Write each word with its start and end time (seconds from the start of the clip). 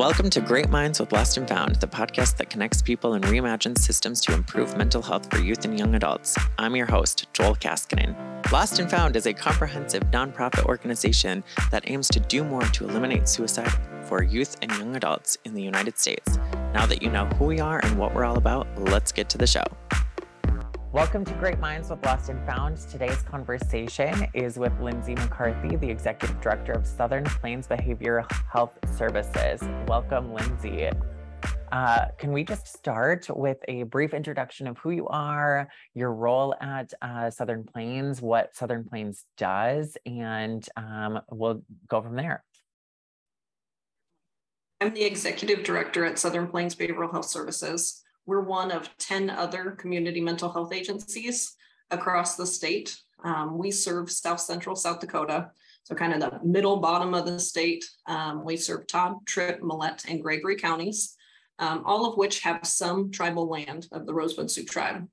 Welcome 0.00 0.30
to 0.30 0.40
Great 0.40 0.70
Minds 0.70 0.98
with 0.98 1.12
Lost 1.12 1.36
and 1.36 1.46
Found, 1.46 1.76
the 1.76 1.86
podcast 1.86 2.38
that 2.38 2.48
connects 2.48 2.80
people 2.80 3.12
and 3.12 3.24
reimagines 3.26 3.80
systems 3.80 4.22
to 4.22 4.32
improve 4.32 4.74
mental 4.74 5.02
health 5.02 5.28
for 5.30 5.38
youth 5.40 5.66
and 5.66 5.78
young 5.78 5.94
adults. 5.94 6.38
I'm 6.56 6.74
your 6.74 6.86
host, 6.86 7.26
Joel 7.34 7.54
Kaskinen. 7.54 8.16
Lost 8.50 8.78
and 8.78 8.90
Found 8.90 9.14
is 9.14 9.26
a 9.26 9.34
comprehensive 9.34 10.04
nonprofit 10.04 10.64
organization 10.64 11.44
that 11.70 11.84
aims 11.90 12.08
to 12.08 12.18
do 12.18 12.44
more 12.44 12.62
to 12.62 12.88
eliminate 12.88 13.28
suicide 13.28 13.70
for 14.04 14.22
youth 14.22 14.56
and 14.62 14.72
young 14.72 14.96
adults 14.96 15.36
in 15.44 15.52
the 15.52 15.62
United 15.62 15.98
States. 15.98 16.38
Now 16.72 16.86
that 16.86 17.02
you 17.02 17.10
know 17.10 17.26
who 17.36 17.44
we 17.44 17.60
are 17.60 17.80
and 17.84 17.98
what 17.98 18.14
we're 18.14 18.24
all 18.24 18.38
about, 18.38 18.68
let's 18.78 19.12
get 19.12 19.28
to 19.28 19.36
the 19.36 19.46
show. 19.46 19.64
Welcome 20.92 21.24
to 21.26 21.34
Great 21.34 21.60
Minds 21.60 21.88
with 21.88 22.04
Lost 22.04 22.30
and 22.30 22.44
Found. 22.46 22.76
Today's 22.76 23.22
conversation 23.22 24.26
is 24.34 24.58
with 24.58 24.72
Lindsay 24.80 25.14
McCarthy, 25.14 25.76
the 25.76 25.88
Executive 25.88 26.40
Director 26.40 26.72
of 26.72 26.84
Southern 26.84 27.22
Plains 27.22 27.68
Behavioral 27.68 28.28
Health 28.52 28.72
Services. 28.98 29.62
Welcome, 29.86 30.34
Lindsay. 30.34 30.90
Uh, 31.70 32.06
can 32.18 32.32
we 32.32 32.42
just 32.42 32.66
start 32.66 33.26
with 33.30 33.58
a 33.68 33.84
brief 33.84 34.12
introduction 34.12 34.66
of 34.66 34.78
who 34.78 34.90
you 34.90 35.06
are, 35.06 35.68
your 35.94 36.12
role 36.12 36.56
at 36.60 36.92
uh, 37.00 37.30
Southern 37.30 37.62
Plains, 37.62 38.20
what 38.20 38.56
Southern 38.56 38.82
Plains 38.82 39.24
does, 39.38 39.96
and 40.06 40.68
um, 40.76 41.20
we'll 41.30 41.62
go 41.86 42.02
from 42.02 42.16
there. 42.16 42.42
I'm 44.80 44.92
the 44.92 45.04
Executive 45.04 45.62
Director 45.62 46.04
at 46.04 46.18
Southern 46.18 46.48
Plains 46.48 46.74
Behavioral 46.74 47.12
Health 47.12 47.26
Services. 47.26 48.02
We're 48.26 48.40
one 48.40 48.70
of 48.70 48.96
10 48.98 49.30
other 49.30 49.72
community 49.72 50.20
mental 50.20 50.50
health 50.50 50.72
agencies 50.72 51.54
across 51.90 52.36
the 52.36 52.46
state. 52.46 52.96
Um, 53.24 53.58
we 53.58 53.70
serve 53.70 54.10
South 54.10 54.40
Central 54.40 54.76
South 54.76 55.00
Dakota, 55.00 55.50
so 55.82 55.94
kind 55.94 56.12
of 56.12 56.20
the 56.20 56.38
middle 56.44 56.78
bottom 56.78 57.14
of 57.14 57.26
the 57.26 57.38
state. 57.38 57.84
Um, 58.06 58.44
we 58.44 58.56
serve 58.56 58.86
Todd, 58.86 59.16
Tripp, 59.26 59.60
Mellette, 59.60 60.08
and 60.08 60.22
Gregory 60.22 60.56
counties, 60.56 61.16
um, 61.58 61.82
all 61.84 62.06
of 62.06 62.16
which 62.16 62.40
have 62.40 62.66
some 62.66 63.10
tribal 63.10 63.48
land 63.48 63.88
of 63.92 64.06
the 64.06 64.14
Rosebud 64.14 64.50
Sioux 64.50 64.64
tribe. 64.64 65.06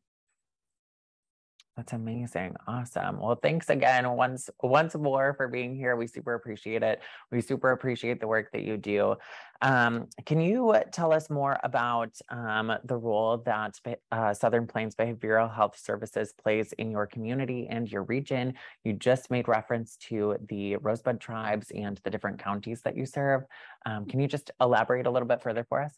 That's 1.78 1.94
amazing. 1.94 2.56
Awesome. 2.68 3.20
Well, 3.20 3.36
thanks 3.36 3.70
again 3.70 4.12
once 4.14 4.50
once 4.64 4.96
more 4.96 5.36
for 5.36 5.48
being 5.48 5.76
here. 5.76 5.96
We 5.96 6.08
super 6.08 6.34
appreciate 6.34 6.82
it. 6.82 7.04
We 7.32 7.40
super 7.40 7.72
appreciate 7.72 8.20
the 8.20 8.28
work 8.28 8.52
that 8.54 8.64
you 8.64 8.78
do. 8.78 9.16
Um, 9.62 10.08
can 10.26 10.42
you 10.42 10.74
tell 10.92 11.14
us 11.14 11.30
more 11.30 11.60
about 11.64 12.18
um, 12.30 12.74
the 12.84 12.98
role 12.98 13.38
that 13.46 13.80
uh, 14.12 14.34
Southern 14.34 14.66
Plains 14.66 14.96
Behavioral 14.96 15.54
Health 15.54 15.78
Services 15.78 16.34
plays 16.34 16.74
in 16.74 16.90
your 16.90 17.06
community 17.06 17.68
and 17.70 17.88
your 17.88 18.04
region? 18.04 18.56
You 18.84 18.94
just 18.94 19.30
made 19.30 19.48
reference 19.48 19.98
to 20.08 20.36
the 20.50 20.78
Rosebud 20.78 21.22
tribes 21.22 21.72
and 21.76 22.02
the 22.04 22.10
different 22.10 22.40
counties 22.40 22.82
that 22.86 22.98
you 22.98 23.06
serve. 23.06 23.44
Um, 23.86 24.08
can 24.08 24.20
you 24.20 24.28
just 24.28 24.50
elaborate 24.60 25.06
a 25.06 25.12
little 25.12 25.28
bit 25.28 25.44
further 25.44 25.64
for 25.64 25.84
us? 25.84 25.94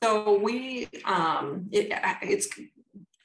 So 0.00 0.38
we, 0.38 0.88
um, 1.04 1.68
it, 1.72 1.92
it's 2.22 2.48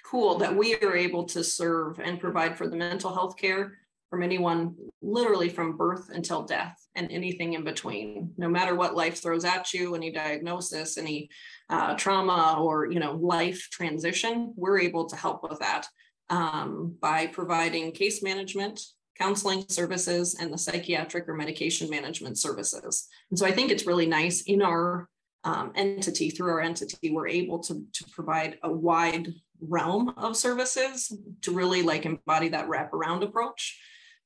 cool 0.09 0.37
that 0.39 0.55
we 0.55 0.75
are 0.75 0.95
able 0.95 1.23
to 1.23 1.43
serve 1.43 1.99
and 1.99 2.19
provide 2.19 2.57
for 2.57 2.67
the 2.67 2.75
mental 2.75 3.13
health 3.13 3.37
care 3.37 3.77
from 4.09 4.23
anyone 4.23 4.75
literally 5.01 5.49
from 5.49 5.77
birth 5.77 6.09
until 6.09 6.43
death 6.43 6.75
and 6.95 7.11
anything 7.11 7.53
in 7.53 7.63
between. 7.63 8.33
No 8.37 8.49
matter 8.49 8.73
what 8.73 8.95
life 8.95 9.21
throws 9.21 9.45
at 9.45 9.71
you 9.73 9.93
any 9.93 10.11
diagnosis 10.11 10.97
any 10.97 11.29
uh, 11.69 11.95
trauma 11.95 12.57
or 12.59 12.91
you 12.91 12.99
know 12.99 13.13
life 13.13 13.67
transition 13.71 14.53
we're 14.55 14.79
able 14.79 15.05
to 15.05 15.15
help 15.15 15.43
with 15.47 15.59
that 15.59 15.87
um, 16.29 16.95
by 16.99 17.27
providing 17.27 17.91
case 17.91 18.23
management 18.23 18.81
counseling 19.17 19.65
services 19.67 20.37
and 20.39 20.51
the 20.51 20.57
psychiatric 20.57 21.27
or 21.27 21.35
medication 21.35 21.89
management 21.89 22.37
services. 22.39 23.07
And 23.29 23.37
so 23.37 23.45
i 23.45 23.51
think 23.51 23.69
it's 23.69 23.85
really 23.85 24.07
nice 24.07 24.41
in 24.41 24.63
our 24.63 25.07
um, 25.43 25.71
entity 25.75 26.31
through 26.31 26.51
our 26.51 26.61
entity 26.61 27.11
we're 27.11 27.27
able 27.27 27.59
to, 27.59 27.85
to 27.93 28.03
provide 28.11 28.57
a 28.63 28.71
wide 28.71 29.29
realm 29.61 30.13
of 30.17 30.35
services 30.35 31.15
to 31.41 31.51
really 31.51 31.81
like 31.81 32.05
embody 32.05 32.49
that 32.49 32.69
wraparound 32.69 33.23
approach 33.23 33.79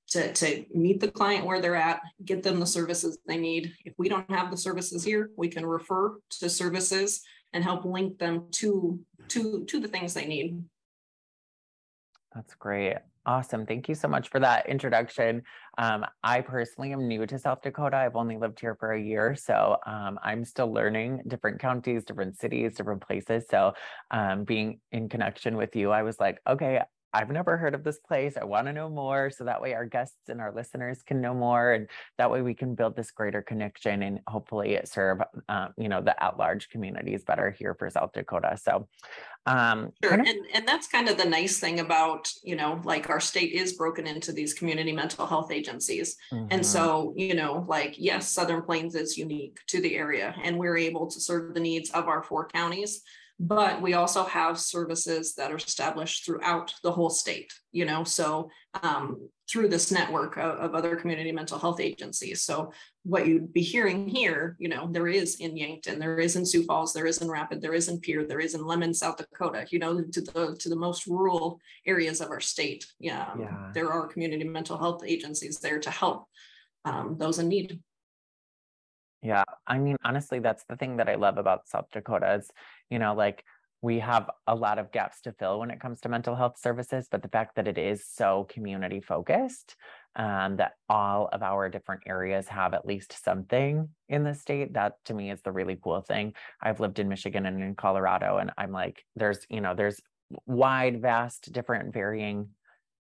to, 0.09 0.33
to 0.33 0.65
meet 0.73 0.99
the 0.99 1.11
client 1.11 1.45
where 1.45 1.61
they're 1.61 1.75
at, 1.75 2.01
get 2.23 2.43
them 2.43 2.59
the 2.59 2.65
services 2.65 3.17
they 3.27 3.37
need. 3.37 3.73
If 3.85 3.93
we 3.97 4.09
don't 4.09 4.29
have 4.29 4.51
the 4.51 4.57
services 4.57 5.03
here, 5.03 5.29
we 5.35 5.47
can 5.47 5.65
refer 5.65 6.17
to 6.39 6.49
services 6.49 7.21
and 7.53 7.63
help 7.63 7.85
link 7.85 8.19
them 8.19 8.47
to, 8.51 8.99
to, 9.29 9.63
to 9.65 9.79
the 9.79 9.87
things 9.87 10.13
they 10.13 10.25
need. 10.25 10.63
That's 12.33 12.53
great. 12.55 12.97
Awesome. 13.25 13.65
Thank 13.65 13.87
you 13.87 13.95
so 13.95 14.09
much 14.09 14.27
for 14.27 14.39
that 14.41 14.67
introduction. 14.67 15.43
Um, 15.77 16.05
I 16.23 16.41
personally 16.41 16.91
am 16.91 17.07
new 17.07 17.25
to 17.25 17.39
South 17.39 17.61
Dakota. 17.61 17.95
I've 17.95 18.17
only 18.17 18.37
lived 18.37 18.59
here 18.59 18.75
for 18.75 18.91
a 18.91 19.01
year. 19.01 19.33
So 19.33 19.77
um, 19.85 20.19
I'm 20.21 20.43
still 20.43 20.71
learning 20.73 21.21
different 21.27 21.61
counties, 21.61 22.03
different 22.03 22.37
cities, 22.37 22.75
different 22.75 23.01
places. 23.01 23.45
So 23.49 23.73
um, 24.11 24.43
being 24.43 24.81
in 24.91 25.07
connection 25.07 25.55
with 25.55 25.73
you, 25.73 25.89
I 25.91 26.03
was 26.03 26.19
like, 26.19 26.39
okay, 26.45 26.81
I've 27.13 27.29
never 27.29 27.57
heard 27.57 27.75
of 27.75 27.83
this 27.83 27.99
place. 27.99 28.37
I 28.37 28.43
want 28.43 28.67
to 28.67 28.73
know 28.73 28.89
more. 28.89 29.29
So 29.29 29.43
that 29.43 29.61
way 29.61 29.73
our 29.73 29.85
guests 29.85 30.29
and 30.29 30.41
our 30.41 30.51
listeners 30.51 31.03
can 31.03 31.21
know 31.21 31.33
more. 31.33 31.73
And 31.73 31.87
that 32.17 32.31
way 32.31 32.41
we 32.41 32.55
can 32.55 32.73
build 32.73 32.95
this 32.95 33.11
greater 33.11 33.41
connection 33.41 34.01
and 34.01 34.19
hopefully 34.27 34.79
serve, 34.85 35.19
uh, 35.47 35.67
you 35.77 35.89
know, 35.89 36.01
the 36.01 36.21
at 36.21 36.37
large 36.37 36.69
communities 36.69 37.23
better 37.23 37.51
here 37.51 37.75
for 37.75 37.89
South 37.89 38.13
Dakota. 38.13 38.57
So, 38.61 38.87
um, 39.45 39.91
sure. 40.01 40.11
Kind 40.11 40.21
of- 40.21 40.27
and, 40.27 40.45
and 40.55 40.67
that's 40.67 40.87
kind 40.87 41.07
of 41.07 41.17
the 41.17 41.25
nice 41.25 41.59
thing 41.59 41.79
about, 41.79 42.31
you 42.43 42.55
know, 42.55 42.81
like 42.83 43.09
our 43.09 43.19
state 43.19 43.51
is 43.51 43.73
broken 43.73 44.07
into 44.07 44.31
these 44.31 44.53
community 44.53 44.91
mental 44.91 45.27
health 45.27 45.51
agencies. 45.51 46.17
Mm-hmm. 46.31 46.47
And 46.49 46.65
so, 46.65 47.13
you 47.15 47.35
know, 47.35 47.65
like, 47.67 47.95
yes, 47.97 48.29
Southern 48.29 48.63
Plains 48.63 48.95
is 48.95 49.17
unique 49.17 49.59
to 49.67 49.81
the 49.81 49.95
area 49.95 50.33
and 50.43 50.57
we're 50.57 50.77
able 50.77 51.07
to 51.11 51.19
serve 51.19 51.53
the 51.53 51.59
needs 51.59 51.91
of 51.91 52.07
our 52.07 52.23
four 52.23 52.47
counties 52.47 53.03
but 53.39 53.81
we 53.81 53.93
also 53.93 54.23
have 54.23 54.59
services 54.59 55.35
that 55.35 55.51
are 55.51 55.57
established 55.57 56.25
throughout 56.25 56.73
the 56.83 56.91
whole 56.91 57.09
state 57.09 57.51
you 57.71 57.85
know 57.85 58.03
so 58.03 58.49
um, 58.81 59.29
through 59.49 59.67
this 59.67 59.91
network 59.91 60.37
of, 60.37 60.57
of, 60.57 60.73
other 60.75 60.95
community 60.95 61.31
mental 61.31 61.59
health 61.59 61.79
agencies. 61.79 62.41
So 62.41 62.71
what 63.03 63.27
you'd 63.27 63.53
be 63.53 63.61
hearing 63.61 64.07
here 64.07 64.55
you 64.59 64.69
know 64.69 64.87
there 64.89 65.07
is 65.07 65.35
in 65.35 65.57
yankton 65.57 65.99
there 65.99 66.19
is 66.19 66.35
in 66.37 66.45
sioux 66.45 66.63
falls 66.63 66.93
there 66.93 67.05
is 67.05 67.21
in 67.21 67.29
rapid 67.29 67.61
there 67.61 67.73
is 67.73 67.89
in 67.89 67.99
pierre 67.99 68.25
there 68.25 68.39
is 68.39 68.55
in 68.55 68.61
Lemmon 68.61 68.95
south 68.95 69.17
dakota 69.17 69.65
you 69.69 69.79
know 69.79 70.01
to 70.01 70.21
the 70.21 70.55
to 70.57 70.69
the 70.69 70.75
most 70.75 71.05
rural 71.05 71.59
areas 71.85 72.21
of 72.21 72.29
our 72.29 72.39
state. 72.39 72.85
Yeah, 72.99 73.29
yeah. 73.37 73.71
there 73.73 73.91
are 73.91 74.07
community 74.07 74.43
mental 74.43 74.77
health 74.77 75.03
agencies 75.05 75.59
there 75.59 75.79
to 75.79 75.89
help 75.89 76.27
um, 76.85 77.17
those 77.17 77.39
in 77.39 77.47
need 77.47 77.79
yeah, 79.23 79.43
I 79.65 79.79
mean, 79.79 79.95
honestly, 80.03 80.39
that's 80.39 80.65
the 80.65 80.75
thing 80.75 80.97
that 80.97 81.07
I 81.07 81.15
love 81.15 81.37
about 81.37 81.69
South 81.69 81.87
Dakota 81.91 82.35
is, 82.35 82.51
you 82.89 82.99
know, 82.99 83.15
like 83.15 83.43
we 83.81 83.99
have 83.99 84.29
a 84.47 84.55
lot 84.55 84.79
of 84.79 84.91
gaps 84.91 85.21
to 85.21 85.31
fill 85.31 85.59
when 85.59 85.71
it 85.71 85.79
comes 85.79 86.01
to 86.01 86.09
mental 86.09 86.35
health 86.35 86.59
services, 86.59 87.07
but 87.09 87.21
the 87.21 87.29
fact 87.29 87.55
that 87.55 87.67
it 87.67 87.77
is 87.77 88.05
so 88.05 88.47
community 88.49 89.01
focused, 89.01 89.75
um, 90.15 90.57
that 90.57 90.73
all 90.89 91.29
of 91.31 91.41
our 91.41 91.69
different 91.69 92.01
areas 92.05 92.47
have 92.49 92.73
at 92.73 92.85
least 92.85 93.23
something 93.23 93.89
in 94.09 94.23
the 94.23 94.33
state, 94.33 94.73
that 94.73 94.93
to 95.05 95.13
me 95.13 95.31
is 95.31 95.41
the 95.41 95.51
really 95.51 95.77
cool 95.81 96.01
thing. 96.01 96.33
I've 96.61 96.79
lived 96.79 96.99
in 96.99 97.09
Michigan 97.09 97.45
and 97.45 97.63
in 97.63 97.75
Colorado, 97.75 98.37
and 98.37 98.51
I'm 98.57 98.71
like, 98.71 99.03
there's, 99.15 99.45
you 99.49 99.61
know, 99.61 99.73
there's 99.73 99.99
wide, 100.45 101.01
vast, 101.01 101.51
different, 101.51 101.93
varying 101.93 102.49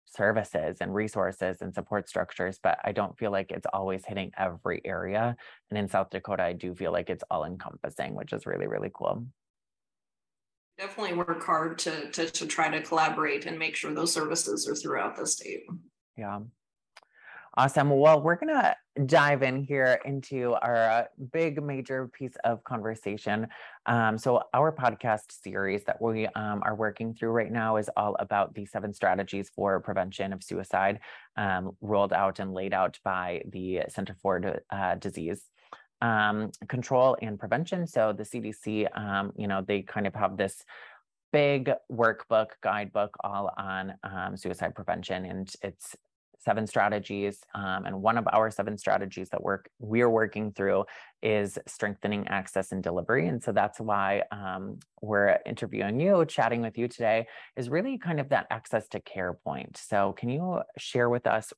services 0.06 0.78
and 0.80 0.94
resources 0.94 1.58
and 1.60 1.74
support 1.74 2.08
structures, 2.08 2.58
but 2.62 2.78
I 2.84 2.92
don't 2.92 3.16
feel 3.18 3.30
like 3.30 3.50
it's 3.50 3.66
always 3.72 4.04
hitting 4.04 4.30
every 4.36 4.82
area. 4.84 5.36
And 5.70 5.78
in 5.78 5.88
South 5.88 6.10
Dakota, 6.10 6.42
I 6.42 6.52
do 6.52 6.74
feel 6.74 6.92
like 6.92 7.10
it's 7.10 7.24
all 7.30 7.44
encompassing, 7.44 8.14
which 8.14 8.32
is 8.32 8.46
really, 8.46 8.66
really 8.66 8.90
cool. 8.94 9.26
Definitely 10.78 11.16
work 11.16 11.42
hard 11.44 11.78
to, 11.80 12.10
to, 12.10 12.30
to 12.30 12.46
try 12.46 12.68
to 12.70 12.82
collaborate 12.82 13.46
and 13.46 13.58
make 13.58 13.76
sure 13.76 13.92
those 13.92 14.12
services 14.12 14.68
are 14.68 14.74
throughout 14.74 15.16
the 15.16 15.26
state. 15.26 15.64
Yeah. 16.16 16.40
Awesome. 17.54 17.90
Well, 17.90 18.22
we're 18.22 18.36
going 18.36 18.48
to 18.48 18.74
dive 19.04 19.42
in 19.42 19.62
here 19.62 20.00
into 20.06 20.54
our 20.62 20.90
uh, 20.90 21.04
big 21.32 21.62
major 21.62 22.08
piece 22.08 22.34
of 22.44 22.64
conversation. 22.64 23.46
Um, 23.84 24.16
so, 24.16 24.44
our 24.54 24.72
podcast 24.72 25.42
series 25.42 25.84
that 25.84 26.00
we 26.00 26.26
um, 26.28 26.62
are 26.64 26.74
working 26.74 27.12
through 27.12 27.28
right 27.28 27.52
now 27.52 27.76
is 27.76 27.90
all 27.94 28.16
about 28.18 28.54
the 28.54 28.64
seven 28.64 28.94
strategies 28.94 29.50
for 29.50 29.78
prevention 29.80 30.32
of 30.32 30.42
suicide, 30.42 31.00
um, 31.36 31.76
rolled 31.82 32.14
out 32.14 32.38
and 32.38 32.54
laid 32.54 32.72
out 32.72 32.98
by 33.04 33.42
the 33.50 33.82
Center 33.88 34.16
for 34.22 34.62
uh, 34.70 34.94
Disease 34.94 35.42
um, 36.00 36.52
Control 36.68 37.18
and 37.20 37.38
Prevention. 37.38 37.86
So, 37.86 38.14
the 38.14 38.22
CDC, 38.22 38.98
um, 38.98 39.30
you 39.36 39.46
know, 39.46 39.60
they 39.60 39.82
kind 39.82 40.06
of 40.06 40.14
have 40.14 40.38
this 40.38 40.64
big 41.34 41.70
workbook, 41.90 42.46
guidebook 42.62 43.14
all 43.22 43.52
on 43.58 43.92
um, 44.04 44.38
suicide 44.38 44.74
prevention, 44.74 45.26
and 45.26 45.54
it's 45.60 45.96
seven 46.44 46.66
strategies. 46.66 47.40
Um, 47.54 47.86
and 47.86 48.02
one 48.02 48.18
of 48.18 48.26
our 48.32 48.50
seven 48.50 48.76
strategies 48.76 49.28
that 49.30 49.42
work 49.42 49.68
we're 49.78 50.10
working 50.10 50.52
through 50.52 50.84
is 51.22 51.58
strengthening 51.66 52.26
access 52.28 52.72
and 52.72 52.82
delivery. 52.82 53.28
And 53.28 53.42
so 53.42 53.52
that's 53.52 53.80
why 53.80 54.22
um, 54.32 54.78
we're 55.00 55.38
interviewing 55.46 56.00
you, 56.00 56.24
chatting 56.24 56.62
with 56.62 56.76
you 56.76 56.88
today, 56.88 57.26
is 57.56 57.68
really 57.68 57.98
kind 57.98 58.20
of 58.20 58.28
that 58.30 58.46
access 58.50 58.88
to 58.88 59.00
care 59.00 59.32
point. 59.32 59.76
So 59.76 60.12
can 60.12 60.28
you 60.28 60.60
share 60.78 61.08
with 61.08 61.26
us 61.26 61.52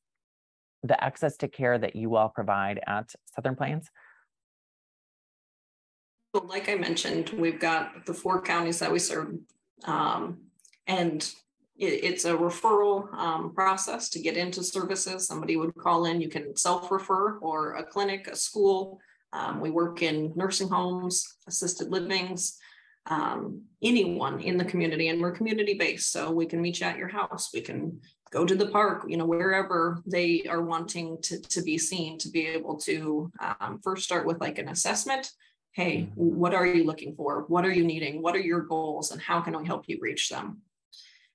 the 0.82 1.02
access 1.02 1.36
to 1.38 1.48
care 1.48 1.78
that 1.78 1.96
you 1.96 2.16
all 2.16 2.28
provide 2.28 2.80
at 2.86 3.10
Southern 3.34 3.56
Plains? 3.56 3.90
like 6.48 6.68
I 6.68 6.74
mentioned, 6.74 7.30
we've 7.30 7.60
got 7.60 8.06
the 8.06 8.12
four 8.12 8.42
counties 8.42 8.80
that 8.80 8.90
we 8.90 8.98
serve. 8.98 9.38
Um, 9.84 10.38
and 10.86 11.32
it, 11.76 12.04
it's 12.04 12.24
a 12.24 12.32
referral 12.32 13.12
um, 13.14 13.52
process 13.54 14.08
to 14.10 14.20
get 14.20 14.36
into 14.36 14.62
services. 14.62 15.26
Somebody 15.26 15.56
would 15.56 15.74
call 15.74 16.06
in, 16.06 16.20
you 16.20 16.28
can 16.28 16.56
self 16.56 16.90
refer 16.90 17.38
or 17.38 17.74
a 17.74 17.84
clinic, 17.84 18.28
a 18.28 18.36
school. 18.36 19.00
Um, 19.32 19.60
we 19.60 19.70
work 19.70 20.02
in 20.02 20.32
nursing 20.36 20.68
homes, 20.68 21.26
assisted 21.48 21.90
livings, 21.90 22.56
um, 23.06 23.62
anyone 23.82 24.40
in 24.40 24.56
the 24.56 24.64
community, 24.64 25.08
and 25.08 25.20
we're 25.20 25.32
community 25.32 25.74
based. 25.74 26.12
So 26.12 26.30
we 26.30 26.46
can 26.46 26.62
meet 26.62 26.80
you 26.80 26.86
at 26.86 26.98
your 26.98 27.08
house. 27.08 27.50
We 27.52 27.60
can 27.60 28.00
go 28.30 28.44
to 28.44 28.54
the 28.54 28.66
park, 28.66 29.04
you 29.08 29.16
know, 29.16 29.26
wherever 29.26 30.02
they 30.06 30.44
are 30.48 30.62
wanting 30.62 31.18
to, 31.22 31.40
to 31.40 31.62
be 31.62 31.78
seen, 31.78 32.18
to 32.18 32.30
be 32.30 32.46
able 32.46 32.76
to 32.78 33.30
um, 33.60 33.80
first 33.82 34.04
start 34.04 34.26
with 34.26 34.40
like 34.40 34.58
an 34.58 34.68
assessment. 34.68 35.30
Hey, 35.72 36.02
mm-hmm. 36.02 36.36
what 36.36 36.54
are 36.54 36.66
you 36.66 36.84
looking 36.84 37.14
for? 37.16 37.44
What 37.48 37.64
are 37.64 37.72
you 37.72 37.84
needing? 37.84 38.22
What 38.22 38.36
are 38.36 38.40
your 38.40 38.62
goals? 38.62 39.10
And 39.10 39.20
how 39.20 39.40
can 39.40 39.56
we 39.56 39.66
help 39.66 39.84
you 39.88 39.98
reach 40.00 40.28
them? 40.28 40.62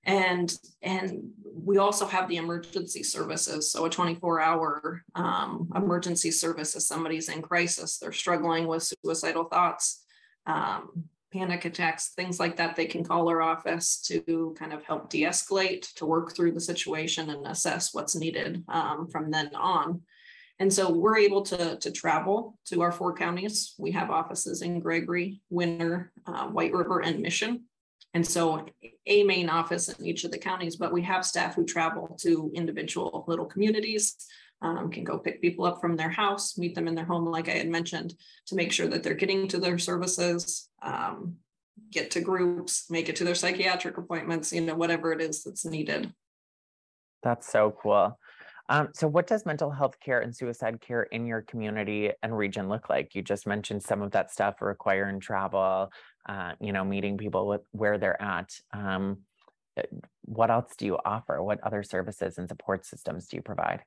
And 0.09 0.51
and 0.81 1.29
we 1.43 1.77
also 1.77 2.07
have 2.07 2.27
the 2.27 2.37
emergency 2.37 3.03
services. 3.03 3.71
So 3.71 3.85
a 3.85 3.89
24 3.91 4.41
hour 4.41 5.03
um, 5.13 5.69
emergency 5.75 6.31
service 6.31 6.75
if 6.75 6.81
somebody's 6.81 7.29
in 7.29 7.43
crisis 7.43 7.99
they're 7.99 8.11
struggling 8.11 8.65
with 8.65 8.91
suicidal 9.03 9.43
thoughts 9.43 10.03
um, 10.47 11.03
panic 11.31 11.65
attacks 11.65 12.09
things 12.15 12.39
like 12.39 12.57
that 12.57 12.75
they 12.75 12.87
can 12.87 13.03
call 13.03 13.29
our 13.29 13.41
office 13.41 14.01
to 14.07 14.55
kind 14.57 14.73
of 14.73 14.83
help 14.83 15.11
de-escalate 15.11 15.93
to 15.93 16.07
work 16.07 16.35
through 16.35 16.53
the 16.53 16.59
situation 16.59 17.29
and 17.29 17.45
assess 17.45 17.93
what's 17.93 18.15
needed 18.15 18.63
um, 18.67 19.07
from 19.07 19.29
then 19.29 19.51
on. 19.53 20.01
And 20.57 20.73
so 20.73 20.91
we're 20.91 21.17
able 21.17 21.43
to, 21.43 21.77
to 21.77 21.91
travel 21.91 22.57
to 22.65 22.81
our 22.81 22.91
four 22.91 23.15
counties. 23.15 23.75
We 23.77 23.91
have 23.91 24.09
offices 24.09 24.63
in 24.63 24.79
gregory 24.79 25.39
Winner 25.51 26.11
uh, 26.25 26.47
white 26.47 26.73
river 26.73 26.99
and 27.01 27.21
mission 27.21 27.65
and 28.13 28.25
so 28.25 28.65
a 29.05 29.23
main 29.23 29.49
office 29.49 29.89
in 29.89 30.05
each 30.05 30.23
of 30.23 30.31
the 30.31 30.37
counties, 30.37 30.75
but 30.75 30.91
we 30.91 31.01
have 31.03 31.25
staff 31.25 31.55
who 31.55 31.65
travel 31.65 32.15
to 32.21 32.51
individual 32.55 33.23
little 33.27 33.45
communities, 33.45 34.15
um, 34.61 34.89
can 34.91 35.03
go 35.03 35.17
pick 35.17 35.41
people 35.41 35.65
up 35.65 35.79
from 35.79 35.95
their 35.95 36.09
house, 36.09 36.57
meet 36.57 36.75
them 36.75 36.87
in 36.87 36.95
their 36.95 37.05
home, 37.05 37.25
like 37.25 37.47
I 37.47 37.53
had 37.53 37.69
mentioned, 37.69 38.15
to 38.47 38.55
make 38.55 38.71
sure 38.71 38.87
that 38.87 39.03
they're 39.03 39.13
getting 39.13 39.47
to 39.49 39.59
their 39.59 39.77
services, 39.77 40.69
um, 40.81 41.35
get 41.91 42.11
to 42.11 42.21
groups, 42.21 42.89
make 42.89 43.09
it 43.09 43.15
to 43.17 43.23
their 43.23 43.35
psychiatric 43.35 43.97
appointments, 43.97 44.51
you 44.51 44.61
know, 44.61 44.75
whatever 44.75 45.11
it 45.13 45.21
is 45.21 45.43
that's 45.43 45.65
needed. 45.65 46.13
That's 47.23 47.51
so 47.51 47.75
cool. 47.81 48.17
Um, 48.69 48.89
so, 48.93 49.07
what 49.07 49.25
does 49.25 49.47
mental 49.47 49.71
health 49.71 49.99
care 49.99 50.19
and 50.21 50.33
suicide 50.33 50.79
care 50.79 51.03
in 51.03 51.25
your 51.25 51.41
community 51.41 52.11
and 52.21 52.37
region 52.37 52.69
look 52.69 52.87
like? 52.87 53.15
You 53.15 53.23
just 53.23 53.47
mentioned 53.47 53.81
some 53.81 54.03
of 54.03 54.11
that 54.11 54.31
stuff 54.31 54.61
requiring 54.61 55.19
travel, 55.19 55.91
uh, 56.27 56.51
you 56.61 56.71
know, 56.71 56.85
meeting 56.85 57.17
people 57.17 57.47
with 57.47 57.61
where 57.71 57.97
they're 57.97 58.21
at. 58.21 58.53
Um, 58.71 59.19
eh, 59.75 59.83
what 60.25 60.51
else 60.51 60.75
do 60.77 60.85
you 60.85 60.99
offer? 61.03 61.41
What 61.41 61.59
other 61.63 61.81
services 61.81 62.37
and 62.37 62.47
support 62.47 62.85
systems 62.85 63.27
do 63.27 63.37
you 63.37 63.41
provide? 63.41 63.81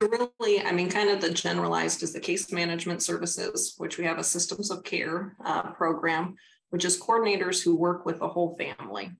Really, 0.00 0.62
I 0.62 0.72
mean, 0.72 0.90
kind 0.90 1.10
of 1.10 1.20
the 1.20 1.30
generalized 1.30 2.02
is 2.02 2.14
the 2.14 2.20
case 2.20 2.50
management 2.50 3.02
services, 3.02 3.74
which 3.76 3.98
we 3.98 4.04
have 4.06 4.18
a 4.18 4.24
systems 4.24 4.70
of 4.70 4.84
care 4.84 5.36
uh, 5.44 5.70
program, 5.72 6.36
which 6.70 6.86
is 6.86 6.98
coordinators 6.98 7.62
who 7.62 7.76
work 7.76 8.06
with 8.06 8.20
the 8.20 8.28
whole 8.28 8.56
family. 8.56 9.12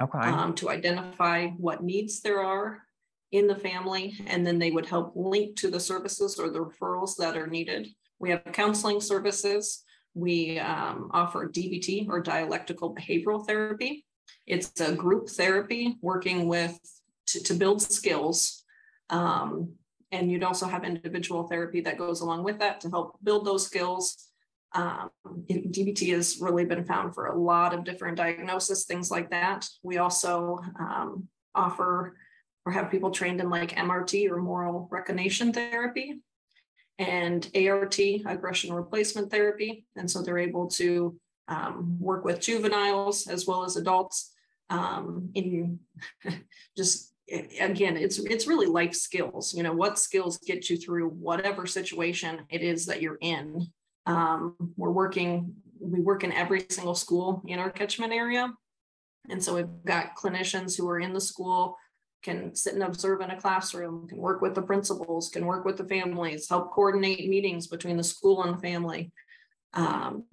Okay. 0.00 0.18
Um, 0.18 0.54
to 0.54 0.70
identify 0.70 1.48
what 1.48 1.82
needs 1.82 2.20
there 2.20 2.42
are 2.42 2.82
in 3.32 3.46
the 3.46 3.56
family, 3.56 4.18
and 4.26 4.46
then 4.46 4.58
they 4.58 4.70
would 4.70 4.86
help 4.86 5.12
link 5.14 5.56
to 5.56 5.70
the 5.70 5.80
services 5.80 6.38
or 6.38 6.50
the 6.50 6.64
referrals 6.64 7.16
that 7.16 7.36
are 7.36 7.46
needed. 7.46 7.88
We 8.18 8.30
have 8.30 8.42
counseling 8.52 9.00
services. 9.00 9.84
We 10.14 10.58
um, 10.58 11.10
offer 11.12 11.48
DBT 11.48 12.08
or 12.08 12.20
dialectical 12.20 12.94
behavioral 12.94 13.46
therapy. 13.46 14.04
It's 14.46 14.80
a 14.80 14.94
group 14.94 15.28
therapy 15.28 15.96
working 16.00 16.48
with 16.48 16.78
to, 17.28 17.42
to 17.44 17.54
build 17.54 17.82
skills. 17.82 18.64
Um, 19.10 19.74
and 20.10 20.30
you'd 20.30 20.42
also 20.42 20.66
have 20.66 20.84
individual 20.84 21.46
therapy 21.46 21.82
that 21.82 21.98
goes 21.98 22.22
along 22.22 22.42
with 22.44 22.58
that 22.60 22.80
to 22.80 22.88
help 22.88 23.18
build 23.22 23.44
those 23.44 23.66
skills. 23.66 24.28
Um, 24.72 25.10
DBT 25.50 26.12
has 26.14 26.38
really 26.40 26.64
been 26.64 26.84
found 26.84 27.14
for 27.14 27.26
a 27.26 27.38
lot 27.38 27.74
of 27.74 27.84
different 27.84 28.16
diagnoses, 28.16 28.84
things 28.84 29.10
like 29.10 29.30
that. 29.30 29.68
We 29.82 29.98
also 29.98 30.60
um, 30.78 31.28
offer 31.54 32.16
or 32.68 32.70
have 32.70 32.90
people 32.90 33.10
trained 33.10 33.40
in 33.40 33.48
like 33.48 33.74
MRT 33.76 34.30
or 34.30 34.36
moral 34.36 34.88
reconation 34.90 35.54
therapy 35.54 36.20
and 36.98 37.50
ART, 37.56 37.98
aggression 37.98 38.74
replacement 38.74 39.30
therapy. 39.30 39.86
And 39.96 40.10
so 40.10 40.20
they're 40.20 40.36
able 40.36 40.68
to 40.72 41.18
um, 41.48 41.96
work 41.98 42.26
with 42.26 42.40
juveniles 42.40 43.26
as 43.26 43.46
well 43.46 43.64
as 43.64 43.76
adults 43.76 44.34
um, 44.68 45.30
in 45.34 45.78
just 46.76 47.14
again 47.60 47.96
it's 47.96 48.18
it's 48.18 48.46
really 48.46 48.66
life 48.66 48.94
skills. 48.94 49.54
You 49.54 49.62
know 49.62 49.72
what 49.72 49.98
skills 49.98 50.36
get 50.36 50.68
you 50.68 50.76
through 50.76 51.08
whatever 51.08 51.66
situation 51.66 52.40
it 52.50 52.60
is 52.60 52.84
that 52.84 53.00
you're 53.00 53.18
in. 53.22 53.66
Um, 54.04 54.56
we're 54.76 54.90
working 54.90 55.54
we 55.80 56.00
work 56.00 56.22
in 56.22 56.32
every 56.32 56.66
single 56.68 56.94
school 56.94 57.42
in 57.46 57.58
our 57.58 57.70
catchment 57.70 58.12
area. 58.12 58.52
And 59.30 59.42
so 59.42 59.54
we've 59.54 59.84
got 59.86 60.16
clinicians 60.16 60.76
who 60.76 60.86
are 60.88 61.00
in 61.00 61.14
the 61.14 61.20
school 61.20 61.78
can 62.22 62.54
sit 62.54 62.74
and 62.74 62.82
observe 62.82 63.20
in 63.20 63.30
a 63.30 63.40
classroom, 63.40 64.08
can 64.08 64.18
work 64.18 64.40
with 64.40 64.54
the 64.54 64.62
principals, 64.62 65.28
can 65.28 65.46
work 65.46 65.64
with 65.64 65.76
the 65.76 65.84
families, 65.84 66.48
help 66.48 66.72
coordinate 66.72 67.28
meetings 67.28 67.66
between 67.66 67.96
the 67.96 68.04
school 68.04 68.42
and 68.42 68.56
the 68.56 68.62
family. 68.62 69.12
Um, 69.74 70.24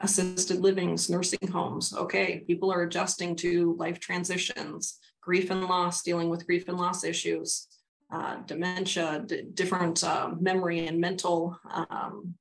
assisted 0.00 0.60
livings, 0.60 1.10
nursing 1.10 1.48
homes. 1.48 1.94
Okay, 1.94 2.44
people 2.46 2.70
are 2.72 2.82
adjusting 2.82 3.34
to 3.36 3.74
life 3.78 3.98
transitions, 3.98 4.98
grief 5.20 5.50
and 5.50 5.64
loss, 5.64 6.02
dealing 6.02 6.28
with 6.28 6.46
grief 6.46 6.68
and 6.68 6.78
loss 6.78 7.04
issues, 7.04 7.66
uh, 8.12 8.36
dementia, 8.46 9.26
different 9.54 10.04
uh, 10.04 10.30
memory 10.40 10.86
and 10.86 11.00
mental 11.00 11.58
um, 11.90 12.34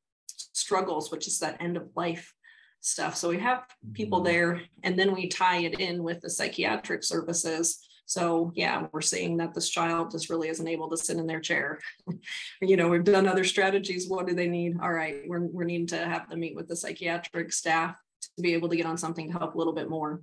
struggles, 0.53 1.12
which 1.12 1.27
is 1.27 1.39
that 1.39 1.62
end 1.62 1.77
of 1.77 1.89
life 1.95 2.33
stuff. 2.81 3.15
So 3.15 3.30
we 3.30 3.39
have 3.39 3.63
people 3.94 4.19
mm-hmm. 4.19 4.27
there, 4.27 4.62
and 4.83 4.97
then 4.97 5.13
we 5.13 5.27
tie 5.27 5.59
it 5.59 5.80
in 5.80 6.03
with 6.03 6.21
the 6.21 6.30
psychiatric 6.30 7.03
services 7.03 7.80
so 8.07 8.54
yeah, 8.56 8.88
we're 8.94 9.01
seeing 9.01 9.36
that 9.38 9.54
this 9.54 9.69
child 9.69 10.12
just 10.12 10.30
really 10.30 10.48
isn't 10.48 10.68
able 10.68 10.89
to 10.89 10.98
sit 10.98 11.18
in 11.18 11.27
their 11.27 11.42
chair. 11.42 11.80
you 12.62 12.77
know, 12.77 12.88
we've 12.88 13.04
done 13.04 13.27
other 13.27 13.44
strategies. 13.44 14.07
What 14.07 14.27
do 14.27 14.33
they 14.33 14.48
need? 14.48 14.77
All 14.81 14.94
right, 14.94 15.24
we're, 15.27 15.42
we're 15.42 15.65
needing 15.65 15.88
to 15.88 15.98
have 15.98 16.30
them 16.30 16.39
meet 16.39 16.56
with 16.56 16.69
the 16.69 16.76
psychiatric 16.76 17.52
staff 17.52 17.97
to 18.37 18.42
be 18.42 18.54
able 18.54 18.69
to 18.69 18.78
get 18.78 18.85
on 18.85 18.97
something 18.97 19.30
to 19.30 19.37
help 19.37 19.56
a 19.56 19.57
little 19.57 19.73
bit 19.73 19.90
more. 19.90 20.21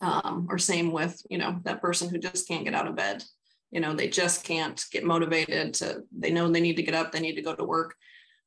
Um, 0.00 0.46
or 0.48 0.56
same 0.56 0.90
with, 0.90 1.20
you 1.28 1.36
know, 1.36 1.60
that 1.64 1.82
person 1.82 2.08
who 2.08 2.16
just 2.16 2.48
can't 2.48 2.64
get 2.64 2.74
out 2.74 2.88
of 2.88 2.96
bed. 2.96 3.24
You 3.70 3.80
know, 3.80 3.92
they 3.92 4.08
just 4.08 4.42
can't 4.42 4.82
get 4.90 5.04
motivated 5.04 5.74
to, 5.74 6.02
they 6.18 6.30
know 6.30 6.48
they 6.48 6.62
need 6.62 6.76
to 6.76 6.82
get 6.82 6.94
up, 6.94 7.12
they 7.12 7.20
need 7.20 7.34
to 7.34 7.42
go 7.42 7.54
to 7.54 7.64
work. 7.64 7.94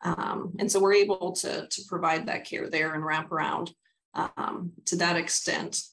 Um, 0.03 0.55
and 0.57 0.71
so 0.71 0.79
we're 0.79 0.93
able 0.95 1.33
to, 1.33 1.67
to 1.67 1.81
provide 1.87 2.25
that 2.25 2.45
care 2.45 2.67
there 2.67 2.95
and 2.95 3.05
wrap 3.05 3.31
around 3.31 3.71
um, 4.15 4.71
to 4.85 4.95
that 4.97 5.17
extent 5.17 5.83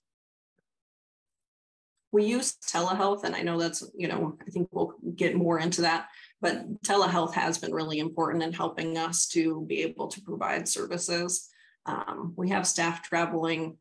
we 2.13 2.25
use 2.25 2.57
telehealth 2.67 3.25
and 3.25 3.35
i 3.35 3.43
know 3.43 3.59
that's 3.59 3.89
you 3.95 4.09
know 4.09 4.37
i 4.47 4.51
think 4.51 4.69
we'll 4.73 4.95
get 5.17 5.37
more 5.37 5.59
into 5.59 5.83
that 5.83 6.09
but 6.41 6.83
telehealth 6.83 7.35
has 7.35 7.59
been 7.59 7.73
really 7.73 7.99
important 7.99 8.43
in 8.43 8.53
helping 8.53 8.97
us 8.97 9.29
to 9.29 9.65
be 9.67 9.83
able 9.83 10.09
to 10.09 10.21
provide 10.23 10.69
services 10.69 11.49
um, 11.87 12.35
we 12.37 12.51
have 12.51 12.67
staff 12.67 13.03
traveling 13.03 13.77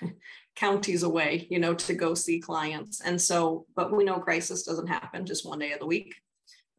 counties 0.56 1.02
away 1.02 1.46
you 1.50 1.58
know 1.58 1.74
to 1.74 1.94
go 1.94 2.14
see 2.14 2.38
clients 2.38 3.00
and 3.00 3.20
so 3.20 3.66
but 3.74 3.94
we 3.94 4.04
know 4.04 4.18
crisis 4.18 4.64
doesn't 4.64 4.86
happen 4.86 5.24
just 5.24 5.46
one 5.46 5.58
day 5.58 5.72
of 5.72 5.80
the 5.80 5.86
week 5.86 6.14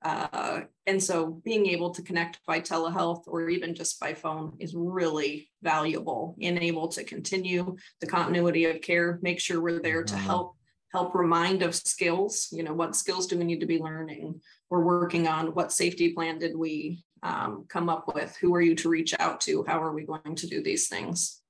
uh, 0.05 0.61
and 0.85 1.01
so 1.01 1.41
being 1.45 1.65
able 1.67 1.89
to 1.89 2.01
connect 2.01 2.37
by 2.45 2.59
telehealth 2.59 3.23
or 3.25 3.49
even 3.49 3.73
just 3.73 3.99
by 4.01 4.13
phone 4.13 4.53
is 4.59 4.75
really 4.75 5.49
valuable 5.61 6.35
in 6.39 6.61
able 6.61 6.89
to 6.89 7.05
continue 7.05 7.75
the 8.01 8.07
continuity 8.07 8.65
of 8.65 8.81
care 8.81 9.17
make 9.21 9.39
sure 9.39 9.61
we're 9.61 9.81
there 9.81 10.03
to 10.03 10.13
mm-hmm. 10.13 10.25
help 10.25 10.55
help 10.93 11.15
remind 11.15 11.63
of 11.63 11.75
skills. 11.75 12.47
You 12.51 12.63
know, 12.63 12.73
what 12.73 12.95
skills 12.95 13.27
do 13.27 13.37
we 13.37 13.43
need 13.43 13.59
to 13.59 13.65
be 13.65 13.79
learning? 13.79 14.39
We're 14.69 14.83
working 14.83 15.27
on 15.27 15.47
what 15.47 15.71
safety 15.71 16.13
plan 16.13 16.37
did 16.37 16.55
we 16.55 17.03
um, 17.23 17.65
come 17.67 17.89
up 17.89 18.13
with? 18.13 18.35
Who 18.37 18.53
are 18.53 18.61
you 18.61 18.75
to 18.75 18.89
reach 18.89 19.13
out 19.19 19.41
to? 19.41 19.63
How 19.67 19.81
are 19.81 19.93
we 19.93 20.05
going 20.05 20.35
to 20.35 20.47
do 20.47 20.61
these 20.61 20.87
things? 20.87 21.41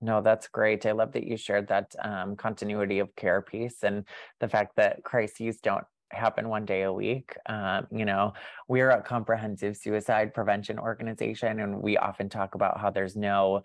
No, 0.00 0.20
that's 0.20 0.48
great. 0.48 0.86
I 0.86 0.92
love 0.92 1.12
that 1.12 1.24
you 1.24 1.36
shared 1.36 1.68
that 1.68 1.94
um, 2.02 2.36
continuity 2.36 2.98
of 3.00 3.14
care 3.16 3.42
piece 3.42 3.82
and 3.82 4.04
the 4.40 4.48
fact 4.48 4.76
that 4.76 5.04
crises 5.04 5.58
don't 5.58 5.84
happen 6.10 6.48
one 6.48 6.64
day 6.64 6.82
a 6.82 6.92
week. 6.92 7.36
Um, 7.46 7.86
you 7.90 8.04
know, 8.04 8.34
we're 8.68 8.90
a 8.90 9.02
comprehensive 9.02 9.76
suicide 9.76 10.34
prevention 10.34 10.78
organization, 10.78 11.60
and 11.60 11.80
we 11.80 11.96
often 11.96 12.28
talk 12.28 12.54
about 12.54 12.80
how 12.80 12.90
there's 12.90 13.16
no 13.16 13.62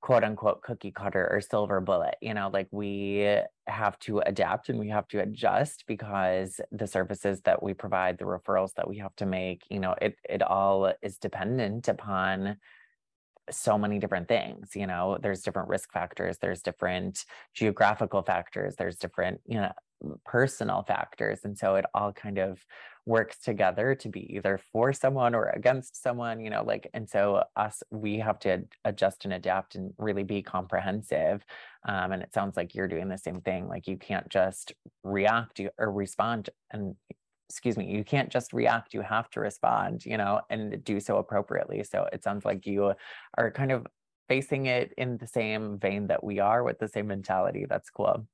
quote 0.00 0.24
unquote 0.24 0.62
cookie 0.62 0.92
cutter 0.92 1.28
or 1.30 1.40
silver 1.40 1.80
bullet. 1.80 2.16
You 2.20 2.34
know, 2.34 2.50
like 2.52 2.68
we 2.70 3.36
have 3.66 3.98
to 4.00 4.20
adapt 4.20 4.68
and 4.68 4.78
we 4.78 4.88
have 4.88 5.08
to 5.08 5.20
adjust 5.20 5.84
because 5.86 6.60
the 6.72 6.86
services 6.86 7.40
that 7.42 7.62
we 7.62 7.74
provide, 7.74 8.18
the 8.18 8.24
referrals 8.24 8.74
that 8.74 8.88
we 8.88 8.98
have 8.98 9.14
to 9.16 9.26
make, 9.26 9.62
you 9.68 9.80
know, 9.80 9.94
it 10.00 10.16
it 10.28 10.42
all 10.42 10.92
is 11.02 11.18
dependent 11.18 11.88
upon 11.88 12.56
so 13.50 13.78
many 13.78 13.98
different 13.98 14.28
things 14.28 14.72
you 14.74 14.86
know 14.86 15.16
there's 15.22 15.40
different 15.40 15.68
risk 15.68 15.90
factors 15.90 16.36
there's 16.38 16.60
different 16.60 17.24
geographical 17.54 18.22
factors 18.22 18.76
there's 18.76 18.96
different 18.96 19.40
you 19.46 19.56
know 19.56 19.72
personal 20.24 20.82
factors 20.82 21.40
and 21.44 21.58
so 21.58 21.74
it 21.74 21.84
all 21.94 22.12
kind 22.12 22.38
of 22.38 22.64
works 23.04 23.38
together 23.38 23.94
to 23.94 24.08
be 24.08 24.34
either 24.34 24.60
for 24.70 24.92
someone 24.92 25.34
or 25.34 25.48
against 25.50 26.00
someone 26.00 26.38
you 26.40 26.50
know 26.50 26.62
like 26.62 26.88
and 26.94 27.08
so 27.08 27.42
us 27.56 27.82
we 27.90 28.18
have 28.18 28.38
to 28.38 28.62
adjust 28.84 29.24
and 29.24 29.34
adapt 29.34 29.74
and 29.74 29.92
really 29.98 30.22
be 30.22 30.42
comprehensive 30.42 31.44
um, 31.88 32.12
and 32.12 32.22
it 32.22 32.32
sounds 32.32 32.56
like 32.56 32.74
you're 32.74 32.86
doing 32.86 33.08
the 33.08 33.18
same 33.18 33.40
thing 33.40 33.66
like 33.66 33.88
you 33.88 33.96
can't 33.96 34.28
just 34.28 34.72
react 35.02 35.60
or 35.78 35.90
respond 35.90 36.50
and 36.70 36.94
excuse 37.48 37.76
me 37.76 37.86
you 37.86 38.04
can't 38.04 38.28
just 38.28 38.52
react 38.52 38.92
you 38.92 39.00
have 39.00 39.28
to 39.30 39.40
respond 39.40 40.04
you 40.04 40.18
know 40.18 40.40
and 40.50 40.84
do 40.84 41.00
so 41.00 41.16
appropriately 41.16 41.82
so 41.82 42.06
it 42.12 42.22
sounds 42.22 42.44
like 42.44 42.66
you 42.66 42.92
are 43.38 43.50
kind 43.50 43.72
of 43.72 43.86
facing 44.28 44.66
it 44.66 44.92
in 44.98 45.16
the 45.16 45.26
same 45.26 45.78
vein 45.78 46.06
that 46.06 46.22
we 46.22 46.38
are 46.38 46.62
with 46.62 46.78
the 46.78 46.88
same 46.88 47.06
mentality 47.06 47.64
that's 47.66 47.88
cool 47.88 48.26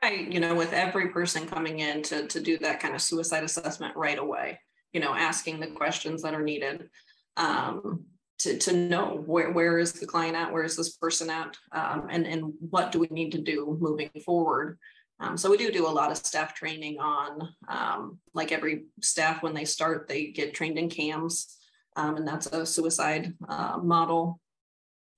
try 0.00 0.12
you 0.12 0.40
know 0.40 0.54
with 0.54 0.72
every 0.72 1.08
person 1.08 1.46
coming 1.46 1.80
in 1.80 2.02
to 2.02 2.26
to 2.28 2.40
do 2.40 2.58
that 2.58 2.80
kind 2.80 2.94
of 2.94 3.02
suicide 3.02 3.44
assessment 3.44 3.96
right 3.96 4.18
away 4.18 4.58
you 4.92 5.00
know 5.00 5.14
asking 5.14 5.60
the 5.60 5.66
questions 5.66 6.22
that 6.22 6.34
are 6.34 6.42
needed 6.42 6.88
um, 7.36 8.04
to, 8.38 8.58
to 8.58 8.72
know 8.72 9.22
where, 9.26 9.52
where 9.52 9.78
is 9.78 9.92
the 9.92 10.06
client 10.06 10.36
at 10.36 10.52
where 10.52 10.64
is 10.64 10.76
this 10.76 10.96
person 10.96 11.30
at 11.30 11.56
um, 11.72 12.06
and 12.10 12.26
and 12.26 12.52
what 12.70 12.92
do 12.92 12.98
we 12.98 13.08
need 13.10 13.32
to 13.32 13.40
do 13.40 13.76
moving 13.80 14.10
forward 14.24 14.78
um, 15.20 15.36
so 15.36 15.50
we 15.50 15.56
do 15.56 15.72
do 15.72 15.86
a 15.86 15.90
lot 15.90 16.10
of 16.12 16.16
staff 16.16 16.54
training 16.54 17.00
on, 17.00 17.48
um, 17.68 18.18
like 18.34 18.52
every 18.52 18.84
staff 19.02 19.42
when 19.42 19.52
they 19.52 19.64
start, 19.64 20.06
they 20.06 20.26
get 20.26 20.54
trained 20.54 20.78
in 20.78 20.88
CAMS, 20.88 21.56
um, 21.96 22.16
and 22.16 22.28
that's 22.28 22.46
a 22.46 22.64
suicide 22.64 23.34
uh, 23.48 23.78
model. 23.82 24.40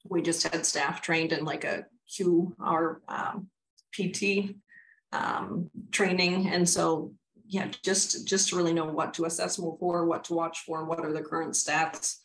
We 0.08 0.22
just 0.22 0.48
had 0.48 0.64
staff 0.64 1.02
trained 1.02 1.32
in 1.32 1.44
like 1.44 1.64
a 1.64 1.84
QR 2.10 2.96
um, 5.12 5.70
training, 5.90 6.48
and 6.48 6.68
so 6.68 7.12
yeah, 7.46 7.68
just 7.82 8.26
just 8.26 8.48
to 8.48 8.56
really 8.56 8.72
know 8.72 8.86
what 8.86 9.14
to 9.14 9.24
assess 9.24 9.58
more 9.58 9.76
for, 9.78 10.06
what 10.06 10.24
to 10.24 10.34
watch 10.34 10.60
for, 10.60 10.84
what 10.84 11.00
are 11.00 11.12
the 11.12 11.22
current 11.22 11.54
stats, 11.54 12.16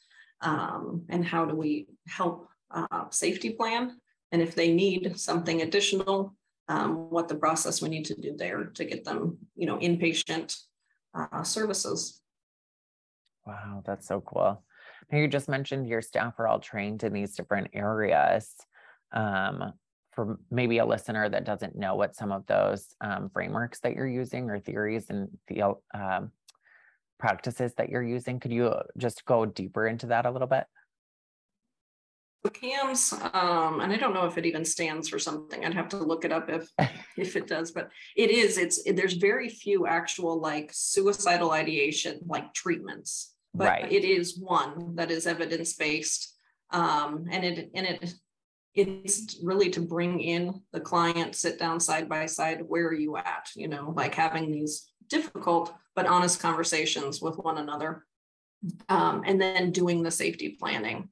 um, 0.42 1.04
and 1.10 1.26
how 1.26 1.46
do 1.46 1.56
we 1.56 1.88
help 2.08 2.48
uh, 2.72 3.10
safety 3.10 3.52
plan, 3.52 4.00
and 4.32 4.42
if 4.42 4.56
they 4.56 4.74
need 4.74 5.20
something 5.20 5.62
additional 5.62 6.36
um, 6.68 7.10
what 7.10 7.28
the 7.28 7.36
process 7.36 7.82
we 7.82 7.90
need 7.90 8.06
to 8.06 8.16
do 8.16 8.36
there 8.36 8.66
to 8.66 8.86
get 8.86 9.04
them, 9.04 9.38
you 9.56 9.68
know, 9.68 9.78
inpatient 9.78 10.56
uh, 11.14 11.44
services. 11.44 12.22
Wow, 13.46 13.84
that's 13.86 14.08
so 14.08 14.22
cool. 14.22 14.64
Now 15.12 15.18
you 15.20 15.28
just 15.28 15.48
mentioned 15.48 15.88
your 15.88 16.02
staff 16.02 16.40
are 16.40 16.48
all 16.48 16.60
trained 16.60 17.04
in 17.04 17.14
these 17.14 17.36
different 17.36 17.70
areas. 17.74 18.52
Um, 19.12 19.74
for 20.16 20.40
maybe 20.50 20.78
a 20.78 20.86
listener 20.86 21.28
that 21.30 21.46
doesn't 21.46 21.76
know 21.76 21.96
what 21.96 22.16
some 22.16 22.32
of 22.32 22.46
those 22.48 22.96
um, 23.02 23.30
frameworks 23.30 23.80
that 23.82 23.94
you're 23.94 24.08
using 24.08 24.50
or 24.50 24.60
theories 24.60 25.10
and 25.10 25.30
the 25.48 25.76
um, 25.94 26.32
practices 27.20 27.74
that 27.76 27.90
you're 27.90 28.04
using, 28.04 28.40
could 28.40 28.52
you 28.52 28.74
just 28.98 29.26
go 29.26 29.46
deeper 29.46 29.88
into 29.88 30.08
that 30.08 30.26
a 30.26 30.32
little 30.32 30.48
bit? 30.48 30.66
CAMS, 32.50 33.14
um, 33.34 33.80
and 33.80 33.92
I 33.92 33.98
don't 33.98 34.14
know 34.14 34.28
if 34.28 34.38
it 34.38 34.46
even 34.46 34.64
stands 34.66 35.10
for 35.10 35.18
something. 35.18 35.66
I'd 35.66 35.74
have 35.74 35.90
to 35.90 35.98
look 35.98 36.26
it 36.26 36.32
up 36.32 36.48
if 36.50 36.70
if 37.18 37.36
it 37.36 37.48
does, 37.48 37.72
but 37.72 37.90
it 38.16 38.30
is. 38.30 38.60
It's 38.60 38.86
it, 38.86 38.96
there's 38.96 39.14
very 39.14 39.50
few 39.50 39.88
actual 39.88 40.40
like 40.40 40.70
suicidal 40.72 41.52
ideation 41.52 42.20
like 42.28 42.54
treatments, 42.54 43.34
but 43.54 43.68
right. 43.68 43.92
it 43.92 44.04
is 44.04 44.38
one 44.38 44.96
that 44.96 45.10
is 45.10 45.26
evidence 45.26 45.74
based, 45.74 46.36
um, 46.72 47.26
and 47.32 47.44
it 47.44 47.72
and 47.74 47.88
it 47.88 48.14
it's 48.76 49.40
really 49.42 49.70
to 49.72 49.82
bring 49.82 50.20
in 50.20 50.62
the 50.74 50.82
client, 50.82 51.36
sit 51.36 51.58
down 51.58 51.80
side 51.80 52.10
by 52.10 52.26
side. 52.26 52.62
Where 52.68 52.88
are 52.88 52.94
you 52.94 53.18
at? 53.18 53.50
You 53.56 53.68
know, 53.68 53.94
like 53.96 54.16
having 54.16 54.52
these 54.52 54.90
difficult 55.10 55.74
but 55.96 56.08
honest 56.08 56.40
conversations 56.42 57.22
with 57.22 57.38
one 57.38 57.58
another, 57.58 58.06
um, 58.90 59.24
and 59.26 59.40
then 59.40 59.72
doing 59.72 60.04
the 60.04 60.12
safety 60.12 60.58
planning 60.60 61.10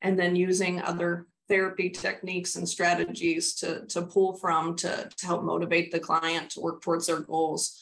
and 0.00 0.18
then 0.18 0.36
using 0.36 0.80
other 0.80 1.26
therapy 1.48 1.90
techniques 1.90 2.56
and 2.56 2.68
strategies 2.68 3.54
to, 3.54 3.84
to 3.86 4.02
pull 4.02 4.34
from 4.34 4.76
to, 4.76 5.08
to 5.16 5.26
help 5.26 5.42
motivate 5.42 5.92
the 5.92 6.00
client 6.00 6.50
to 6.50 6.60
work 6.60 6.82
towards 6.82 7.06
their 7.06 7.20
goals. 7.20 7.80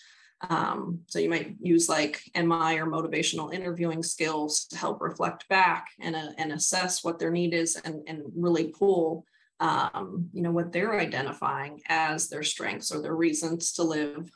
Um, 0.49 1.01
so 1.07 1.19
you 1.19 1.31
might 1.31 1.55
use 1.61 1.89
like 1.89 2.21
MI 2.35 2.79
or 2.79 2.87
motivational 2.87 3.53
interviewing 3.55 4.03
skills 4.03 4.67
to 4.67 4.77
help 4.77 5.01
reflect 5.01 5.49
back 5.49 5.87
and, 6.01 6.17
uh, 6.17 6.31
and 6.39 6.53
assess 6.53 7.05
what 7.05 7.19
their 7.19 7.31
need 7.31 7.55
is 7.55 7.77
and, 7.77 8.03
and 8.09 8.23
really 8.35 8.69
pull 8.69 9.25
um, 9.63 10.29
you 10.33 10.43
know 10.43 10.51
what 10.51 10.73
they're 10.73 10.99
identifying 10.99 11.81
as 11.89 12.29
their 12.29 12.43
strengths 12.43 12.91
or 12.91 13.01
their 13.01 13.15
reasons 13.15 13.73
to 13.75 13.85
live 13.85 14.29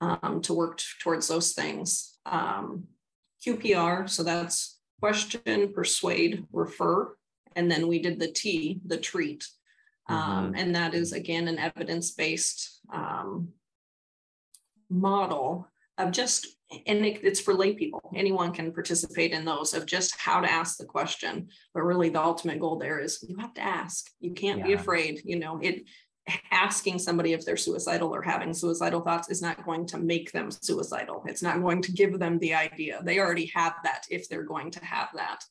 um, 0.00 0.40
to 0.42 0.52
work 0.52 0.82
towards 1.00 1.28
those 1.28 1.52
things. 1.52 2.18
Um, 2.26 2.84
QPR, 3.46 4.10
so 4.10 4.24
that's 4.24 4.80
question, 5.00 5.72
persuade, 5.72 6.44
refer. 6.52 7.16
And 7.54 7.70
then 7.70 7.86
we 7.86 8.00
did 8.00 8.18
the 8.18 8.32
T, 8.32 8.80
the 8.84 8.96
treat. 8.96 9.46
Um, 10.08 10.18
mm-hmm. 10.18 10.54
And 10.56 10.74
that 10.74 10.94
is 10.94 11.12
again 11.12 11.46
an 11.46 11.58
evidence 11.58 12.10
based 12.10 12.80
um, 12.92 13.48
model 14.90 15.68
of 15.98 16.10
just, 16.12 16.46
and 16.86 17.04
it, 17.06 17.20
it's 17.22 17.40
for 17.40 17.54
lay 17.54 17.74
people. 17.74 18.00
Anyone 18.14 18.52
can 18.52 18.72
participate 18.72 19.32
in 19.32 19.44
those 19.44 19.72
of 19.74 19.86
just 19.86 20.16
how 20.18 20.40
to 20.40 20.50
ask 20.50 20.76
the 20.78 20.84
question. 20.84 21.48
But 21.74 21.82
really, 21.82 22.10
the 22.10 22.22
ultimate 22.22 22.60
goal 22.60 22.78
there 22.78 22.98
is 22.98 23.24
you 23.26 23.36
have 23.38 23.54
to 23.54 23.62
ask. 23.62 24.10
You 24.20 24.32
can't 24.32 24.58
yeah. 24.58 24.66
be 24.66 24.72
afraid. 24.74 25.22
You 25.24 25.38
know, 25.38 25.58
it 25.62 25.84
asking 26.50 26.98
somebody 26.98 27.32
if 27.32 27.44
they're 27.44 27.56
suicidal 27.56 28.14
or 28.14 28.22
having 28.22 28.52
suicidal 28.52 29.00
thoughts 29.00 29.30
is 29.30 29.42
not 29.42 29.64
going 29.64 29.86
to 29.86 29.98
make 29.98 30.32
them 30.32 30.50
suicidal. 30.50 31.22
It's 31.26 31.42
not 31.42 31.62
going 31.62 31.82
to 31.82 31.92
give 31.92 32.18
them 32.18 32.38
the 32.38 32.54
idea. 32.54 33.00
They 33.02 33.18
already 33.18 33.50
have 33.54 33.74
that 33.84 34.04
if 34.10 34.28
they're 34.28 34.42
going 34.42 34.70
to 34.72 34.84
have 34.84 35.08
that. 35.14 35.44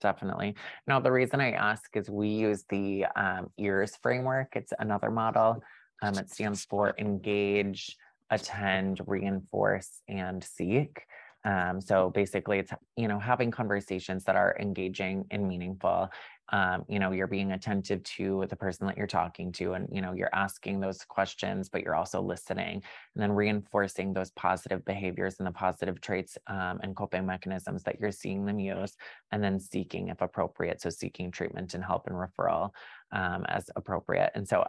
Definitely. 0.00 0.56
Now, 0.86 1.00
the 1.00 1.12
reason 1.12 1.40
I 1.40 1.52
ask 1.52 1.94
is 1.94 2.08
we 2.08 2.28
use 2.28 2.64
the 2.68 3.06
um, 3.16 3.50
EARS 3.58 3.96
framework. 4.02 4.56
It's 4.56 4.72
another 4.78 5.10
model. 5.10 5.62
Um, 6.02 6.18
it 6.18 6.30
stands 6.30 6.64
for 6.64 6.94
engage, 6.98 7.96
attend, 8.30 9.00
reinforce, 9.06 10.02
and 10.08 10.42
seek. 10.42 11.02
Um, 11.44 11.80
so 11.80 12.10
basically, 12.10 12.58
it's 12.58 12.72
you 12.96 13.08
know 13.08 13.18
having 13.18 13.50
conversations 13.50 14.24
that 14.24 14.36
are 14.36 14.56
engaging 14.60 15.24
and 15.30 15.48
meaningful. 15.48 16.10
Um, 16.52 16.84
you 16.88 16.98
know 16.98 17.12
you're 17.12 17.28
being 17.28 17.52
attentive 17.52 18.02
to 18.02 18.44
the 18.50 18.56
person 18.56 18.86
that 18.88 18.96
you're 18.96 19.06
talking 19.06 19.52
to 19.52 19.74
and 19.74 19.88
you 19.92 20.02
know 20.02 20.12
you're 20.12 20.34
asking 20.34 20.80
those 20.80 21.04
questions 21.04 21.68
but 21.68 21.84
you're 21.84 21.94
also 21.94 22.20
listening 22.20 22.82
and 23.14 23.22
then 23.22 23.30
reinforcing 23.30 24.12
those 24.12 24.32
positive 24.32 24.84
behaviors 24.84 25.36
and 25.38 25.46
the 25.46 25.52
positive 25.52 26.00
traits 26.00 26.36
um, 26.48 26.80
and 26.82 26.96
coping 26.96 27.24
mechanisms 27.24 27.84
that 27.84 28.00
you're 28.00 28.10
seeing 28.10 28.44
them 28.44 28.58
use 28.58 28.96
and 29.30 29.44
then 29.44 29.60
seeking 29.60 30.08
if 30.08 30.20
appropriate. 30.22 30.80
So 30.80 30.90
seeking 30.90 31.30
treatment 31.30 31.74
and 31.74 31.84
help 31.84 32.08
and 32.08 32.16
referral 32.16 32.70
um, 33.12 33.44
as 33.48 33.70
appropriate. 33.76 34.32
And 34.34 34.46
so 34.46 34.66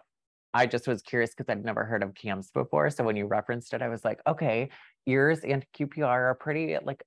I 0.53 0.65
just 0.65 0.87
was 0.87 1.01
curious 1.01 1.33
because 1.33 1.49
I'd 1.49 1.63
never 1.63 1.85
heard 1.85 2.03
of 2.03 2.13
CAMS 2.13 2.51
before. 2.51 2.89
So 2.89 3.03
when 3.03 3.15
you 3.15 3.25
referenced 3.25 3.73
it, 3.73 3.81
I 3.81 3.89
was 3.89 4.03
like, 4.03 4.19
okay, 4.27 4.69
EARS 5.07 5.39
and 5.43 5.65
QPR 5.77 6.05
are 6.05 6.35
pretty 6.35 6.77
like 6.83 7.03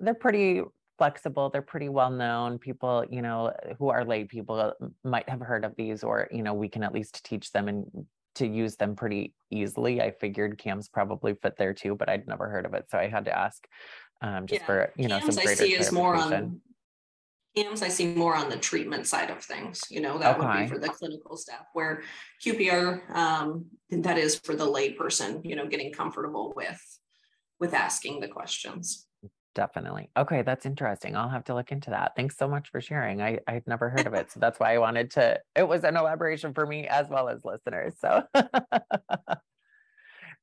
they're 0.00 0.14
pretty 0.14 0.62
flexible 0.98 1.48
they're 1.48 1.62
pretty 1.62 1.88
well 1.88 2.10
known 2.10 2.58
people 2.58 3.04
you 3.08 3.22
know 3.22 3.52
who 3.78 3.88
are 3.88 4.04
lay 4.04 4.24
people 4.24 4.72
might 5.04 5.28
have 5.28 5.40
heard 5.40 5.64
of 5.64 5.74
these 5.76 6.02
or 6.02 6.28
you 6.32 6.42
know 6.42 6.52
we 6.52 6.68
can 6.68 6.82
at 6.82 6.92
least 6.92 7.24
teach 7.24 7.52
them 7.52 7.68
and 7.68 7.86
to 8.34 8.46
use 8.46 8.76
them 8.76 8.96
pretty 8.96 9.32
easily 9.50 10.02
i 10.02 10.10
figured 10.10 10.58
cams 10.58 10.88
probably 10.88 11.34
fit 11.34 11.56
there 11.56 11.72
too 11.72 11.94
but 11.94 12.08
i'd 12.08 12.26
never 12.26 12.48
heard 12.48 12.66
of 12.66 12.74
it 12.74 12.84
so 12.90 12.98
i 12.98 13.06
had 13.06 13.24
to 13.24 13.36
ask 13.36 13.66
um, 14.20 14.48
just 14.48 14.60
yeah. 14.62 14.66
for 14.66 14.92
you 14.96 15.06
know 15.06 15.20
cams 15.20 15.36
some 15.36 15.44
greater 15.44 15.62
I 15.62 15.66
see 15.66 15.74
is 15.74 15.92
more 15.92 16.16
on 16.16 16.60
cams 17.56 17.82
i 17.82 17.88
see 17.88 18.14
more 18.14 18.34
on 18.34 18.48
the 18.48 18.56
treatment 18.56 19.06
side 19.06 19.30
of 19.30 19.42
things 19.42 19.80
you 19.90 20.00
know 20.00 20.18
that 20.18 20.38
okay. 20.38 20.46
would 20.46 20.58
be 20.58 20.66
for 20.66 20.78
the 20.78 20.88
clinical 20.88 21.36
staff 21.36 21.66
where 21.72 22.02
qpr 22.44 23.08
um, 23.14 23.66
that 23.90 24.18
is 24.18 24.38
for 24.38 24.54
the 24.54 24.66
layperson, 24.66 25.44
you 25.44 25.56
know 25.56 25.66
getting 25.66 25.92
comfortable 25.92 26.52
with 26.56 26.80
with 27.58 27.74
asking 27.74 28.20
the 28.20 28.28
questions 28.28 29.06
definitely. 29.58 30.08
Okay, 30.16 30.42
that's 30.42 30.66
interesting. 30.66 31.16
I'll 31.16 31.28
have 31.28 31.42
to 31.46 31.54
look 31.54 31.72
into 31.72 31.90
that. 31.90 32.12
Thanks 32.14 32.36
so 32.36 32.46
much 32.46 32.68
for 32.70 32.80
sharing. 32.80 33.20
I 33.20 33.40
I'd 33.48 33.66
never 33.66 33.90
heard 33.90 34.06
of 34.06 34.14
it, 34.14 34.30
so 34.30 34.38
that's 34.38 34.60
why 34.60 34.72
I 34.72 34.78
wanted 34.78 35.10
to. 35.12 35.40
It 35.56 35.66
was 35.66 35.82
an 35.82 35.96
elaboration 35.96 36.54
for 36.54 36.64
me 36.64 36.86
as 36.86 37.08
well 37.08 37.28
as 37.28 37.44
listeners. 37.44 37.94
So 38.00 38.22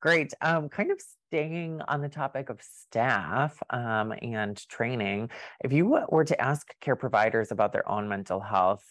Great. 0.05 0.35
Um, 0.41 0.69
kind 0.69 0.91
of 0.91 1.01
staying 1.01 1.81
on 1.87 1.99
the 2.01 2.09
topic 2.09 2.49
of 2.49 2.61
staff 2.61 3.57
um, 3.71 4.13
and 4.21 4.55
training, 4.69 5.31
if 5.63 5.73
you 5.73 5.97
were 6.09 6.23
to 6.23 6.39
ask 6.39 6.79
care 6.79 6.95
providers 6.95 7.51
about 7.51 7.73
their 7.73 7.89
own 7.89 8.07
mental 8.07 8.39
health, 8.39 8.83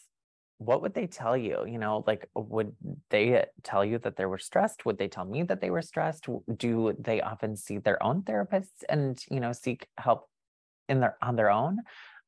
what 0.59 0.83
would 0.83 0.93
they 0.95 1.07
tell 1.07 1.37
you? 1.37 1.65
You 1.69 1.79
know, 1.79 2.03
like, 2.05 2.29
would 2.35 2.75
they 3.11 3.45
tell 3.63 3.85
you 3.85 3.99
that 4.01 4.17
they 4.17 4.27
were 4.27 4.39
stressed? 4.39 4.85
Would 4.87 4.99
they 4.99 5.07
tell 5.07 5.25
me 5.25 5.45
that 5.45 5.61
they 5.61 5.71
were 5.71 5.83
stressed? 5.83 6.27
Do 6.57 6.97
they 6.99 7.21
often 7.21 7.55
see 7.55 7.79
their 7.79 8.03
own 8.03 8.23
therapists 8.23 8.83
and, 8.89 9.25
you 9.31 9.39
know, 9.39 9.53
seek 9.53 9.87
help 9.99 10.29
in 10.89 10.99
their 10.99 11.17
on 11.23 11.37
their 11.37 11.51
own? 11.51 11.79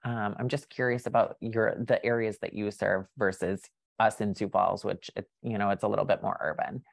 Um, 0.04 0.36
I'm 0.38 0.48
just 0.48 0.70
curious 0.70 1.06
about 1.06 1.38
your 1.40 1.74
the 1.76 2.04
areas 2.06 2.38
that 2.38 2.52
you 2.52 2.70
serve 2.70 3.06
versus 3.16 3.62
us 3.98 4.20
in 4.20 4.36
Sioux 4.36 4.48
Falls, 4.48 4.84
which 4.84 5.10
it, 5.16 5.28
you 5.42 5.58
know, 5.58 5.70
it's 5.70 5.82
a 5.82 5.88
little 5.88 6.04
bit 6.04 6.22
more 6.22 6.36
urban 6.40 6.84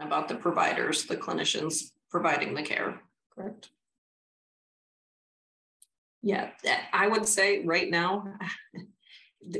about 0.00 0.28
the 0.28 0.34
providers, 0.34 1.04
the 1.04 1.16
clinicians 1.16 1.92
providing 2.10 2.54
the 2.54 2.62
care, 2.62 3.00
correct? 3.34 3.70
Yeah, 6.22 6.50
I 6.92 7.08
would 7.08 7.26
say 7.26 7.64
right 7.64 7.90
now, 7.90 8.24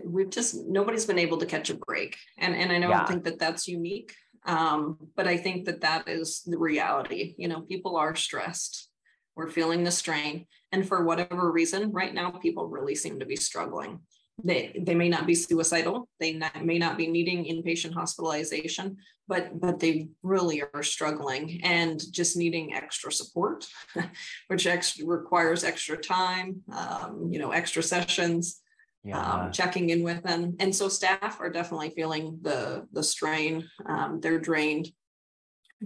we've 0.05 0.31
just, 0.31 0.55
nobody's 0.55 1.07
been 1.07 1.19
able 1.19 1.39
to 1.39 1.47
catch 1.47 1.71
a 1.71 1.75
break. 1.75 2.17
And, 2.39 2.55
and 2.55 2.71
I 2.71 2.79
don't 2.79 2.91
yeah. 2.91 3.07
think 3.07 3.25
that 3.25 3.41
that's 3.41 3.67
unique, 3.67 4.15
um, 4.47 4.97
but 5.17 5.27
I 5.27 5.37
think 5.37 5.65
that 5.65 5.81
that 5.81 6.09
is 6.09 6.43
the 6.47 6.59
reality. 6.59 7.35
You 7.37 7.49
know, 7.49 7.63
people 7.63 7.97
are 7.97 8.15
stressed. 8.15 8.89
We're 9.35 9.51
feeling 9.51 9.83
the 9.83 9.91
strain. 9.91 10.47
And 10.71 10.87
for 10.87 11.05
whatever 11.05 11.51
reason, 11.51 11.91
right 11.91 12.15
now, 12.15 12.31
people 12.31 12.69
really 12.69 12.95
seem 12.95 13.19
to 13.19 13.27
be 13.27 13.37
struggling 13.37 14.01
they 14.43 14.75
they 14.81 14.95
may 14.95 15.09
not 15.09 15.27
be 15.27 15.35
suicidal 15.35 16.09
they 16.19 16.33
not, 16.33 16.65
may 16.65 16.79
not 16.79 16.97
be 16.97 17.07
needing 17.07 17.45
inpatient 17.45 17.93
hospitalization 17.93 18.97
but 19.29 19.61
but 19.61 19.79
they 19.79 20.09
really 20.23 20.63
are 20.75 20.83
struggling 20.83 21.61
and 21.63 22.01
just 22.13 22.37
needing 22.37 22.73
extra 22.73 23.13
support 23.13 23.67
which 24.49 24.67
ex- 24.67 25.01
requires 25.01 25.65
extra 25.65 25.97
time 25.97 26.63
um, 26.73 27.29
you 27.31 27.39
know 27.39 27.51
extra 27.51 27.83
sessions 27.83 28.63
yeah. 29.05 29.21
um, 29.21 29.53
checking 29.53 29.91
in 29.91 30.03
with 30.03 30.23
them. 30.23 30.57
And 30.61 30.75
so 30.75 30.89
staff 30.89 31.41
are 31.41 31.51
definitely 31.51 31.91
feeling 31.91 32.39
the 32.43 32.87
the 32.93 33.03
strain. 33.03 33.69
Um, 33.87 34.21
they're 34.21 34.41
drained. 34.41 34.89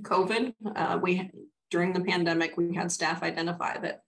Covid 0.00 0.52
uh, 0.74 0.98
we 1.00 1.30
during 1.70 1.92
the 1.92 2.02
pandemic 2.02 2.56
we 2.56 2.74
had 2.74 2.92
staff 2.92 3.22
identify 3.22 3.78
that 3.78 4.02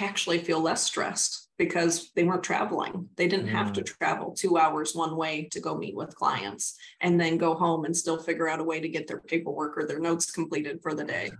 actually 0.00 0.38
feel 0.38 0.60
less 0.60 0.82
stressed 0.82 1.48
because 1.58 2.10
they 2.14 2.24
weren't 2.24 2.42
traveling. 2.42 3.08
They 3.16 3.28
didn't 3.28 3.48
have 3.48 3.72
to 3.74 3.80
mm. 3.80 3.86
travel 3.86 4.32
two 4.32 4.58
hours 4.58 4.94
one 4.94 5.16
way 5.16 5.48
to 5.52 5.60
go 5.60 5.74
meet 5.76 5.96
with 5.96 6.14
clients 6.14 6.76
and 7.00 7.18
then 7.20 7.38
go 7.38 7.54
home 7.54 7.84
and 7.84 7.96
still 7.96 8.18
figure 8.18 8.48
out 8.48 8.60
a 8.60 8.64
way 8.64 8.80
to 8.80 8.88
get 8.88 9.06
their 9.06 9.20
paperwork 9.20 9.78
or 9.78 9.86
their 9.86 9.98
notes 9.98 10.30
completed 10.30 10.80
for 10.82 10.94
the 10.94 11.04
day. 11.04 11.30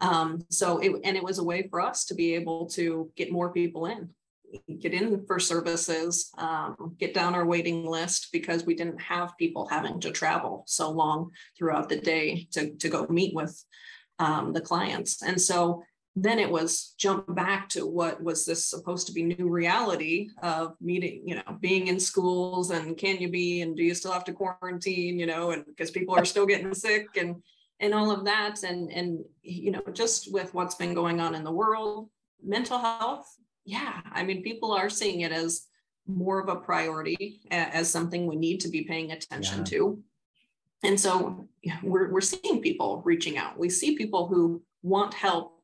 Um, 0.00 0.44
so 0.48 0.78
it 0.78 0.92
and 1.04 1.16
it 1.16 1.22
was 1.22 1.38
a 1.38 1.44
way 1.44 1.66
for 1.68 1.80
us 1.80 2.04
to 2.06 2.14
be 2.14 2.34
able 2.34 2.66
to 2.70 3.10
get 3.16 3.32
more 3.32 3.52
people 3.52 3.86
in, 3.86 4.08
get 4.80 4.94
in 4.94 5.26
for 5.26 5.38
services, 5.38 6.30
um, 6.38 6.96
get 6.98 7.14
down 7.14 7.34
our 7.34 7.44
waiting 7.44 7.84
list 7.84 8.28
because 8.32 8.64
we 8.64 8.74
didn't 8.74 9.00
have 9.00 9.36
people 9.38 9.66
having 9.66 10.00
to 10.00 10.10
travel 10.10 10.64
so 10.66 10.90
long 10.90 11.30
throughout 11.56 11.88
the 11.88 12.00
day 12.00 12.46
to, 12.52 12.74
to 12.76 12.88
go 12.88 13.06
meet 13.10 13.34
with 13.34 13.62
um, 14.18 14.52
the 14.52 14.60
clients. 14.60 15.22
And 15.22 15.40
so 15.40 15.82
then 16.24 16.38
it 16.38 16.50
was 16.50 16.94
jump 16.98 17.34
back 17.34 17.68
to 17.68 17.86
what 17.86 18.22
was 18.22 18.44
this 18.44 18.64
supposed 18.64 19.06
to 19.06 19.12
be 19.12 19.22
new 19.22 19.48
reality 19.48 20.28
of 20.42 20.74
meeting 20.80 21.22
you 21.24 21.34
know 21.34 21.42
being 21.60 21.88
in 21.88 22.00
schools 22.00 22.70
and 22.70 22.96
can 22.96 23.18
you 23.18 23.28
be 23.30 23.62
and 23.62 23.76
do 23.76 23.82
you 23.82 23.94
still 23.94 24.12
have 24.12 24.24
to 24.24 24.32
quarantine 24.32 25.18
you 25.18 25.26
know 25.26 25.50
and 25.50 25.64
because 25.66 25.90
people 25.90 26.14
are 26.14 26.24
still 26.24 26.46
getting 26.46 26.74
sick 26.74 27.06
and 27.16 27.36
and 27.80 27.94
all 27.94 28.10
of 28.10 28.24
that. 28.24 28.62
And 28.64 28.90
and 28.90 29.24
you 29.42 29.70
know 29.70 29.82
just 29.92 30.32
with 30.32 30.52
what's 30.54 30.74
been 30.74 30.94
going 30.94 31.20
on 31.20 31.34
in 31.34 31.44
the 31.44 31.52
world 31.52 32.08
mental 32.42 32.78
health 32.78 33.26
yeah 33.64 34.00
i 34.12 34.22
mean 34.22 34.42
people 34.42 34.72
are 34.72 34.88
seeing 34.88 35.22
it 35.22 35.32
as 35.32 35.68
more 36.08 36.40
of 36.40 36.48
a 36.48 36.56
priority 36.56 37.42
as 37.50 37.90
something 37.90 38.26
we 38.26 38.36
need 38.36 38.60
to 38.60 38.68
be 38.68 38.82
paying 38.82 39.12
attention 39.12 39.58
yeah. 39.58 39.64
to. 39.64 40.02
And 40.82 40.98
so 40.98 41.48
yeah, 41.62 41.78
we're, 41.82 42.10
we're 42.10 42.20
seeing 42.20 42.62
people 42.62 43.02
reaching 43.04 43.36
out. 43.36 43.58
We 43.58 43.68
see 43.68 43.96
people 43.96 44.26
who 44.26 44.62
want 44.82 45.12
help 45.12 45.57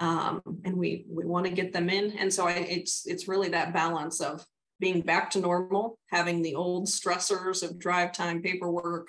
um, 0.00 0.40
and 0.64 0.76
we 0.76 1.04
we 1.08 1.24
want 1.24 1.46
to 1.46 1.52
get 1.52 1.72
them 1.72 1.88
in. 1.88 2.12
And 2.18 2.32
so 2.32 2.48
I, 2.48 2.52
it's 2.52 3.06
it's 3.06 3.28
really 3.28 3.50
that 3.50 3.72
balance 3.72 4.20
of 4.20 4.44
being 4.80 5.02
back 5.02 5.30
to 5.30 5.40
normal, 5.40 5.98
having 6.08 6.42
the 6.42 6.54
old 6.54 6.86
stressors 6.86 7.62
of 7.62 7.78
drive 7.78 8.12
time, 8.12 8.40
paperwork, 8.40 9.08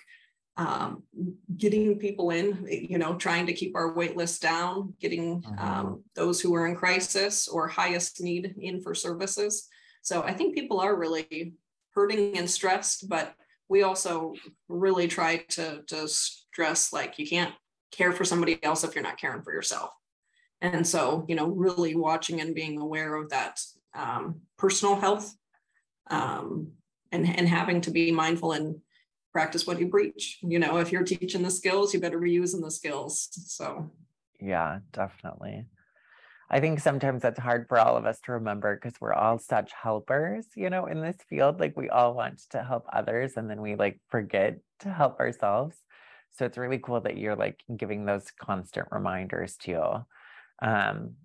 um, 0.57 1.03
getting 1.57 1.97
people 1.97 2.29
in, 2.29 2.67
you 2.69 2.97
know, 2.97 3.15
trying 3.15 3.45
to 3.45 3.53
keep 3.53 3.75
our 3.75 3.93
wait 3.93 4.17
list 4.17 4.41
down, 4.41 4.93
getting 4.99 5.43
um, 5.57 5.85
mm-hmm. 5.85 5.93
those 6.13 6.41
who 6.41 6.53
are 6.55 6.67
in 6.67 6.75
crisis 6.75 7.47
or 7.47 7.67
highest 7.67 8.21
need 8.21 8.53
in 8.59 8.81
for 8.81 8.93
services. 8.93 9.69
So 10.01 10.23
I 10.23 10.33
think 10.33 10.55
people 10.55 10.81
are 10.81 10.95
really 10.95 11.53
hurting 11.95 12.37
and 12.37 12.49
stressed, 12.49 13.07
but 13.07 13.33
we 13.69 13.83
also 13.83 14.33
really 14.67 15.07
try 15.07 15.37
to, 15.37 15.83
to 15.87 16.07
stress 16.07 16.91
like 16.91 17.17
you 17.17 17.27
can't 17.27 17.53
care 17.91 18.11
for 18.11 18.25
somebody 18.25 18.61
else 18.63 18.83
if 18.83 18.93
you're 18.93 19.03
not 19.03 19.19
caring 19.19 19.43
for 19.43 19.53
yourself. 19.53 19.91
And 20.61 20.85
so, 20.85 21.25
you 21.27 21.35
know, 21.35 21.47
really 21.47 21.95
watching 21.95 22.39
and 22.39 22.53
being 22.53 22.79
aware 22.79 23.15
of 23.15 23.29
that 23.29 23.59
um, 23.95 24.41
personal 24.57 24.95
health 24.95 25.33
um, 26.09 26.71
and, 27.11 27.27
and 27.27 27.47
having 27.47 27.81
to 27.81 27.91
be 27.91 28.11
mindful 28.11 28.51
and 28.51 28.75
practice 29.33 29.65
what 29.65 29.79
you 29.79 29.89
preach. 29.89 30.37
You 30.41 30.59
know, 30.59 30.77
if 30.77 30.91
you're 30.91 31.03
teaching 31.03 31.41
the 31.41 31.51
skills, 31.51 31.93
you 31.93 31.99
better 31.99 32.19
be 32.19 32.31
using 32.31 32.61
the 32.61 32.71
skills. 32.71 33.29
So, 33.31 33.91
yeah, 34.39 34.79
definitely. 34.91 35.65
I 36.53 36.59
think 36.59 36.81
sometimes 36.81 37.21
that's 37.21 37.39
hard 37.39 37.67
for 37.69 37.79
all 37.79 37.95
of 37.95 38.05
us 38.05 38.19
to 38.25 38.33
remember 38.33 38.75
because 38.75 38.99
we're 38.99 39.13
all 39.13 39.39
such 39.39 39.71
helpers, 39.71 40.45
you 40.55 40.69
know, 40.69 40.85
in 40.85 41.01
this 41.01 41.15
field. 41.29 41.61
Like 41.61 41.77
we 41.77 41.89
all 41.89 42.13
want 42.13 42.41
to 42.49 42.61
help 42.61 42.85
others 42.91 43.33
and 43.37 43.49
then 43.49 43.61
we 43.61 43.75
like 43.75 44.01
forget 44.09 44.59
to 44.81 44.91
help 44.91 45.19
ourselves. 45.21 45.77
So 46.33 46.45
it's 46.45 46.57
really 46.57 46.77
cool 46.77 46.99
that 47.01 47.17
you're 47.17 47.37
like 47.37 47.61
giving 47.77 48.05
those 48.05 48.31
constant 48.37 48.89
reminders 48.91 49.55
to 49.61 50.05
um, 50.61 51.15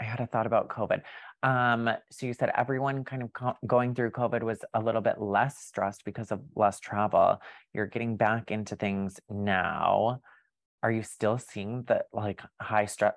I 0.00 0.04
had 0.04 0.20
a 0.20 0.26
thought 0.26 0.46
about 0.46 0.68
COVID. 0.68 1.02
Um, 1.42 1.90
so 2.10 2.26
you 2.26 2.32
said 2.32 2.50
everyone 2.56 3.04
kind 3.04 3.22
of 3.22 3.32
co- 3.32 3.56
going 3.66 3.94
through 3.94 4.10
COVID 4.12 4.42
was 4.42 4.64
a 4.74 4.80
little 4.80 5.00
bit 5.00 5.20
less 5.20 5.58
stressed 5.58 6.04
because 6.04 6.32
of 6.32 6.40
less 6.54 6.80
travel. 6.80 7.40
You're 7.72 7.86
getting 7.86 8.16
back 8.16 8.50
into 8.50 8.76
things 8.76 9.20
now. 9.30 10.20
Are 10.82 10.90
you 10.90 11.02
still 11.02 11.38
seeing 11.38 11.84
the 11.84 12.04
like 12.12 12.40
high 12.60 12.86
stress, 12.86 13.14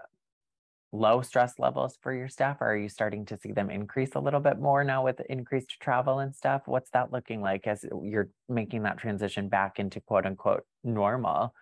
low 0.92 1.22
stress 1.22 1.58
levels 1.58 1.98
for 2.02 2.14
your 2.14 2.28
staff? 2.28 2.58
Or 2.62 2.72
are 2.72 2.78
you 2.78 2.90
starting 2.90 3.26
to 3.28 3.38
see 3.38 3.52
them 3.52 3.70
increase 3.70 4.16
a 4.16 4.20
little 4.20 4.42
bit 4.42 4.60
more 4.60 4.84
now 4.84 5.04
with 5.04 5.22
increased 5.30 5.80
travel 5.80 6.20
and 6.20 6.36
stuff? 6.36 6.64
What's 6.66 6.90
that 6.92 7.12
looking 7.12 7.42
like 7.42 7.68
as 7.68 7.86
you're 8.02 8.30
making 8.48 8.84
that 8.84 8.98
transition 8.98 9.50
back 9.50 9.80
into 9.80 10.02
quote 10.02 10.26
unquote 10.26 10.66
normal? 10.84 11.54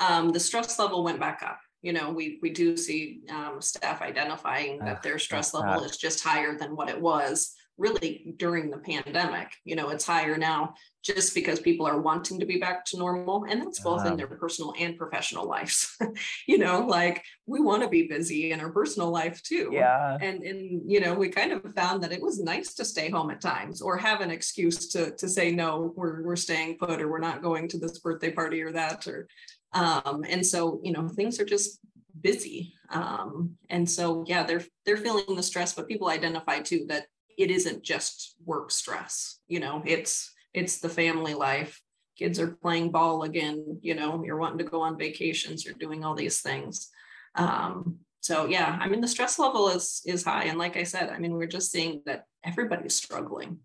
Um, 0.00 0.30
the 0.30 0.40
stress 0.40 0.78
level 0.78 1.04
went 1.04 1.20
back 1.20 1.42
up 1.44 1.58
you 1.84 1.92
know, 1.92 2.10
we 2.10 2.38
we 2.40 2.50
do 2.50 2.76
see 2.76 3.20
um, 3.30 3.60
staff 3.60 4.00
identifying 4.00 4.78
that 4.78 5.02
their 5.02 5.18
stress 5.18 5.52
level 5.52 5.84
is 5.84 5.98
just 5.98 6.24
higher 6.24 6.56
than 6.56 6.74
what 6.74 6.88
it 6.88 6.98
was 6.98 7.54
really 7.76 8.34
during 8.38 8.70
the 8.70 8.78
pandemic. 8.78 9.52
You 9.64 9.76
know, 9.76 9.90
it's 9.90 10.06
higher 10.06 10.36
now 10.36 10.74
just 11.02 11.34
because 11.34 11.60
people 11.60 11.86
are 11.86 12.00
wanting 12.00 12.40
to 12.40 12.46
be 12.46 12.56
back 12.56 12.86
to 12.86 12.96
normal, 12.96 13.44
and 13.44 13.60
that's 13.60 13.80
both 13.80 14.06
in 14.06 14.16
their 14.16 14.26
personal 14.26 14.72
and 14.78 14.96
professional 14.96 15.46
lives. 15.46 15.98
you 16.46 16.56
know, 16.56 16.86
like 16.86 17.22
we 17.46 17.60
want 17.60 17.82
to 17.82 17.88
be 17.88 18.06
busy 18.06 18.52
in 18.52 18.60
our 18.60 18.70
personal 18.70 19.10
life 19.10 19.42
too. 19.42 19.68
Yeah. 19.70 20.16
And 20.20 20.42
and 20.42 20.90
you 20.90 21.00
know, 21.00 21.14
we 21.14 21.28
kind 21.28 21.52
of 21.52 21.62
found 21.74 22.02
that 22.02 22.12
it 22.12 22.22
was 22.22 22.40
nice 22.40 22.72
to 22.74 22.84
stay 22.84 23.10
home 23.10 23.30
at 23.30 23.42
times 23.42 23.82
or 23.82 23.98
have 23.98 24.22
an 24.22 24.30
excuse 24.30 24.88
to 24.88 25.10
to 25.16 25.28
say 25.28 25.52
no, 25.52 25.92
we're 25.94 26.22
we're 26.22 26.36
staying 26.36 26.78
put 26.78 27.02
or 27.02 27.10
we're 27.10 27.18
not 27.18 27.42
going 27.42 27.68
to 27.68 27.78
this 27.78 27.98
birthday 27.98 28.30
party 28.30 28.62
or 28.62 28.72
that 28.72 29.06
or 29.06 29.28
um, 29.74 30.24
and 30.28 30.46
so, 30.46 30.80
you 30.82 30.92
know, 30.92 31.08
things 31.08 31.38
are 31.40 31.44
just 31.44 31.80
busy. 32.20 32.72
Um, 32.90 33.56
and 33.68 33.88
so, 33.88 34.24
yeah, 34.26 34.44
they're 34.44 34.64
they're 34.86 34.96
feeling 34.96 35.34
the 35.34 35.42
stress, 35.42 35.74
but 35.74 35.88
people 35.88 36.08
identify 36.08 36.60
too 36.60 36.86
that 36.88 37.06
it 37.36 37.50
isn't 37.50 37.82
just 37.82 38.36
work 38.44 38.70
stress. 38.70 39.40
You 39.48 39.60
know, 39.60 39.82
it's 39.84 40.32
it's 40.54 40.78
the 40.78 40.88
family 40.88 41.34
life. 41.34 41.80
Kids 42.16 42.38
are 42.38 42.56
playing 42.62 42.92
ball 42.92 43.24
again. 43.24 43.78
You 43.82 43.96
know, 43.96 44.22
you're 44.24 44.38
wanting 44.38 44.58
to 44.58 44.64
go 44.64 44.80
on 44.80 44.96
vacations. 44.96 45.64
You're 45.64 45.74
doing 45.74 46.04
all 46.04 46.14
these 46.14 46.40
things. 46.40 46.88
Um, 47.34 47.98
so 48.20 48.46
yeah, 48.46 48.78
I 48.80 48.88
mean, 48.88 49.00
the 49.00 49.08
stress 49.08 49.38
level 49.38 49.68
is 49.68 50.00
is 50.06 50.24
high, 50.24 50.44
and 50.44 50.58
like 50.58 50.76
I 50.76 50.84
said, 50.84 51.10
I 51.10 51.18
mean, 51.18 51.34
we're 51.34 51.46
just 51.46 51.72
seeing 51.72 52.02
that 52.06 52.24
everybody's 52.44 52.94
struggling. 52.94 53.58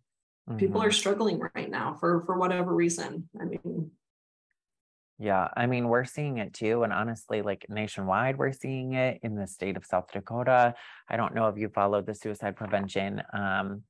Mm-hmm. 0.50 0.58
People 0.58 0.82
are 0.82 0.92
struggling 0.92 1.40
right 1.56 1.70
now 1.70 1.96
for 2.00 2.24
for 2.26 2.38
whatever 2.38 2.74
reason. 2.74 3.30
I 3.40 3.46
mean, 3.46 3.92
yeah, 5.20 5.50
I 5.56 5.66
mean, 5.66 5.90
we're 5.90 6.06
seeing 6.06 6.38
it 6.38 6.54
too. 6.54 6.84
And 6.84 6.94
honestly, 6.94 7.42
like 7.42 7.66
nationwide, 7.68 8.38
we're 8.38 8.54
seeing 8.54 8.94
it 8.94 9.20
in 9.22 9.36
the 9.36 9.48
state 9.48 9.76
of 9.76 9.86
South 9.86 10.10
Dakota. 10.14 10.76
I 11.10 11.18
don't 11.18 11.36
know 11.36 11.50
if 11.50 11.58
you 11.58 11.68
followed 11.68 12.06
the 12.06 12.16
suicide 12.16 12.56
prevention 12.56 13.22
um, 13.34 13.84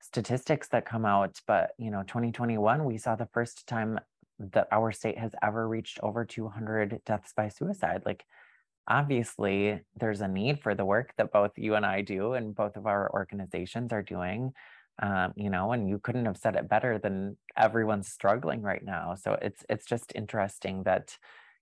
statistics 0.00 0.68
that 0.68 0.86
come 0.86 1.04
out, 1.04 1.38
but 1.46 1.72
you 1.76 1.90
know, 1.90 2.02
2021, 2.04 2.84
we 2.86 2.96
saw 2.96 3.16
the 3.16 3.28
first 3.34 3.66
time 3.66 4.00
that 4.38 4.68
our 4.72 4.92
state 4.92 5.18
has 5.18 5.34
ever 5.42 5.68
reached 5.68 6.00
over 6.02 6.24
200 6.24 7.00
deaths 7.04 7.34
by 7.36 7.48
suicide. 7.48 8.02
Like, 8.06 8.24
obviously, 8.88 9.82
there's 9.96 10.22
a 10.22 10.28
need 10.28 10.62
for 10.62 10.74
the 10.74 10.86
work 10.86 11.12
that 11.18 11.32
both 11.32 11.52
you 11.56 11.74
and 11.74 11.84
I 11.84 12.00
do, 12.00 12.32
and 12.32 12.54
both 12.54 12.76
of 12.76 12.86
our 12.86 13.10
organizations 13.12 13.92
are 13.92 14.02
doing. 14.02 14.54
Um, 15.02 15.32
you 15.34 15.48
know, 15.48 15.72
and 15.72 15.88
you 15.88 15.98
couldn't 15.98 16.26
have 16.26 16.36
said 16.36 16.56
it 16.56 16.68
better 16.68 16.98
than 16.98 17.38
everyone's 17.56 18.08
struggling 18.08 18.60
right 18.60 18.84
now. 18.84 19.14
So 19.14 19.38
it's 19.40 19.64
it's 19.68 19.86
just 19.86 20.12
interesting 20.14 20.82
that 20.82 21.16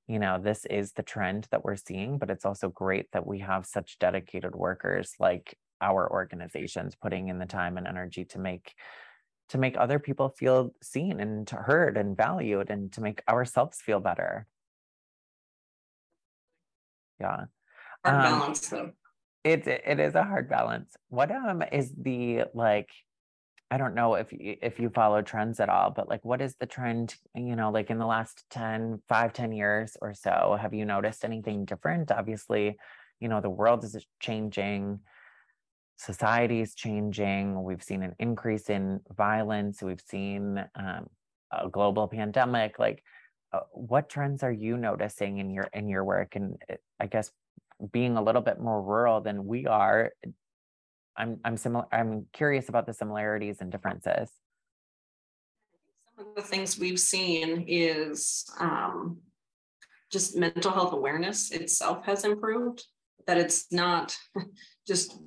you 0.09 0.19
know 0.19 0.41
this 0.43 0.65
is 0.67 0.93
the 0.93 1.03
trend 1.03 1.47
that 1.51 1.65
we're 1.65 1.77
seeing 1.77 2.17
but 2.17 2.31
it's 2.31 2.47
also 2.47 2.71
great 2.71 3.13
that 3.13 3.27
we 3.27 3.41
have 3.41 3.67
such 3.67 3.99
dedicated 3.99 4.55
workers 4.55 5.13
like 5.21 5.59
our 5.81 6.11
organizations 6.11 6.97
putting 7.01 7.29
in 7.29 7.39
the 7.39 7.47
time 7.47 7.77
and 7.77 7.87
energy 7.87 8.25
to 8.25 8.39
make 8.39 8.75
to 9.49 9.59
make 9.59 9.77
other 9.79 9.99
people 9.99 10.29
feel 10.29 10.75
seen 10.83 11.21
and 11.21 11.49
heard 11.49 11.97
and 11.97 12.17
valued 12.17 12.71
and 12.71 12.93
to 12.93 13.01
make 13.01 13.23
ourselves 13.29 13.81
feel 13.81 14.01
better. 14.01 14.47
Yeah. 17.19 17.45
Hard 18.05 18.17
um, 18.17 18.23
balance 18.23 18.69
though. 18.69 18.93
it, 19.45 19.67
it 19.67 20.01
is 20.01 20.15
a 20.15 20.23
hard 20.23 20.51
balance. 20.51 20.95
What 21.09 21.31
um 21.31 21.63
is 21.73 21.93
the 21.97 22.45
like 22.53 22.91
I 23.71 23.77
don't 23.77 23.95
know 23.95 24.15
if 24.15 24.33
you, 24.33 24.57
if 24.63 24.81
you 24.81 24.89
follow 24.89 25.21
trends 25.21 25.61
at 25.61 25.69
all, 25.69 25.91
but 25.91 26.09
like 26.09 26.25
what 26.25 26.41
is 26.41 26.55
the 26.57 26.67
trend, 26.67 27.15
you 27.35 27.55
know, 27.55 27.71
like 27.71 27.91
in 27.91 27.99
the 27.99 28.07
last 28.07 28.45
10, 28.51 29.03
5, 29.09 29.33
10 29.33 29.53
years 29.53 29.97
or 30.01 30.15
so? 30.15 30.57
Have 30.61 30.73
you 30.73 30.85
noticed 30.87 31.25
anything 31.25 31.67
different? 31.67 32.11
Obviously, 32.11 32.79
you 33.21 33.29
know, 33.29 33.41
the 33.41 33.51
world 33.51 33.85
is 33.85 33.97
changing, 34.21 35.01
society 35.99 36.61
is 36.61 36.75
changing. 36.75 37.63
We've 37.63 37.83
seen 37.83 38.03
an 38.03 38.15
increase 38.19 38.71
in 38.71 39.01
violence. 39.17 39.83
We've 39.83 40.01
seen 40.01 40.65
um, 40.75 41.09
a 41.51 41.69
global 41.69 42.09
pandemic. 42.09 42.79
Like, 42.79 43.03
uh, 43.53 43.61
what 43.73 44.09
trends 44.09 44.43
are 44.43 44.53
you 44.53 44.77
noticing 44.77 45.39
in 45.39 45.51
your 45.51 45.69
in 45.73 45.89
your 45.89 46.05
work? 46.05 46.37
And 46.37 46.63
uh, 46.71 46.77
I 47.01 47.07
guess 47.07 47.31
being 47.93 48.17
a 48.17 48.23
little 48.23 48.43
bit 48.43 48.61
more 48.61 48.83
rural 48.83 49.21
than 49.21 49.47
we 49.47 49.67
are, 49.67 50.13
I'm 51.19 51.41
I'm 51.45 51.57
similar. 51.57 51.85
I'm 51.93 52.27
curious 52.33 52.69
about 52.69 52.87
the 52.87 52.95
similarities 52.95 53.59
and 53.61 53.71
differences. 53.71 54.31
Some 56.17 56.29
of 56.29 56.35
the 56.35 56.43
things 56.43 56.79
we've 56.79 57.01
seen 57.01 57.65
is 57.67 58.45
um, 58.59 59.19
just 60.11 60.37
mental 60.37 60.73
health 60.73 60.93
awareness 60.93 61.51
itself 61.51 62.05
has 62.07 62.25
improved. 62.25 62.85
That 63.27 63.37
it's 63.37 63.71
not 63.73 64.17
just 64.87 65.19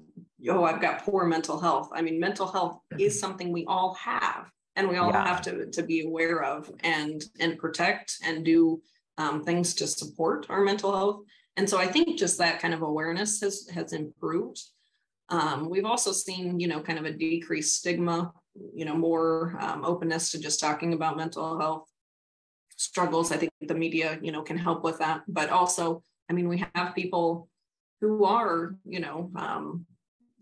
oh 0.50 0.64
I've 0.64 0.82
got 0.82 1.04
poor 1.04 1.26
mental 1.26 1.60
health. 1.60 1.90
I 1.94 2.02
mean, 2.02 2.20
mental 2.20 2.48
health 2.48 2.80
is 2.98 3.20
something 3.20 3.52
we 3.52 3.66
all 3.66 3.94
have, 3.96 4.50
and 4.76 4.90
we 4.90 4.98
all 4.98 5.12
yeah. 5.12 5.28
have 5.28 5.42
to 5.44 5.70
to 5.70 5.84
be 5.84 6.06
aware 6.06 6.44
of 6.44 6.72
and 6.80 7.24
and 7.40 7.60
protect 7.60 8.16
and 8.24 8.46
do 8.46 8.82
um, 9.18 9.44
things 9.44 9.74
to 9.76 9.88
support 9.88 10.48
our 10.50 10.62
mental 10.62 10.96
health. 10.96 11.24
And 11.58 11.70
so 11.70 11.78
I 11.78 11.86
think 11.86 12.18
just 12.18 12.38
that 12.38 12.60
kind 12.60 12.74
of 12.74 12.82
awareness 12.82 13.42
has 13.42 13.68
has 13.74 13.92
improved. 13.92 14.62
Um, 15.32 15.70
we've 15.70 15.86
also 15.86 16.12
seen, 16.12 16.60
you 16.60 16.68
know, 16.68 16.82
kind 16.82 17.00
of 17.00 17.06
a 17.06 17.12
decreased 17.12 17.78
stigma, 17.78 18.34
you 18.76 18.84
know, 18.84 18.96
more 18.96 19.58
um, 19.62 19.86
openness 19.86 20.32
to 20.32 20.40
just 20.40 20.60
talking 20.60 20.94
about 20.94 21.18
mental 21.18 21.58
health 21.58 21.88
struggles. 22.76 23.32
I 23.32 23.38
think 23.38 23.52
the 23.62 23.74
media, 23.74 24.20
you 24.22 24.32
know, 24.34 24.42
can 24.42 24.58
help 24.58 24.84
with 24.84 25.00
that. 25.00 25.22
But 25.28 25.50
also, 25.50 26.04
I 26.30 26.34
mean, 26.34 26.50
we 26.50 26.66
have 26.76 26.94
people 26.96 27.48
who 28.02 28.26
are, 28.26 28.76
you 28.86 29.00
know, 29.00 29.32
um, 29.38 29.86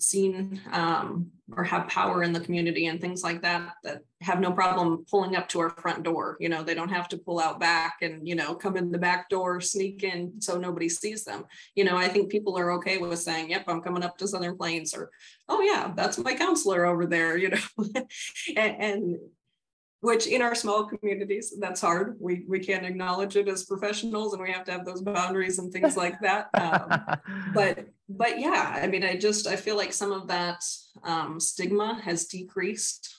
seen 0.01 0.62
um, 0.71 1.27
or 1.55 1.63
have 1.63 1.88
power 1.88 2.23
in 2.23 2.33
the 2.33 2.39
community 2.39 2.88
and 2.88 3.01
things 3.01 3.23
like 3.23 3.41
that 3.41 3.73
that 3.83 4.01
have 4.21 4.39
no 4.39 4.51
problem 4.51 5.05
pulling 5.09 5.35
up 5.35 5.47
to 5.49 5.59
our 5.59 5.69
front 5.69 6.03
door 6.03 6.38
you 6.39 6.49
know 6.49 6.63
they 6.63 6.73
don't 6.73 6.89
have 6.89 7.07
to 7.07 7.17
pull 7.17 7.39
out 7.39 7.59
back 7.59 7.97
and 8.01 8.27
you 8.27 8.35
know 8.35 8.53
come 8.53 8.77
in 8.77 8.91
the 8.91 8.97
back 8.97 9.29
door 9.29 9.59
sneak 9.59 10.03
in 10.03 10.39
so 10.41 10.57
nobody 10.57 10.89
sees 10.89 11.23
them. 11.23 11.45
You 11.75 11.83
know 11.83 11.97
i 11.97 12.07
think 12.07 12.29
people 12.29 12.57
are 12.57 12.71
okay 12.73 12.97
with 12.97 13.19
saying 13.19 13.49
yep 13.49 13.63
i'm 13.67 13.81
coming 13.81 14.03
up 14.03 14.17
to 14.17 14.27
southern 14.27 14.57
plains 14.57 14.93
or 14.93 15.09
oh 15.47 15.62
yeah 15.62 15.91
that's 15.95 16.17
my 16.17 16.33
counselor 16.33 16.85
over 16.85 17.05
there 17.05 17.38
you 17.38 17.49
know? 17.49 17.57
And, 18.55 18.75
and 18.81 19.17
which 20.01 20.27
in 20.27 20.41
our 20.41 20.55
small 20.55 20.85
communities 20.85 21.53
that's 21.59 21.81
hard. 21.81 22.17
We 22.19 22.45
we 22.47 22.59
can't 22.59 22.85
acknowledge 22.85 23.35
it 23.35 23.47
as 23.47 23.65
professionals 23.65 24.33
and 24.33 24.41
we 24.41 24.51
have 24.51 24.63
to 24.65 24.71
have 24.71 24.85
those 24.85 25.01
boundaries 25.01 25.59
and 25.59 25.71
things 25.71 25.97
like 25.97 26.19
that 26.21 26.49
um, 26.59 27.19
but 27.53 27.88
but 28.07 28.39
yeah 28.39 28.79
i 28.81 28.88
mean 28.88 29.03
i 29.03 29.15
just 29.15 29.47
i 29.47 29.55
feel 29.55 29.75
like 29.75 29.93
some 29.93 30.12
of 30.12 30.27
that 30.27 30.63
um, 31.03 31.39
stigma 31.39 31.99
has 32.03 32.25
decreased. 32.25 33.15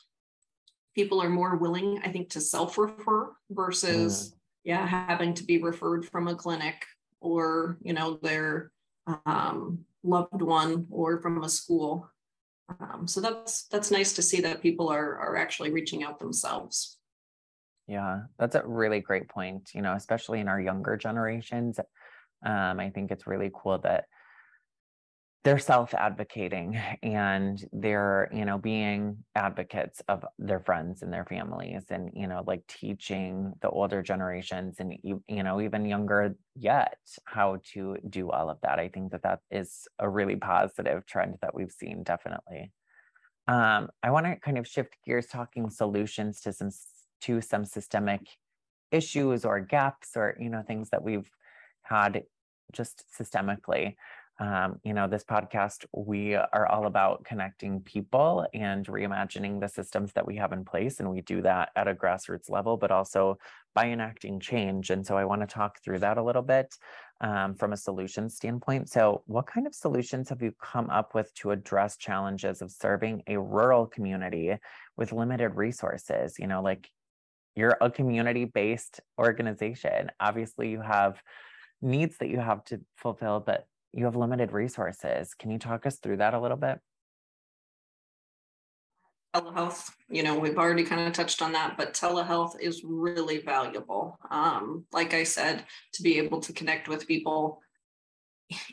People 0.95 1.23
are 1.23 1.31
more 1.31 1.57
willing 1.57 2.01
i 2.05 2.09
think 2.09 2.31
to 2.31 2.41
self-refer 2.41 3.33
versus 3.51 4.31
mm. 4.31 4.35
yeah 4.65 4.87
having 4.87 5.35
to 5.35 5.45
be 5.45 5.63
referred 5.63 6.05
from 6.07 6.29
a 6.29 6.35
clinic 6.35 6.85
or 7.21 7.79
you 7.83 7.93
know 7.93 8.19
their 8.23 8.73
um, 9.27 9.85
loved 10.03 10.43
one 10.43 10.87
or 10.91 11.21
from 11.21 11.43
a 11.43 11.49
school 11.49 12.09
um, 12.79 13.09
so 13.09 13.21
that's 13.21 13.65
that's 13.65 13.91
nice 13.91 14.13
to 14.15 14.23
see 14.23 14.41
that 14.43 14.63
people 14.63 14.89
are 14.89 15.19
are 15.19 15.37
actually 15.37 15.71
reaching 15.71 16.05
out 16.05 16.19
themselves. 16.19 16.99
Yeah, 17.87 18.21
that's 18.39 18.55
a 18.55 18.63
really 18.65 19.01
great 19.01 19.29
point. 19.29 19.71
You 19.75 19.83
know, 19.83 19.95
especially 19.95 20.41
in 20.41 20.49
our 20.49 20.61
younger 20.61 20.97
generations, 20.97 21.81
um, 22.45 22.79
I 22.79 22.91
think 22.91 23.11
it's 23.11 23.27
really 23.27 23.51
cool 23.53 23.79
that 23.79 24.05
they're 25.43 25.59
self-advocating 25.59 26.79
and 27.03 27.67
they're 27.73 28.29
you 28.33 28.45
know 28.45 28.59
being 28.59 29.17
advocates 29.35 30.03
of 30.09 30.25
their 30.39 30.61
friends 30.61 31.03
and 31.03 31.13
their 31.13 31.25
families 31.25 31.85
and 31.91 32.11
you 32.15 32.27
know 32.27 32.45
like 32.47 32.67
teaching 32.67 33.53
the 33.63 33.69
older 33.71 34.03
generations 34.03 34.77
and 34.81 34.95
you, 35.03 35.23
know 35.29 35.61
even 35.61 35.87
younger 35.87 36.35
yet 36.55 36.99
how 37.25 37.59
to 37.73 37.97
do 38.09 38.31
all 38.31 38.51
of 38.51 38.59
that. 38.63 38.79
I 38.79 38.89
think 38.89 39.13
that 39.13 39.23
that 39.23 39.41
is 39.51 39.89
a 39.99 40.09
really 40.09 40.37
positive 40.37 41.07
trend 41.07 41.37
that 41.41 41.55
we've 41.55 41.73
seen 41.73 42.03
definitely. 42.03 42.73
Um, 43.49 43.89
i 44.03 44.11
want 44.11 44.27
to 44.27 44.37
kind 44.37 44.59
of 44.59 44.69
shift 44.69 44.97
gears 45.05 45.27
talking 45.27 45.71
solutions 45.71 46.41
to 46.43 46.53
some 46.53 46.71
to 47.23 47.41
some 47.41 47.65
systemic 47.65 48.21
issues 48.93 49.45
or 49.45 49.61
gaps 49.61 50.11
or 50.17 50.37
you 50.39 50.51
know 50.51 50.63
things 50.63 50.91
that 50.91 51.03
we've 51.03 51.31
had 51.83 52.23
just 52.73 53.05
systemically 53.19 53.97
um, 54.41 54.81
you 54.85 54.95
know, 54.95 55.07
this 55.07 55.23
podcast, 55.23 55.85
we 55.93 56.35
are 56.35 56.67
all 56.67 56.87
about 56.87 57.25
connecting 57.25 57.81
people 57.83 58.47
and 58.55 58.87
reimagining 58.87 59.61
the 59.61 59.69
systems 59.69 60.15
that 60.15 60.27
we 60.27 60.37
have 60.37 60.53
in 60.53 60.65
place. 60.65 60.99
And 60.99 61.11
we 61.11 61.21
do 61.21 61.43
that 61.43 61.69
at 61.77 61.87
a 61.87 61.95
grassroots 61.95 62.49
level, 62.49 62.79
but 62.79 62.91
also 62.91 63.37
by 63.75 63.89
enacting 63.89 64.41
change. 64.41 64.89
And 64.89 65.07
so 65.07 65.19
I 65.19 65.27
want 65.27 65.43
to 65.43 65.47
talk 65.47 65.83
through 65.85 65.99
that 65.99 66.17
a 66.17 66.23
little 66.23 66.41
bit 66.41 66.75
um, 67.21 67.55
from 67.55 67.75
a 67.75 67.77
solution 67.77 68.31
standpoint. 68.31 68.89
So, 68.89 69.23
what 69.27 69.47
kind 69.47 69.67
of 69.67 69.75
solutions 69.75 70.31
have 70.31 70.41
you 70.41 70.53
come 70.59 70.89
up 70.89 71.15
with 71.15 71.33
to 71.35 71.51
address 71.51 71.99
challenges 71.99 72.63
of 72.63 72.71
serving 72.71 73.23
a 73.27 73.39
rural 73.39 73.87
community 73.87 74.57
with 74.97 75.13
limited 75.13 75.51
resources? 75.51 76.39
You 76.39 76.47
know, 76.47 76.63
like 76.63 76.91
you're 77.57 77.77
a 77.83 77.91
community 77.91 78.47
based 78.47 79.01
organization. 79.19 80.11
Obviously, 80.19 80.71
you 80.71 80.81
have 80.81 81.21
needs 81.83 82.17
that 82.19 82.29
you 82.29 82.39
have 82.39 82.65
to 82.65 82.81
fulfill, 82.97 83.41
but 83.41 83.67
you 83.93 84.05
have 84.05 84.17
limited 84.17 84.53
resources. 84.53 85.35
Can 85.35 85.51
you 85.51 85.59
talk 85.59 85.87
us 85.87 85.99
through 85.99 86.19
that 86.19 86.35
a 86.35 86.41
little 86.41 86.57
bit? 86.57 86.79
telehealth 89.35 89.91
you 90.09 90.23
know 90.23 90.39
we've 90.39 90.59
already 90.59 90.83
kind 90.83 91.07
of 91.07 91.13
touched 91.13 91.41
on 91.41 91.53
that 91.53 91.77
but 91.77 91.95
telehealth 91.95 92.59
is 92.61 92.83
really 92.85 93.39
valuable 93.39 94.19
um, 94.31 94.85
like 94.93 95.15
i 95.15 95.23
said 95.23 95.65
to 95.93 96.03
be 96.03 96.19
able 96.19 96.41
to 96.41 96.53
connect 96.53 96.89
with 96.89 97.07
people 97.07 97.61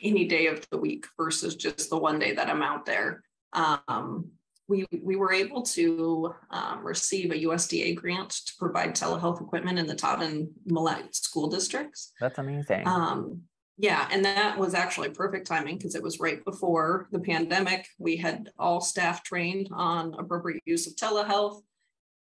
any 0.02 0.26
day 0.26 0.46
of 0.46 0.68
the 0.70 0.78
week 0.78 1.06
versus 1.16 1.54
just 1.54 1.90
the 1.90 1.96
one 1.96 2.18
day 2.18 2.34
that 2.34 2.48
i'm 2.48 2.62
out 2.62 2.84
there 2.84 3.22
um, 3.52 4.28
we, 4.66 4.84
we 5.02 5.16
were 5.16 5.32
able 5.32 5.62
to 5.62 6.34
um, 6.50 6.84
receive 6.84 7.30
a 7.30 7.44
usda 7.44 7.94
grant 7.94 8.30
to 8.30 8.52
provide 8.58 8.94
telehealth 8.94 9.40
equipment 9.40 9.78
in 9.78 9.86
the 9.86 9.94
todd 9.94 10.22
and 10.22 10.48
Mellette 10.68 11.14
school 11.14 11.48
districts 11.48 12.12
that's 12.20 12.38
amazing 12.38 12.86
um, 12.86 13.42
yeah, 13.80 14.08
and 14.10 14.24
that 14.24 14.58
was 14.58 14.74
actually 14.74 15.10
perfect 15.10 15.46
timing 15.46 15.78
because 15.78 15.94
it 15.94 16.02
was 16.02 16.18
right 16.18 16.44
before 16.44 17.06
the 17.12 17.20
pandemic. 17.20 17.86
We 17.96 18.16
had 18.16 18.50
all 18.58 18.80
staff 18.80 19.22
trained 19.22 19.68
on 19.72 20.14
appropriate 20.18 20.62
use 20.66 20.88
of 20.88 20.96
telehealth, 20.96 21.62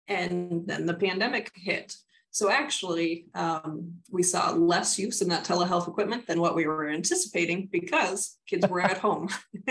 and 0.08 0.66
then 0.66 0.86
the 0.86 0.94
pandemic 0.94 1.52
hit. 1.54 1.94
So 2.30 2.50
actually, 2.50 3.26
um, 3.34 3.92
we 4.10 4.22
saw 4.22 4.52
less 4.52 4.98
use 4.98 5.20
in 5.20 5.28
that 5.28 5.44
telehealth 5.44 5.86
equipment 5.86 6.26
than 6.26 6.40
what 6.40 6.56
we 6.56 6.66
were 6.66 6.88
anticipating 6.88 7.68
because 7.70 8.38
kids 8.48 8.66
were 8.66 8.80
at 8.80 8.96
home, 8.96 9.28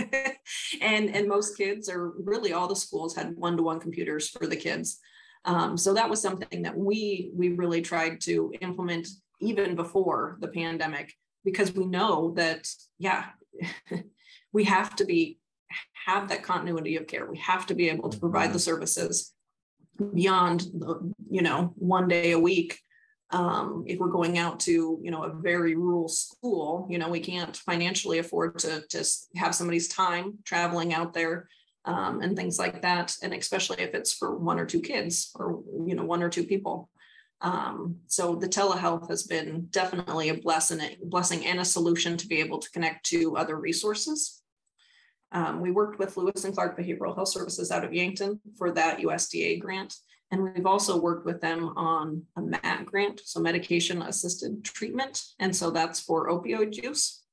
and 0.81 1.15
and 1.15 1.27
most 1.27 1.57
kids, 1.57 1.89
or 1.89 2.13
really 2.19 2.53
all 2.53 2.67
the 2.67 2.75
schools, 2.75 3.15
had 3.15 3.35
one-to-one 3.35 3.79
computers 3.79 4.29
for 4.29 4.45
the 4.45 4.55
kids. 4.55 4.99
Um, 5.45 5.75
so 5.75 5.95
that 5.95 6.11
was 6.11 6.21
something 6.21 6.61
that 6.61 6.77
we 6.77 7.31
we 7.33 7.49
really 7.53 7.81
tried 7.81 8.21
to 8.21 8.53
implement 8.61 9.07
even 9.39 9.73
before 9.75 10.37
the 10.39 10.47
pandemic 10.47 11.15
because 11.43 11.73
we 11.73 11.85
know 11.85 12.33
that 12.35 12.67
yeah 12.99 13.25
we 14.53 14.63
have 14.63 14.95
to 14.95 15.05
be 15.05 15.39
have 16.05 16.29
that 16.29 16.43
continuity 16.43 16.97
of 16.97 17.07
care 17.07 17.29
we 17.29 17.37
have 17.37 17.65
to 17.65 17.73
be 17.73 17.89
able 17.89 18.09
to 18.09 18.19
provide 18.19 18.49
the 18.49 18.51
mm-hmm. 18.51 18.57
services 18.57 19.33
beyond 20.13 20.61
the 20.61 21.13
you 21.29 21.41
know 21.41 21.73
one 21.75 22.07
day 22.07 22.31
a 22.31 22.39
week 22.39 22.79
Um, 23.31 23.85
if 23.87 23.97
we're 23.97 24.19
going 24.19 24.37
out 24.37 24.59
to, 24.67 24.99
you 25.01 25.09
know, 25.09 25.23
a 25.23 25.33
very 25.33 25.73
rural 25.75 26.09
school, 26.09 26.85
you 26.91 26.97
know, 26.99 27.09
we 27.09 27.21
can't 27.21 27.55
financially 27.55 28.19
afford 28.19 28.59
to 28.59 28.83
just 28.89 29.29
have 29.37 29.55
somebody's 29.55 29.87
time 29.87 30.39
traveling 30.43 30.93
out 30.93 31.13
there 31.13 31.47
um, 31.85 32.21
and 32.21 32.35
things 32.35 32.59
like 32.59 32.81
that. 32.81 33.15
And 33.23 33.33
especially 33.33 33.81
if 33.83 33.93
it's 33.93 34.13
for 34.13 34.35
one 34.35 34.59
or 34.59 34.65
two 34.65 34.81
kids 34.81 35.31
or, 35.35 35.63
you 35.87 35.95
know, 35.95 36.03
one 36.03 36.23
or 36.23 36.29
two 36.29 36.43
people. 36.43 36.89
Um, 37.41 37.97
so 38.07 38.35
the 38.35 38.47
telehealth 38.47 39.09
has 39.09 39.23
been 39.23 39.67
definitely 39.71 40.29
a 40.29 40.35
blessing, 40.35 40.79
blessing 41.03 41.45
and 41.45 41.59
a 41.59 41.65
solution 41.65 42.15
to 42.17 42.27
be 42.27 42.39
able 42.39 42.59
to 42.59 42.69
connect 42.69 43.05
to 43.07 43.35
other 43.35 43.57
resources. 43.57 44.41
Um, 45.31 45.61
we 45.61 45.71
worked 45.71 45.97
with 45.97 46.17
Lewis 46.17 46.43
and 46.43 46.53
Clark 46.53 46.77
Behavioral 46.77 47.15
Health 47.15 47.29
Services 47.29 47.71
out 47.71 47.83
of 47.83 47.93
Yankton 47.93 48.39
for 48.57 48.71
that 48.71 48.99
USDA 48.99 49.59
grant. 49.59 49.95
And 50.29 50.43
we've 50.43 50.65
also 50.65 50.99
worked 50.99 51.25
with 51.25 51.41
them 51.41 51.73
on 51.75 52.23
a 52.37 52.41
MAT 52.41 52.85
grant, 52.85 53.21
so 53.23 53.39
medication 53.39 54.01
assisted 54.01 54.63
treatment. 54.63 55.21
And 55.39 55.53
so 55.53 55.71
that's 55.71 55.99
for 55.99 56.29
opioid 56.29 56.81
use. 56.81 57.23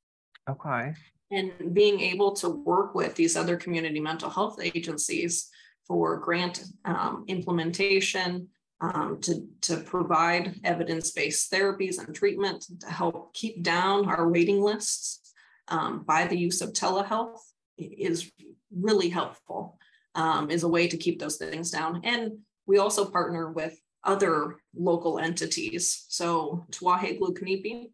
Okay. 0.51 0.95
And 1.31 1.53
being 1.75 2.01
able 2.01 2.33
to 2.37 2.49
work 2.49 2.95
with 2.95 3.15
these 3.15 3.37
other 3.37 3.57
community 3.57 4.01
mental 4.01 4.31
health 4.31 4.59
agencies 4.63 5.49
for 5.87 6.19
grant 6.19 6.65
um, 6.85 7.25
implementation, 7.29 8.49
um, 8.81 9.19
to, 9.23 9.47
to 9.63 9.79
provide 9.79 10.61
evidence-based 10.65 11.51
therapies 11.53 11.99
and 11.99 12.15
treatment 12.15 12.67
to 12.81 12.89
help 12.89 13.35
keep 13.35 13.63
down 13.63 14.09
our 14.09 14.29
waiting 14.29 14.61
lists 14.61 15.35
um, 15.69 16.05
by 16.05 16.27
the 16.27 16.37
use 16.37 16.61
of 16.61 16.73
telehealth 16.73 17.41
is 17.77 18.31
really 18.75 19.09
helpful, 19.09 19.79
um, 20.15 20.51
is 20.51 20.63
a 20.63 20.69
way 20.69 20.89
to 20.89 20.97
keep 20.97 21.19
those 21.19 21.37
things 21.37 21.71
down. 21.71 22.01
And 22.05 22.39
we 22.67 22.79
also 22.79 23.05
partner 23.05 23.51
with 23.51 23.79
other 24.05 24.57
local 24.75 25.19
entities. 25.19 26.05
So 26.09 26.65
Twahe 26.71 27.19
Glukanipi, 27.19 27.91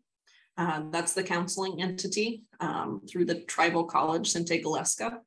uh, 0.56 0.82
that's 0.90 1.14
the 1.14 1.22
counseling 1.22 1.82
entity 1.82 2.44
um, 2.60 3.00
through 3.08 3.24
the 3.24 3.40
Tribal 3.40 3.84
College 3.84 4.32
Sinte 4.32 4.62
Gleska. 4.62 5.18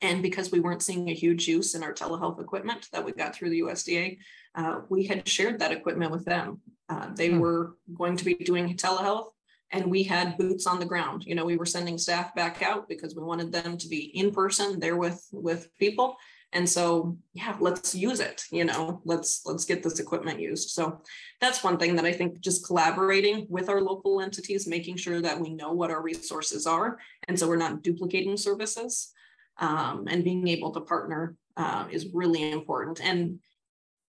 And 0.00 0.22
because 0.22 0.52
we 0.52 0.60
weren't 0.60 0.82
seeing 0.82 1.08
a 1.08 1.14
huge 1.14 1.48
use 1.48 1.74
in 1.74 1.82
our 1.82 1.92
telehealth 1.92 2.40
equipment 2.40 2.88
that 2.92 3.04
we 3.04 3.12
got 3.12 3.34
through 3.34 3.50
the 3.50 3.60
USDA, 3.60 4.18
uh, 4.54 4.80
we 4.88 5.04
had 5.04 5.26
shared 5.26 5.58
that 5.58 5.72
equipment 5.72 6.12
with 6.12 6.24
them. 6.24 6.60
Uh, 6.88 7.08
they 7.14 7.30
hmm. 7.30 7.40
were 7.40 7.76
going 7.96 8.16
to 8.16 8.24
be 8.24 8.34
doing 8.34 8.76
telehealth 8.76 9.30
and 9.70 9.90
we 9.90 10.02
had 10.02 10.38
boots 10.38 10.66
on 10.66 10.78
the 10.78 10.86
ground. 10.86 11.24
You 11.26 11.34
know, 11.34 11.44
we 11.44 11.56
were 11.56 11.66
sending 11.66 11.98
staff 11.98 12.34
back 12.34 12.62
out 12.62 12.88
because 12.88 13.14
we 13.14 13.22
wanted 13.22 13.52
them 13.52 13.76
to 13.78 13.88
be 13.88 14.04
in 14.16 14.32
person 14.32 14.80
there 14.80 14.96
with 14.96 15.26
with 15.32 15.68
people. 15.78 16.16
And 16.54 16.66
so, 16.66 17.18
yeah, 17.34 17.56
let's 17.60 17.94
use 17.94 18.20
it. 18.20 18.44
You 18.50 18.64
know, 18.64 19.02
let's 19.04 19.42
let's 19.44 19.66
get 19.66 19.82
this 19.82 20.00
equipment 20.00 20.40
used. 20.40 20.70
So 20.70 21.02
that's 21.40 21.62
one 21.62 21.76
thing 21.76 21.96
that 21.96 22.06
I 22.06 22.12
think 22.12 22.40
just 22.40 22.66
collaborating 22.66 23.46
with 23.50 23.68
our 23.68 23.82
local 23.82 24.22
entities, 24.22 24.66
making 24.66 24.96
sure 24.96 25.20
that 25.20 25.38
we 25.38 25.50
know 25.50 25.72
what 25.72 25.90
our 25.90 26.00
resources 26.00 26.66
are, 26.66 26.98
and 27.26 27.38
so 27.38 27.46
we're 27.46 27.56
not 27.56 27.82
duplicating 27.82 28.38
services, 28.38 29.12
um, 29.58 30.06
and 30.08 30.24
being 30.24 30.46
able 30.48 30.72
to 30.72 30.80
partner 30.80 31.36
uh, 31.56 31.86
is 31.90 32.08
really 32.12 32.52
important. 32.52 33.00
And 33.02 33.40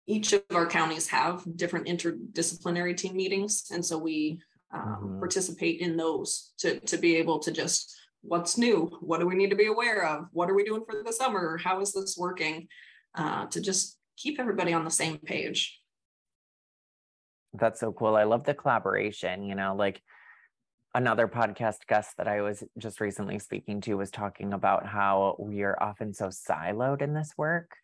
each 0.07 0.33
of 0.33 0.43
our 0.55 0.67
counties 0.67 1.09
have 1.09 1.45
different 1.57 1.87
interdisciplinary 1.87 2.97
team 2.97 3.17
meetings. 3.17 3.67
And 3.73 3.85
so 3.85 3.99
we 3.99 4.41
um, 4.73 4.83
mm-hmm. 4.83 5.19
participate 5.19 5.81
in 5.81 5.97
those 5.97 6.53
to, 6.59 6.81
to 6.81 6.97
be 6.97 7.17
able 7.17 7.39
to 7.41 7.51
just 7.51 7.95
what's 8.23 8.59
new? 8.59 8.91
What 9.01 9.21
do 9.21 9.27
we 9.27 9.37
need 9.37 9.51
to 9.51 9.57
be 9.57 9.67
aware 9.67 10.05
of? 10.05 10.27
What 10.33 10.51
are 10.51 10.55
we 10.55 10.65
doing 10.65 10.83
for 10.85 11.03
the 11.05 11.13
summer? 11.13 11.59
How 11.59 11.81
is 11.81 11.93
this 11.93 12.17
working? 12.19 12.69
Uh, 13.15 13.47
to 13.47 13.61
just 13.61 13.97
keep 14.17 14.39
everybody 14.39 14.73
on 14.73 14.85
the 14.85 14.91
same 14.91 15.19
page. 15.19 15.81
That's 17.55 17.81
so 17.81 17.93
cool. 17.93 18.17
I 18.17 18.25
love 18.25 18.45
the 18.45 18.53
collaboration, 18.53 19.45
you 19.45 19.55
know, 19.55 19.75
like 19.75 20.03
another 20.97 21.29
podcast 21.29 21.87
guest 21.87 22.17
that 22.17 22.27
I 22.27 22.41
was 22.41 22.65
just 22.79 23.03
recently 23.03 23.39
speaking 23.39 23.83
to 23.83 23.99
was 23.99 24.11
talking 24.11 24.55
about 24.55 24.87
how 24.87 25.37
we 25.39 25.63
are 25.63 25.77
often 25.79 26.15
so 26.15 26.29
siloed 26.29 27.03
in 27.03 27.13
this 27.13 27.35
work. 27.37 27.77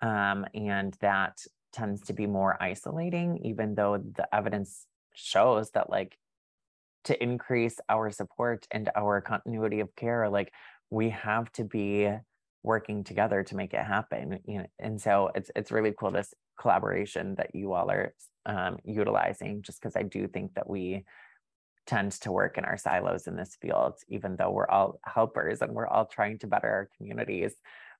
Um, 0.00 0.46
and 0.54 0.96
that 1.02 1.44
tends 1.74 2.00
to 2.06 2.14
be 2.14 2.26
more 2.26 2.56
isolating, 2.62 3.38
even 3.44 3.74
though 3.74 3.98
the 3.98 4.34
evidence 4.34 4.86
shows 5.14 5.72
that 5.72 5.90
like 5.90 6.16
to 7.04 7.22
increase 7.22 7.78
our 7.90 8.10
support 8.10 8.66
and 8.70 8.90
our 8.96 9.20
continuity 9.20 9.80
of 9.80 9.94
care, 9.94 10.30
like 10.30 10.50
we 10.88 11.10
have 11.10 11.52
to 11.52 11.64
be 11.64 12.10
working 12.62 13.04
together 13.04 13.42
to 13.42 13.56
make 13.56 13.74
it 13.74 13.84
happen. 13.84 14.38
You 14.46 14.60
know, 14.60 14.66
and 14.78 14.98
so 14.98 15.30
it's 15.34 15.50
it's 15.54 15.70
really 15.70 15.92
cool 15.92 16.12
this 16.12 16.32
collaboration 16.58 17.34
that 17.34 17.54
you 17.54 17.74
all 17.74 17.90
are 17.90 18.14
um, 18.46 18.78
utilizing, 18.84 19.60
just 19.60 19.82
because 19.82 19.96
I 19.96 20.02
do 20.02 20.26
think 20.28 20.54
that 20.54 20.68
we 20.68 21.04
tend 21.86 22.12
to 22.12 22.32
work 22.32 22.58
in 22.58 22.64
our 22.64 22.76
silos 22.76 23.26
in 23.26 23.36
this 23.36 23.56
field, 23.60 23.94
even 24.08 24.36
though 24.36 24.50
we're 24.50 24.68
all 24.68 24.98
helpers 25.04 25.60
and 25.60 25.72
we're 25.72 25.86
all 25.86 26.06
trying 26.06 26.38
to 26.38 26.46
better 26.46 26.68
our 26.68 26.88
communities 26.96 27.54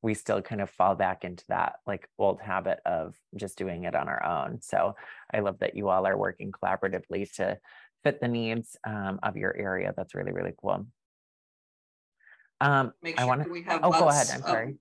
we 0.04 0.12
still 0.12 0.42
kind 0.42 0.60
of 0.60 0.68
fall 0.68 0.94
back 0.94 1.24
into 1.24 1.44
that 1.48 1.76
like 1.86 2.06
old 2.18 2.38
habit 2.38 2.78
of 2.84 3.16
just 3.36 3.56
doing 3.56 3.84
it 3.84 3.96
on 3.96 4.06
our 4.06 4.22
own. 4.22 4.60
So 4.60 4.96
I 5.32 5.40
love 5.40 5.60
that 5.60 5.74
you 5.74 5.88
all 5.88 6.06
are 6.06 6.16
working 6.16 6.52
collaboratively 6.52 7.32
to 7.36 7.58
fit 8.02 8.20
the 8.20 8.28
needs 8.28 8.76
um, 8.86 9.18
of 9.22 9.38
your 9.38 9.56
area. 9.56 9.94
That's 9.96 10.14
really, 10.14 10.32
really 10.32 10.52
cool. 10.60 10.86
Um, 12.60 12.92
make 13.02 13.18
sure 13.18 13.24
I 13.24 13.26
want 13.26 13.44
to, 13.44 13.50
we 13.50 13.62
have 13.62 13.80
oh, 13.82 13.92
go 13.92 14.10
ahead. 14.10 14.26
I'm 14.30 14.42
sorry. 14.42 14.68
Of, 14.72 14.74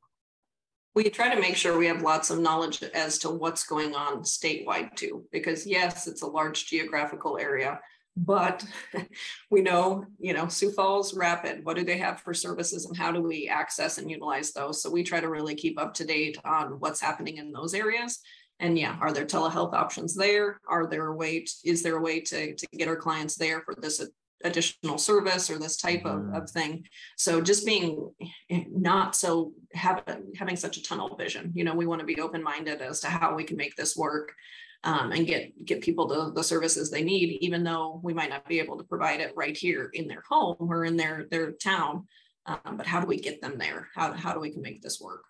we 0.93 1.09
try 1.09 1.33
to 1.33 1.39
make 1.39 1.55
sure 1.55 1.77
we 1.77 1.87
have 1.87 2.01
lots 2.01 2.29
of 2.29 2.39
knowledge 2.39 2.83
as 2.83 3.17
to 3.19 3.29
what's 3.29 3.63
going 3.63 3.95
on 3.95 4.23
statewide 4.23 4.93
too, 4.95 5.23
because 5.31 5.65
yes, 5.65 6.05
it's 6.05 6.21
a 6.21 6.27
large 6.27 6.65
geographical 6.65 7.37
area, 7.37 7.79
but 8.15 8.63
we 9.49 9.62
know, 9.62 10.06
you 10.19 10.34
know, 10.34 10.47
Sioux 10.47 10.71
Falls 10.71 11.13
Rapid, 11.13 11.65
what 11.65 11.76
do 11.76 11.84
they 11.84 11.97
have 11.97 12.21
for 12.21 12.34
services 12.34 12.86
and 12.86 12.95
how 12.95 13.12
do 13.12 13.21
we 13.21 13.47
access 13.47 13.97
and 13.97 14.10
utilize 14.10 14.52
those? 14.52 14.82
So 14.82 14.89
we 14.89 15.04
try 15.04 15.19
to 15.19 15.30
really 15.30 15.56
keep 15.56 15.80
up 15.80 15.93
to 15.95 16.06
date 16.06 16.38
on 16.45 16.80
what's 16.80 17.02
happening 17.02 17.38
in 17.38 17.52
those 17.52 17.73
areas. 17.73 18.19
And 18.60 18.78
yeah, 18.78 18.97
are 19.02 19.12
there 19.12 19.26
telehealth 19.26 19.73
options 19.73 20.15
there? 20.15 20.60
Are 20.67 20.88
there 20.88 21.08
a 21.08 21.15
way, 21.15 21.41
to, 21.41 21.54
is 21.63 21.82
there 21.82 21.97
a 21.97 22.02
way 22.02 22.21
to, 22.21 22.56
to 22.56 22.67
get 22.73 22.88
our 22.88 22.95
clients 22.95 23.36
there 23.36 23.62
for 23.62 23.76
this 23.76 24.06
additional 24.43 24.97
service 24.97 25.49
or 25.49 25.58
this 25.58 25.78
type 25.78 26.06
of, 26.06 26.19
mm-hmm. 26.19 26.36
of 26.36 26.49
thing? 26.49 26.86
So 27.17 27.41
just 27.41 27.65
being 27.65 28.12
not 28.49 29.15
so 29.15 29.54
having, 29.73 30.34
having 30.38 30.56
such 30.56 30.78
a 30.78 30.84
tunnel 30.84 31.15
vision, 31.15 31.52
you 31.56 31.63
know, 31.63 31.73
we 31.73 31.88
want 31.88 31.99
to 31.99 32.06
be 32.06 32.21
open-minded 32.21 32.82
as 32.82 32.99
to 33.02 33.08
how 33.08 33.36
we 33.36 33.43
can 33.43 33.58
make 33.58 33.76
this 33.76 33.97
work 33.97 34.32
um, 34.84 35.12
and 35.12 35.26
get 35.26 35.65
get 35.65 35.82
people 35.82 36.08
the, 36.08 36.32
the 36.34 36.43
services 36.43 36.89
they 36.89 37.04
need, 37.04 37.38
even 37.41 37.63
though 37.63 38.00
we 38.04 38.13
might 38.13 38.30
not 38.30 38.48
be 38.48 38.60
able 38.60 38.78
to 38.78 38.84
provide 38.84 39.22
it 39.22 39.34
right 39.36 39.56
here 39.56 39.89
in 39.93 40.08
their 40.08 40.24
home 40.28 40.58
or 40.60 40.86
in 40.86 40.98
their 40.98 41.26
their 41.30 41.52
town. 41.52 42.08
Um, 42.46 42.76
but 42.76 42.86
how 42.86 43.00
do 43.00 43.08
we 43.08 43.19
get 43.19 43.41
them 43.41 43.58
there? 43.58 43.88
How, 43.96 44.12
how 44.12 44.34
do 44.34 44.39
we 44.39 44.52
can 44.52 44.62
make 44.62 44.82
this 44.82 45.00
work? 45.00 45.24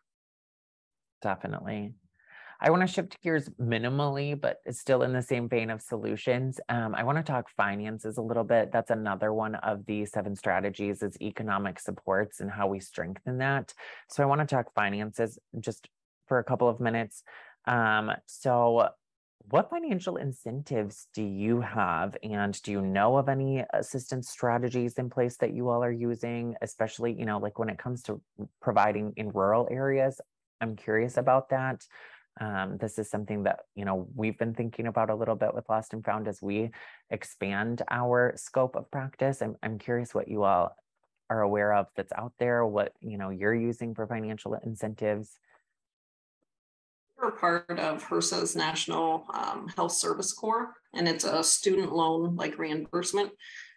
Definitely. 1.22 1.94
I 2.60 2.70
want 2.70 2.82
to 2.82 2.88
shift 2.88 3.22
gears 3.22 3.50
minimally, 3.62 4.40
but 4.40 4.62
it's 4.66 4.80
still 4.80 5.04
in 5.04 5.12
the 5.12 5.22
same 5.22 5.50
vein 5.50 5.70
of 5.70 5.82
solutions. 5.82 6.62
Um, 6.70 6.96
I 6.96 7.04
want 7.04 7.18
to 7.18 7.24
talk 7.24 7.50
finances 7.58 8.18
a 8.18 8.22
little 8.22 8.46
bit. 8.46 8.72
That's 8.72 8.90
another 8.90 9.34
one 9.34 9.56
of 9.56 9.86
the 9.86 10.06
seven 10.06 10.36
strategies 10.36 11.04
is 11.04 11.18
economic 11.22 11.78
supports 11.78 12.40
and 12.40 12.50
how 12.50 12.68
we 12.68 12.80
strengthen 12.80 13.40
that. 13.40 13.74
So 14.10 14.24
I 14.24 14.28
want 14.28 14.42
to 14.42 14.48
talk 14.48 14.74
finances 14.74 15.38
just 15.60 15.90
for 16.28 16.40
a 16.40 16.44
couple 16.44 16.70
of 16.70 16.80
minutes. 16.80 17.24
Um, 17.66 18.12
so 18.28 18.90
what 19.50 19.70
financial 19.70 20.18
incentives 20.18 21.08
do 21.14 21.24
you 21.24 21.62
have? 21.62 22.16
And 22.24 22.60
do 22.62 22.72
you 22.72 22.82
know 22.82 23.18
of 23.18 23.30
any 23.30 23.64
assistance 23.74 24.30
strategies 24.30 24.98
in 24.98 25.10
place 25.10 25.38
that 25.38 25.54
you 25.54 25.70
all 25.70 25.84
are 25.84 25.92
using, 25.92 26.56
especially, 26.62 27.14
you 27.14 27.26
know, 27.26 27.40
like 27.40 27.60
when 27.60 27.70
it 27.70 27.78
comes 27.78 28.04
to 28.04 28.22
providing 28.62 29.14
in 29.18 29.30
rural 29.30 29.68
areas? 29.70 30.22
I'm 30.62 30.76
curious 30.76 31.18
about 31.18 31.50
that. 31.50 31.86
Um, 32.42 32.78
this 32.78 32.98
is 32.98 33.10
something 33.10 33.44
that, 33.44 33.60
you 33.76 33.86
know, 33.86 34.08
we've 34.16 34.38
been 34.38 34.56
thinking 34.56 34.88
about 34.88 35.10
a 35.10 35.16
little 35.16 35.36
bit 35.36 35.54
with 35.54 35.70
Lost 35.70 35.94
and 35.94 36.04
Found 36.06 36.28
as 36.28 36.42
we 36.42 36.72
expand 37.12 37.84
our 37.92 38.34
scope 38.38 38.76
of 38.76 38.90
practice. 38.90 39.42
I'm, 39.42 39.56
I'm 39.62 39.78
curious 39.78 40.16
what 40.16 40.28
you 40.28 40.44
all 40.44 40.76
are 41.30 41.42
aware 41.42 41.74
of 41.74 41.88
that's 41.96 42.14
out 42.14 42.34
there, 42.40 42.66
what, 42.66 42.94
you 43.02 43.18
know, 43.18 43.30
you're 43.30 43.54
using 43.54 43.94
for 43.94 44.08
financial 44.08 44.56
incentives 44.56 45.38
part 47.32 47.80
of 47.80 48.04
HRSA's 48.04 48.56
National 48.56 49.26
um, 49.34 49.68
Health 49.76 49.94
Service 49.94 50.34
Corps, 50.34 50.74
and 50.94 51.08
it's 51.08 51.24
a 51.24 51.44
student 51.44 51.94
loan 51.94 52.36
like 52.36 52.58
reimbursement. 52.58 53.32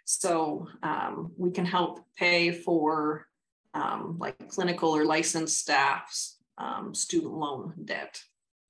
So 0.04 0.68
um, 0.82 1.32
we 1.36 1.50
can 1.50 1.66
help 1.66 2.00
pay 2.16 2.52
for 2.52 3.26
um, 3.74 4.16
like 4.20 4.48
clinical 4.48 4.94
or 4.94 5.04
licensed 5.04 5.58
staff's 5.58 6.38
um, 6.58 6.94
student 6.94 7.34
loan 7.34 7.74
debt. 7.84 8.20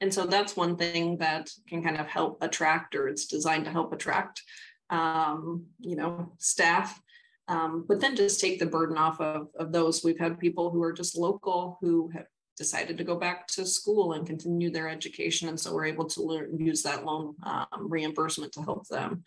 And 0.00 0.12
so 0.12 0.26
that's 0.26 0.56
one 0.56 0.76
thing 0.76 1.18
that 1.18 1.50
can 1.68 1.82
kind 1.82 1.98
of 1.98 2.06
help 2.06 2.42
attract, 2.42 2.94
or 2.94 3.08
it's 3.08 3.26
designed 3.26 3.64
to 3.64 3.70
help 3.70 3.92
attract, 3.92 4.42
um, 4.90 5.64
you 5.80 5.96
know, 5.96 6.32
staff 6.38 7.00
um, 7.48 7.84
but 7.86 8.00
then 8.00 8.16
just 8.16 8.40
take 8.40 8.58
the 8.58 8.66
burden 8.66 8.96
off 8.96 9.20
of, 9.20 9.48
of 9.58 9.72
those. 9.72 10.02
We've 10.02 10.18
had 10.18 10.38
people 10.38 10.70
who 10.70 10.82
are 10.82 10.92
just 10.92 11.16
local 11.16 11.78
who 11.80 12.10
have 12.14 12.26
decided 12.56 12.98
to 12.98 13.04
go 13.04 13.16
back 13.16 13.46
to 13.48 13.66
school 13.66 14.12
and 14.14 14.26
continue 14.26 14.70
their 14.70 14.88
education. 14.88 15.48
And 15.48 15.58
so 15.58 15.74
we're 15.74 15.86
able 15.86 16.06
to 16.06 16.22
learn, 16.22 16.58
use 16.58 16.82
that 16.82 17.04
loan 17.04 17.34
um, 17.42 17.66
reimbursement 17.80 18.52
to 18.52 18.62
help 18.62 18.88
them. 18.88 19.24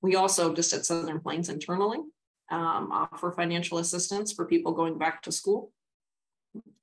We 0.00 0.16
also 0.16 0.54
just 0.54 0.72
at 0.72 0.84
Southern 0.84 1.20
Plains 1.20 1.48
internally 1.48 1.98
um, 2.50 2.90
offer 2.92 3.32
financial 3.32 3.78
assistance 3.78 4.32
for 4.32 4.46
people 4.46 4.72
going 4.72 4.98
back 4.98 5.22
to 5.22 5.32
school. 5.32 5.72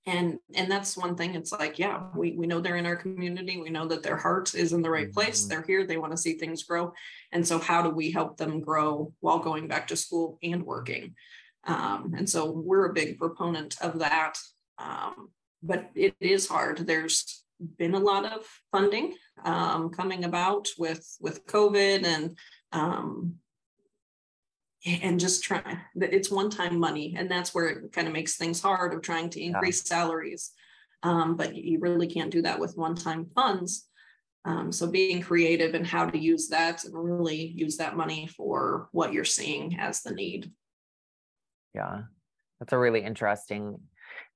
And 0.06 0.40
and 0.56 0.72
that's 0.72 0.98
one 0.98 1.16
thing. 1.16 1.36
It's 1.36 1.52
like, 1.52 1.78
yeah, 1.78 2.04
we, 2.16 2.32
we 2.32 2.48
know 2.48 2.60
they're 2.60 2.78
in 2.78 2.86
our 2.88 2.96
community. 2.96 3.58
We 3.58 3.70
know 3.70 3.88
that 3.88 4.02
their 4.02 4.18
heart 4.18 4.56
is 4.56 4.74
in 4.74 4.82
the 4.82 4.90
right 4.90 5.12
place. 5.12 5.42
Mm-hmm. 5.42 5.50
They're 5.50 5.62
here. 5.68 5.86
They 5.86 5.98
want 5.98 6.14
to 6.14 6.18
see 6.18 6.34
things 6.34 6.64
grow. 6.64 6.94
And 7.32 7.46
so 7.46 7.60
how 7.60 7.84
do 7.84 7.90
we 7.90 8.10
help 8.10 8.38
them 8.38 8.62
grow 8.62 9.14
while 9.20 9.40
going 9.40 9.68
back 9.68 9.88
to 9.90 9.96
school 9.96 10.40
and 10.42 10.66
working? 10.66 11.16
Um, 11.66 12.16
and 12.18 12.28
so 12.28 12.50
we're 12.50 12.86
a 12.86 12.94
big 12.94 13.20
proponent 13.20 13.76
of 13.82 14.00
that. 14.00 14.40
Um, 14.80 15.30
but 15.62 15.90
it 15.96 16.16
is 16.20 16.48
hard. 16.48 16.80
There's 16.80 17.44
been 17.78 17.94
a 17.94 18.00
lot 18.00 18.26
of 18.26 18.46
funding 18.72 19.16
um, 19.44 19.90
coming 19.90 20.24
about 20.24 20.68
with 20.78 21.06
with 21.20 21.46
COVID 21.46 22.06
and 22.06 22.38
um, 22.72 23.36
and 24.86 25.20
just 25.20 25.44
trying. 25.44 25.80
It's 25.96 26.32
one 26.32 26.50
time 26.50 26.80
money, 26.80 27.16
and 27.18 27.30
that's 27.30 27.54
where 27.54 27.68
it 27.68 27.92
kind 27.92 28.08
of 28.08 28.14
makes 28.14 28.38
things 28.38 28.62
hard 28.62 28.94
of 28.94 29.02
trying 29.02 29.30
to 29.32 29.42
increase 29.42 29.84
yeah. 29.86 29.98
salaries. 29.98 30.52
Um, 31.04 31.36
but 31.36 31.56
you 31.56 31.80
really 31.80 32.08
can't 32.08 32.32
do 32.32 32.42
that 32.42 32.60
with 32.60 32.78
one 32.78 32.96
time 32.96 33.26
funds. 33.36 33.88
Um, 34.46 34.72
so 34.72 34.88
being 34.88 35.22
creative 35.22 35.74
and 35.76 35.86
how 35.86 36.06
to 36.10 36.18
use 36.18 36.48
that 36.48 36.84
and 36.86 36.94
really 36.94 37.54
use 37.56 37.78
that 37.78 37.98
money 37.98 38.28
for 38.28 38.88
what 38.92 39.14
you're 39.14 39.26
seeing 39.26 39.78
as 39.80 40.02
the 40.02 40.12
need. 40.12 40.52
Yeah, 41.74 42.04
that's 42.60 42.74
a 42.74 42.78
really 42.78 43.02
interesting 43.02 43.80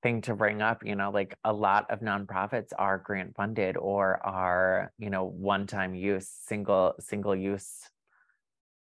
thing 0.03 0.21
to 0.21 0.35
bring 0.35 0.61
up. 0.61 0.85
You 0.85 0.95
know, 0.95 1.09
like 1.09 1.35
a 1.43 1.53
lot 1.53 1.89
of 1.89 2.01
nonprofits 2.01 2.69
are 2.77 2.99
grant 2.99 3.35
funded 3.35 3.77
or 3.77 4.23
are, 4.25 4.91
you 4.99 5.09
know, 5.09 5.23
one 5.23 5.65
time 5.65 5.95
use, 5.95 6.29
single, 6.45 6.93
single 6.99 7.35
use 7.35 7.79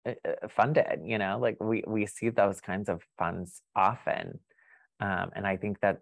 uh, 0.06 0.14
uh, 0.26 0.48
funded, 0.48 1.02
you 1.04 1.18
know, 1.18 1.38
like 1.42 1.58
we, 1.60 1.84
we 1.86 2.06
see 2.06 2.30
those 2.30 2.62
kinds 2.62 2.88
of 2.88 3.02
funds 3.18 3.62
often. 3.76 4.40
Um, 5.02 5.32
and 5.36 5.46
I 5.46 5.58
think 5.58 5.82
that 5.82 6.00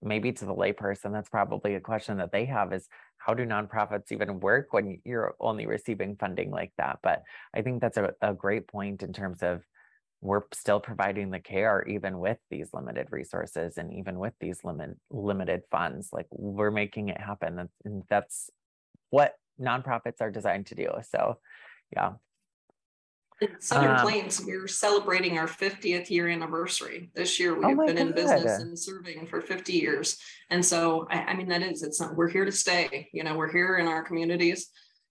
maybe 0.00 0.32
to 0.32 0.44
the 0.44 0.54
layperson, 0.54 1.12
that's 1.12 1.28
probably 1.28 1.74
a 1.74 1.80
question 1.80 2.18
that 2.18 2.32
they 2.32 2.44
have 2.46 2.72
is 2.72 2.88
how 3.18 3.34
do 3.34 3.44
nonprofits 3.44 4.12
even 4.12 4.40
work 4.40 4.72
when 4.72 5.00
you're 5.04 5.34
only 5.40 5.66
receiving 5.66 6.16
funding 6.16 6.50
like 6.50 6.72
that? 6.78 7.00
But 7.02 7.22
I 7.54 7.62
think 7.62 7.80
that's 7.80 7.96
a, 7.96 8.14
a 8.22 8.34
great 8.34 8.68
point 8.68 9.02
in 9.02 9.12
terms 9.12 9.42
of 9.42 9.62
we're 10.24 10.42
still 10.52 10.80
providing 10.80 11.30
the 11.30 11.38
care 11.38 11.84
even 11.86 12.18
with 12.18 12.38
these 12.50 12.70
limited 12.72 13.06
resources 13.10 13.76
and 13.76 13.92
even 13.92 14.18
with 14.18 14.32
these 14.40 14.64
limit, 14.64 14.96
limited 15.10 15.62
funds 15.70 16.08
like 16.12 16.26
we're 16.30 16.70
making 16.70 17.10
it 17.10 17.20
happen 17.20 17.68
and 17.84 18.02
that's 18.08 18.50
what 19.10 19.34
nonprofits 19.60 20.20
are 20.20 20.30
designed 20.30 20.66
to 20.66 20.74
do 20.74 20.88
so 21.08 21.38
yeah 21.94 22.12
in 23.40 23.60
Southern 23.60 23.90
um, 23.90 24.00
Plains, 24.00 24.40
we're 24.44 24.68
celebrating 24.68 25.38
our 25.38 25.48
50th 25.48 26.08
year 26.08 26.28
anniversary. 26.28 27.10
This 27.14 27.40
year, 27.40 27.54
we've 27.54 27.78
oh 27.78 27.86
been 27.86 27.96
God. 27.96 28.06
in 28.06 28.12
business 28.12 28.60
and 28.60 28.78
serving 28.78 29.26
for 29.26 29.40
50 29.40 29.72
years. 29.72 30.18
And 30.50 30.64
so, 30.64 31.08
I, 31.10 31.18
I 31.24 31.34
mean, 31.34 31.48
that 31.48 31.60
is, 31.60 31.82
it's 31.82 32.00
not, 32.00 32.14
we're 32.14 32.28
here 32.28 32.44
to 32.44 32.52
stay. 32.52 33.08
You 33.12 33.24
know, 33.24 33.36
we're 33.36 33.50
here 33.50 33.78
in 33.78 33.88
our 33.88 34.04
communities 34.04 34.68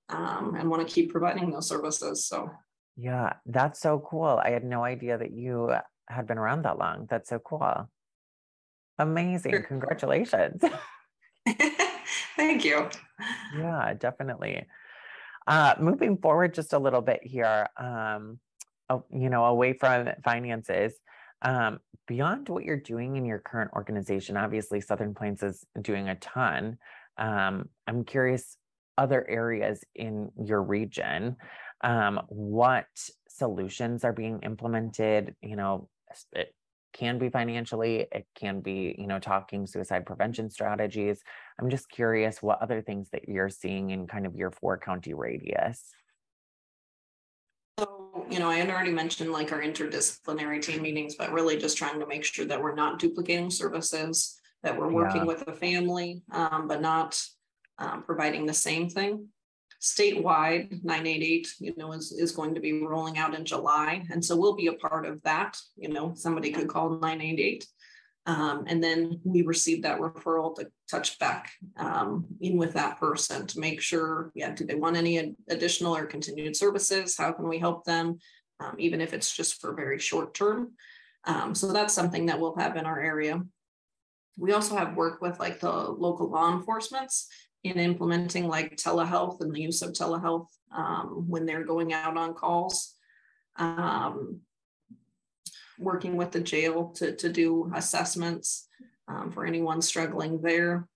um, 0.08 0.56
and 0.58 0.70
want 0.70 0.88
to 0.88 0.94
keep 0.94 1.12
providing 1.12 1.52
those 1.52 1.68
services. 1.68 2.26
So, 2.26 2.50
yeah, 2.96 3.34
that's 3.46 3.80
so 3.80 4.00
cool. 4.00 4.40
I 4.44 4.52
had 4.52 4.64
no 4.64 4.84
idea 4.84 5.18
that 5.18 5.32
you 5.32 5.74
had 6.08 6.28
been 6.28 6.38
around 6.38 6.64
that 6.64 6.78
long. 6.78 7.08
That's 7.10 7.30
so 7.30 7.40
cool. 7.40 7.90
Amazing. 9.00 9.64
Congratulations. 9.68 10.62
Thank 12.36 12.66
you. 12.66 12.90
Yeah, 13.58 13.94
definitely. 13.94 14.66
Uh, 15.48 15.76
moving 15.80 16.18
forward 16.18 16.54
just 16.54 16.74
a 16.74 16.80
little 16.80 17.02
bit 17.02 17.20
here, 17.24 17.68
um, 17.78 18.40
you 19.12 19.30
know, 19.30 19.46
away 19.46 19.74
from 19.74 20.10
finances, 20.24 20.94
um, 21.42 21.80
beyond 22.08 22.48
what 22.50 22.64
you're 22.64 22.80
doing 22.80 23.18
in 23.18 23.26
your 23.26 23.40
current 23.40 23.72
organization, 23.74 24.38
obviously 24.38 24.80
Southern 24.80 25.14
Plains 25.14 25.44
is 25.44 25.66
doing 25.82 26.10
a 26.10 26.16
ton. 26.16 26.78
Um, 27.18 27.70
I'm 27.88 28.06
curious 28.06 28.58
other 28.98 29.28
areas 29.28 29.84
in 29.96 30.32
your 30.42 30.62
region 30.62 31.36
um, 31.84 32.22
what 32.28 32.88
solutions 33.28 34.04
are 34.04 34.14
being 34.14 34.40
implemented 34.42 35.36
you 35.42 35.56
know 35.56 35.90
it 36.34 36.54
can 36.94 37.18
be 37.18 37.30
financially 37.30 38.08
it 38.12 38.26
can 38.36 38.62
be 38.62 38.96
you 38.98 39.08
know 39.08 39.20
talking 39.20 39.66
suicide 39.66 40.06
prevention 40.06 40.50
strategies. 40.50 41.22
I'm 41.60 41.70
just 41.70 41.90
curious 41.90 42.42
what 42.42 42.62
other 42.62 42.82
things 42.82 43.10
that 43.12 43.28
you're 43.28 43.50
seeing 43.50 43.90
in 43.90 44.08
kind 44.08 44.26
of 44.26 44.36
your 44.36 44.52
four 44.52 44.78
county 44.78 45.14
radius. 45.14 45.84
So 47.80 48.04
you 48.30 48.40
know 48.40 48.50
i 48.50 48.58
had 48.58 48.70
already 48.70 48.92
mentioned 48.92 49.32
like 49.32 49.52
our 49.52 49.62
interdisciplinary 49.62 50.62
team 50.62 50.82
meetings 50.82 51.16
but 51.16 51.32
really 51.32 51.58
just 51.58 51.78
trying 51.78 52.00
to 52.00 52.08
make 52.08 52.24
sure 52.24 52.46
that 52.46 52.62
we're 52.62 52.76
not 52.76 53.00
duplicating 53.00 53.50
services 53.50 54.40
that 54.62 54.78
we're 54.78 54.92
working 54.92 55.22
yeah. 55.22 55.28
with 55.28 55.44
a 55.48 55.54
family 55.54 56.22
um, 56.32 56.68
but 56.68 56.82
not 56.82 57.20
um, 57.80 58.04
providing 58.04 58.46
the 58.46 58.54
same 58.54 58.88
thing 58.88 59.28
statewide 59.84 60.82
988 60.84 61.56
you 61.60 61.74
know 61.76 61.92
is, 61.92 62.14
is 62.14 62.32
going 62.32 62.56
to 62.56 62.62
be 62.62 62.82
rolling 62.82 63.18
out 63.18 63.36
in 63.36 63.44
july. 63.44 64.02
And 64.12 64.24
so 64.24 64.38
we'll 64.38 64.56
be 64.56 64.68
a 64.68 64.74
part 64.74 65.06
of 65.06 65.22
that 65.24 65.58
you 65.76 65.90
know 65.90 66.14
somebody 66.16 66.52
could 66.52 66.70
call 66.70 66.90
988 66.92 67.68
um, 68.26 68.64
and 68.68 68.82
then 68.82 69.20
we 69.26 69.42
receive 69.42 69.84
that 69.84 70.00
referral 70.00 70.56
to 70.56 70.72
touch 70.90 71.20
back 71.20 71.52
um, 71.76 72.26
in 72.40 72.56
with 72.56 72.74
that 72.74 72.98
person 72.98 73.46
to 73.48 73.60
make 73.60 73.82
sure 73.82 74.32
yeah 74.36 74.52
do 74.52 74.66
they 74.66 74.76
want 74.76 74.96
any 74.96 75.36
additional 75.50 75.96
or 75.96 76.06
continued 76.06 76.56
services? 76.56 77.18
How 77.18 77.34
can 77.34 77.50
we 77.50 77.60
help 77.60 77.84
them? 77.84 78.20
Um, 78.62 78.76
even 78.80 79.02
if 79.02 79.14
it's 79.14 79.36
just 79.36 79.60
for 79.60 79.74
very 79.74 80.00
short 80.00 80.34
term. 80.34 80.72
Um, 81.26 81.56
so 81.56 81.74
that's 81.74 81.94
something 81.94 82.28
that 82.28 82.40
we'll 82.40 82.56
have 82.56 82.78
in 82.78 82.86
our 82.86 83.00
area 83.00 83.42
we 84.38 84.54
also 84.54 84.76
have 84.76 84.96
work 84.96 85.22
with 85.22 85.40
like 85.40 85.60
the 85.60 85.72
local 85.72 86.30
law 86.30 86.52
enforcements 86.52 87.28
in 87.64 87.80
implementing 87.80 88.48
like 88.48 88.76
telehealth 88.76 89.42
and 89.42 89.54
the 89.54 89.62
use 89.62 89.82
of 89.82 89.92
telehealth 89.92 90.48
um, 90.76 91.26
when 91.28 91.46
they're 91.46 91.64
going 91.64 91.94
out 91.94 92.18
on 92.18 92.34
calls. 92.34 92.96
Um, 93.58 94.42
working 95.80 96.16
with 96.16 96.32
the 96.32 96.40
jail 96.40 96.90
to, 96.96 97.16
to 97.16 97.30
do 97.30 97.72
assessments 97.76 98.68
um, 99.08 99.32
for 99.32 99.46
anyone 99.46 99.82
struggling 99.82 100.42
there. 100.42 100.88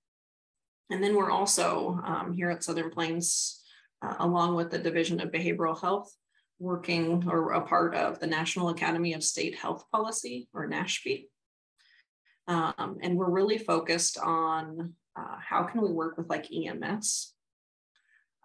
And 0.89 1.03
then 1.03 1.15
we're 1.15 1.31
also 1.31 1.99
um, 2.05 2.33
here 2.33 2.49
at 2.49 2.63
Southern 2.63 2.89
Plains, 2.89 3.61
uh, 4.01 4.15
along 4.19 4.55
with 4.55 4.71
the 4.71 4.79
Division 4.79 5.19
of 5.19 5.31
Behavioral 5.31 5.79
Health, 5.79 6.13
working 6.59 7.27
or 7.29 7.51
a 7.51 7.61
part 7.61 7.93
of 7.93 8.19
the 8.19 8.27
National 8.27 8.69
Academy 8.69 9.13
of 9.13 9.23
State 9.23 9.55
Health 9.55 9.83
Policy 9.91 10.47
or 10.53 10.67
NASHP. 10.69 11.25
Um, 12.47 12.97
and 13.01 13.17
we're 13.17 13.29
really 13.29 13.57
focused 13.57 14.17
on 14.17 14.93
uh, 15.17 15.37
how 15.39 15.63
can 15.63 15.81
we 15.81 15.91
work 15.91 16.17
with 16.17 16.29
like 16.29 16.47
EMS 16.51 17.33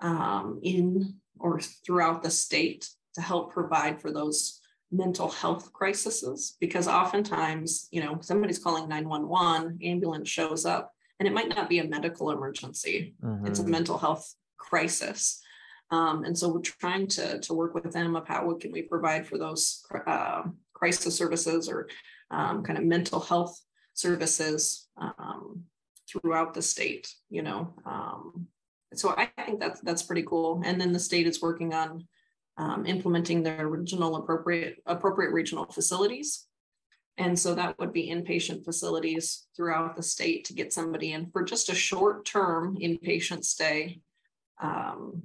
um, 0.00 0.60
in 0.62 1.14
or 1.38 1.60
throughout 1.60 2.22
the 2.22 2.30
state 2.30 2.88
to 3.14 3.20
help 3.20 3.52
provide 3.52 4.00
for 4.00 4.10
those 4.10 4.60
mental 4.90 5.30
health 5.30 5.72
crises 5.72 6.56
because 6.60 6.86
oftentimes 6.86 7.88
you 7.90 8.02
know 8.02 8.18
somebody's 8.20 8.58
calling 8.58 8.88
911 8.88 9.78
ambulance 9.82 10.28
shows 10.28 10.66
up 10.66 10.92
and 11.18 11.26
it 11.26 11.32
might 11.32 11.48
not 11.48 11.68
be 11.68 11.78
a 11.78 11.84
medical 11.84 12.30
emergency 12.30 13.14
mm-hmm. 13.24 13.46
it's 13.46 13.58
a 13.58 13.62
mm-hmm. 13.62 13.70
mental 13.70 13.96
health 13.96 14.34
crisis 14.58 15.40
um, 15.90 16.24
and 16.24 16.36
so 16.36 16.48
we're 16.48 16.60
trying 16.60 17.06
to, 17.06 17.38
to 17.40 17.54
work 17.54 17.74
with 17.74 17.92
them 17.92 18.16
of 18.16 18.26
how 18.26 18.46
what 18.46 18.60
can 18.60 18.72
we 18.72 18.82
provide 18.82 19.26
for 19.26 19.38
those 19.38 19.82
uh, 20.06 20.42
crisis 20.74 21.16
services 21.16 21.68
or 21.68 21.88
um, 22.30 22.62
kind 22.62 22.78
of 22.78 22.84
mental 22.84 23.20
health 23.20 23.58
services 23.94 24.88
um, 24.96 25.64
throughout 26.08 26.54
the 26.54 26.62
state, 26.62 27.12
you 27.30 27.42
know. 27.42 27.74
Um, 27.84 28.46
so 28.94 29.14
I 29.16 29.30
think 29.44 29.60
that's 29.60 29.80
that's 29.80 30.02
pretty 30.02 30.22
cool. 30.22 30.62
And 30.64 30.80
then 30.80 30.92
the 30.92 30.98
state 30.98 31.26
is 31.26 31.40
working 31.40 31.72
on 31.74 32.06
um, 32.58 32.86
implementing 32.86 33.42
their 33.42 33.68
regional 33.68 34.16
appropriate 34.16 34.82
appropriate 34.86 35.32
regional 35.32 35.66
facilities. 35.66 36.46
And 37.18 37.38
so 37.38 37.54
that 37.54 37.78
would 37.78 37.92
be 37.92 38.10
inpatient 38.10 38.64
facilities 38.64 39.46
throughout 39.54 39.96
the 39.96 40.02
state 40.02 40.44
to 40.46 40.54
get 40.54 40.72
somebody 40.72 41.12
in 41.12 41.30
for 41.30 41.42
just 41.42 41.68
a 41.68 41.74
short 41.74 42.24
term 42.24 42.76
inpatient 42.76 43.44
stay 43.44 44.00
um, 44.62 45.22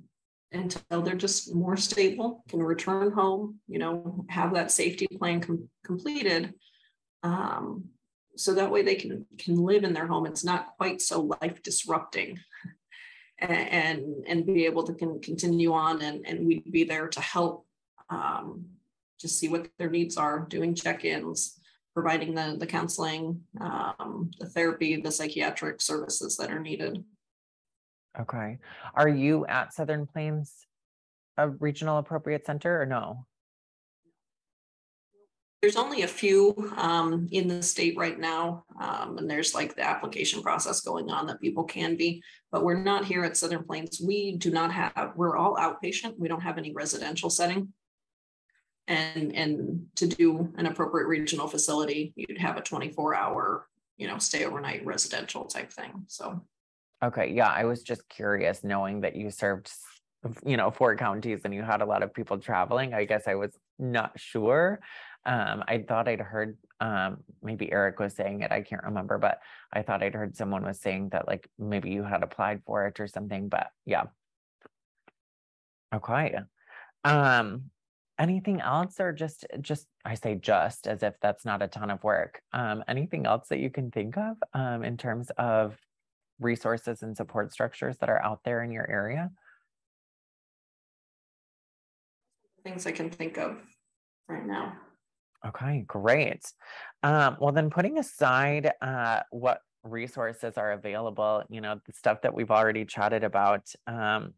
until 0.51 1.01
they're 1.01 1.15
just 1.15 1.53
more 1.53 1.77
stable, 1.77 2.43
can 2.49 2.61
return 2.61 3.11
home, 3.11 3.59
you 3.67 3.79
know, 3.79 4.25
have 4.29 4.53
that 4.53 4.71
safety 4.71 5.07
plan 5.17 5.39
com- 5.41 5.69
completed. 5.85 6.53
Um, 7.23 7.85
so 8.37 8.53
that 8.53 8.71
way 8.71 8.81
they 8.81 8.95
can 8.95 9.25
can 9.37 9.55
live 9.55 9.83
in 9.83 9.93
their 9.93 10.07
home 10.07 10.25
it's 10.25 10.43
not 10.43 10.67
quite 10.77 11.01
so 11.01 11.21
life 11.41 11.61
disrupting 11.63 12.39
and 13.39 14.03
and 14.27 14.45
be 14.45 14.65
able 14.65 14.83
to 14.83 14.93
can 14.93 15.19
continue 15.21 15.73
on 15.73 16.01
and 16.01 16.25
and 16.27 16.45
we'd 16.45 16.71
be 16.71 16.83
there 16.83 17.07
to 17.07 17.21
help 17.21 17.65
um, 18.09 18.65
just 19.19 19.37
see 19.39 19.49
what 19.49 19.67
their 19.77 19.89
needs 19.89 20.17
are 20.17 20.39
doing 20.39 20.73
check-ins 20.73 21.59
providing 21.97 22.35
the, 22.35 22.55
the 22.59 22.67
counseling, 22.67 23.41
um, 23.59 24.29
the 24.39 24.45
therapy, 24.45 25.01
the 25.01 25.11
psychiatric 25.11 25.81
services 25.81 26.37
that 26.37 26.51
are 26.51 26.59
needed. 26.59 27.03
Okay. 28.19 28.59
Are 28.93 29.09
you 29.09 29.47
at 29.47 29.73
Southern 29.73 30.05
Plains 30.05 30.67
a 31.37 31.49
regional 31.49 31.97
appropriate 31.97 32.45
center 32.45 32.79
or 32.79 32.85
no? 32.85 33.25
There's 35.61 35.75
only 35.75 36.03
a 36.03 36.07
few 36.07 36.71
um, 36.77 37.27
in 37.31 37.47
the 37.47 37.63
state 37.63 37.97
right 37.97 38.19
now, 38.19 38.63
um, 38.79 39.17
and 39.17 39.29
there's 39.29 39.55
like 39.55 39.75
the 39.75 39.83
application 39.83 40.43
process 40.43 40.81
going 40.81 41.09
on 41.09 41.25
that 41.27 41.41
people 41.41 41.63
can 41.63 41.95
be, 41.95 42.21
but 42.51 42.63
we're 42.63 42.81
not 42.81 43.05
here 43.05 43.23
at 43.23 43.35
Southern 43.35 43.63
Plains. 43.63 43.99
We 43.99 44.37
do 44.37 44.51
not 44.51 44.71
have, 44.71 45.13
we're 45.15 45.35
all 45.35 45.55
outpatient. 45.55 46.19
We 46.19 46.27
don't 46.27 46.41
have 46.41 46.59
any 46.59 46.73
residential 46.73 47.31
setting. 47.31 47.73
And, 48.87 49.35
and 49.35 49.87
to 49.95 50.07
do 50.07 50.53
an 50.57 50.67
appropriate 50.67 51.07
regional 51.07 51.47
facility, 51.47 52.13
you'd 52.15 52.37
have 52.37 52.57
a 52.57 52.61
24 52.61 53.15
hour, 53.15 53.67
you 53.97 54.07
know, 54.07 54.19
stay 54.19 54.45
overnight 54.45 54.85
residential 54.85 55.45
type 55.45 55.71
thing. 55.73 56.05
So. 56.07 56.41
Okay. 57.03 57.33
Yeah. 57.33 57.49
I 57.49 57.65
was 57.65 57.83
just 57.83 58.07
curious 58.07 58.63
knowing 58.63 59.01
that 59.01 59.15
you 59.15 59.29
served, 59.29 59.71
you 60.45 60.55
know, 60.55 60.71
four 60.71 60.95
counties 60.95 61.41
and 61.43 61.53
you 61.53 61.63
had 61.63 61.81
a 61.81 61.85
lot 61.85 62.01
of 62.01 62.13
people 62.13 62.37
traveling. 62.37 62.93
I 62.93 63.05
guess 63.05 63.27
I 63.27 63.35
was 63.35 63.51
not 63.77 64.17
sure. 64.17 64.79
Um, 65.27 65.63
I 65.67 65.79
thought 65.87 66.07
I'd 66.07 66.21
heard 66.21 66.57
um, 66.79 67.17
maybe 67.43 67.71
Eric 67.71 67.99
was 67.99 68.15
saying 68.15 68.41
it. 68.41 68.51
I 68.51 68.61
can't 68.61 68.83
remember, 68.83 69.17
but 69.17 69.39
I 69.73 69.81
thought 69.81 70.01
I'd 70.01 70.15
heard 70.15 70.37
someone 70.37 70.63
was 70.63 70.79
saying 70.79 71.09
that 71.09 71.27
like 71.27 71.49
maybe 71.59 71.89
you 71.89 72.03
had 72.03 72.23
applied 72.23 72.61
for 72.65 72.87
it 72.87 72.99
or 72.99 73.07
something. 73.07 73.49
But 73.49 73.67
yeah. 73.85 74.05
Okay. 75.93 76.35
Um, 77.03 77.71
anything 78.17 78.61
else 78.61 78.99
or 78.99 79.11
just 79.11 79.45
just 79.61 79.87
I 80.05 80.15
say 80.15 80.35
just 80.35 80.87
as 80.87 81.03
if 81.03 81.15
that's 81.21 81.45
not 81.45 81.61
a 81.61 81.67
ton 81.67 81.91
of 81.91 82.03
work. 82.03 82.41
Um, 82.53 82.83
anything 82.87 83.25
else 83.25 83.49
that 83.49 83.59
you 83.59 83.69
can 83.69 83.91
think 83.91 84.17
of 84.17 84.37
um, 84.53 84.83
in 84.83 84.95
terms 84.95 85.29
of 85.37 85.77
resources 86.39 87.03
and 87.03 87.17
support 87.17 87.51
structures 87.51 87.97
that 87.97 88.09
are 88.09 88.23
out 88.23 88.41
there 88.45 88.63
in 88.63 88.71
your 88.71 88.89
area? 88.89 89.31
Things 92.63 92.85
I 92.87 92.91
can 92.91 93.09
think 93.09 93.37
of 93.37 93.57
right 94.29 94.45
now. 94.45 94.73
Okay, 95.47 95.83
great. 95.87 96.51
Um, 97.03 97.37
well, 97.39 97.53
then 97.53 97.69
putting 97.69 97.99
aside 97.99 98.71
uh, 98.81 99.21
what 99.29 99.61
resources 99.83 100.57
are 100.57 100.73
available, 100.73 101.43
you 101.49 101.61
know, 101.61 101.79
the 101.85 101.93
stuff 101.93 102.21
that 102.21 102.33
we've 102.33 102.51
already 102.51 102.85
chatted 102.85 103.23
about, 103.23 103.71
um, 103.85 104.33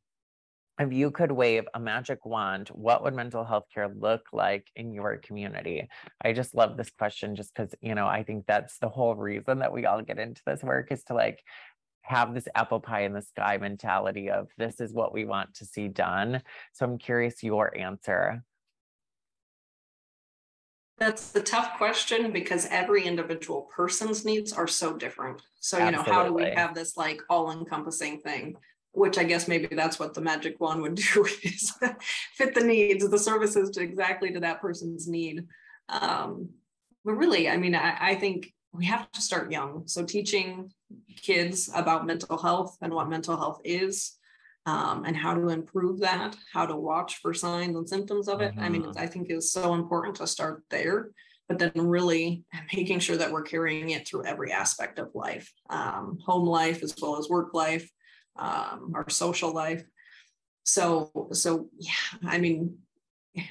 if 0.80 0.94
you 0.94 1.12
could 1.12 1.32
wave 1.32 1.66
a 1.74 1.80
magic 1.80 2.26
wand, 2.26 2.70
what 2.70 3.04
would 3.04 3.14
mental 3.14 3.44
health 3.44 3.66
care 3.74 3.90
look 3.90 4.28
like 4.32 4.68
in 4.76 4.94
your 4.94 5.18
community? 5.18 5.90
I 6.22 6.32
just 6.32 6.56
love 6.56 6.78
this 6.78 6.90
question 6.92 7.36
just 7.36 7.54
because, 7.54 7.74
you 7.82 7.96
know, 7.96 8.08
I 8.08 8.24
think 8.24 8.46
that's 8.46 8.78
the 8.78 8.88
whole 8.88 9.16
reason 9.16 9.60
that 9.60 9.74
we 9.74 9.86
all 9.86 10.02
get 10.02 10.20
into 10.20 10.42
this 10.46 10.64
work 10.64 10.92
is 10.92 11.04
to 11.06 11.16
like 11.16 11.44
have 12.04 12.34
this 12.34 12.48
apple 12.56 12.80
pie 12.80 13.02
in 13.02 13.14
the 13.14 13.22
sky 13.22 13.58
mentality 13.58 14.30
of 14.30 14.48
this 14.58 14.80
is 14.80 14.94
what 14.94 15.14
we 15.14 15.26
want 15.26 15.54
to 15.56 15.66
see 15.66 15.90
done. 15.90 16.42
So 16.74 16.86
I'm 16.86 16.98
curious 16.98 17.44
your 17.44 17.78
answer. 17.78 18.44
That's 21.00 21.32
the 21.32 21.42
tough 21.42 21.78
question 21.78 22.32
because 22.32 22.68
every 22.70 23.06
individual 23.06 23.70
person's 23.74 24.26
needs 24.26 24.52
are 24.52 24.68
so 24.68 24.96
different. 24.96 25.42
So, 25.60 25.84
you 25.84 25.92
know, 25.92 26.04
how 26.04 26.26
do 26.26 26.34
we 26.34 26.50
have 26.50 26.76
this 26.76 26.98
like 26.98 27.22
all 27.30 27.52
encompassing 27.52 28.20
thing? 28.20 28.56
Which 28.92 29.18
I 29.18 29.24
guess 29.24 29.48
maybe 29.48 29.74
that's 29.74 29.98
what 29.98 30.14
the 30.14 30.22
magic 30.22 30.60
wand 30.60 30.82
would 30.82 30.96
do 31.14 31.26
is 31.44 31.74
fit 32.36 32.54
the 32.54 32.64
needs, 32.64 33.08
the 33.10 33.18
services 33.18 33.70
to 33.72 33.82
exactly 33.82 34.32
to 34.34 34.42
that 34.42 34.62
person's 34.62 35.08
need. 35.08 35.46
Um, 35.88 36.50
but 37.06 37.14
really, 37.14 37.50
I 37.50 37.56
mean, 37.56 37.76
I, 37.76 37.96
I 38.00 38.16
think 38.16 38.54
we 38.74 38.86
have 38.86 39.10
to 39.12 39.22
start 39.22 39.52
young. 39.52 39.84
So 39.88 40.04
teaching 40.04 40.72
kids 41.16 41.70
about 41.74 42.06
mental 42.06 42.38
health 42.38 42.78
and 42.82 42.94
what 42.94 43.10
mental 43.10 43.38
health 43.38 43.62
is, 43.64 44.18
um, 44.70 45.04
and 45.06 45.18
how 45.18 45.34
to 45.34 45.50
improve 45.50 46.00
that, 46.00 46.36
how 46.54 46.66
to 46.66 46.76
watch 46.76 47.18
for 47.18 47.34
signs 47.34 47.76
and 47.76 47.90
symptoms 47.90 48.28
of 48.28 48.42
it. 48.42 48.52
Mm-hmm. 48.52 48.64
I 48.64 48.70
mean. 48.70 48.94
I 48.98 49.08
think 49.08 49.32
is 49.32 49.52
so 49.52 49.74
important 49.74 50.16
to 50.18 50.28
start 50.28 50.64
there, 50.70 51.10
but 51.48 51.58
then 51.58 51.72
really 51.76 52.44
making 52.76 53.00
sure 53.00 53.18
that 53.18 53.32
we're 53.32 53.42
carrying 53.42 53.90
it 53.90 54.08
through 54.08 54.26
every 54.26 54.52
aspect 54.52 55.00
of 55.00 55.10
life, 55.16 55.52
um, 55.70 56.20
home 56.24 56.48
life 56.48 56.84
as 56.84 56.94
well 57.02 57.18
as 57.18 57.30
work 57.30 57.54
life, 57.54 57.90
um, 58.38 58.92
our 58.96 59.10
social 59.10 59.52
life. 59.52 59.84
So, 60.64 61.30
so 61.32 61.70
yeah, 61.80 62.28
I 62.28 62.38
mean, 62.38 62.78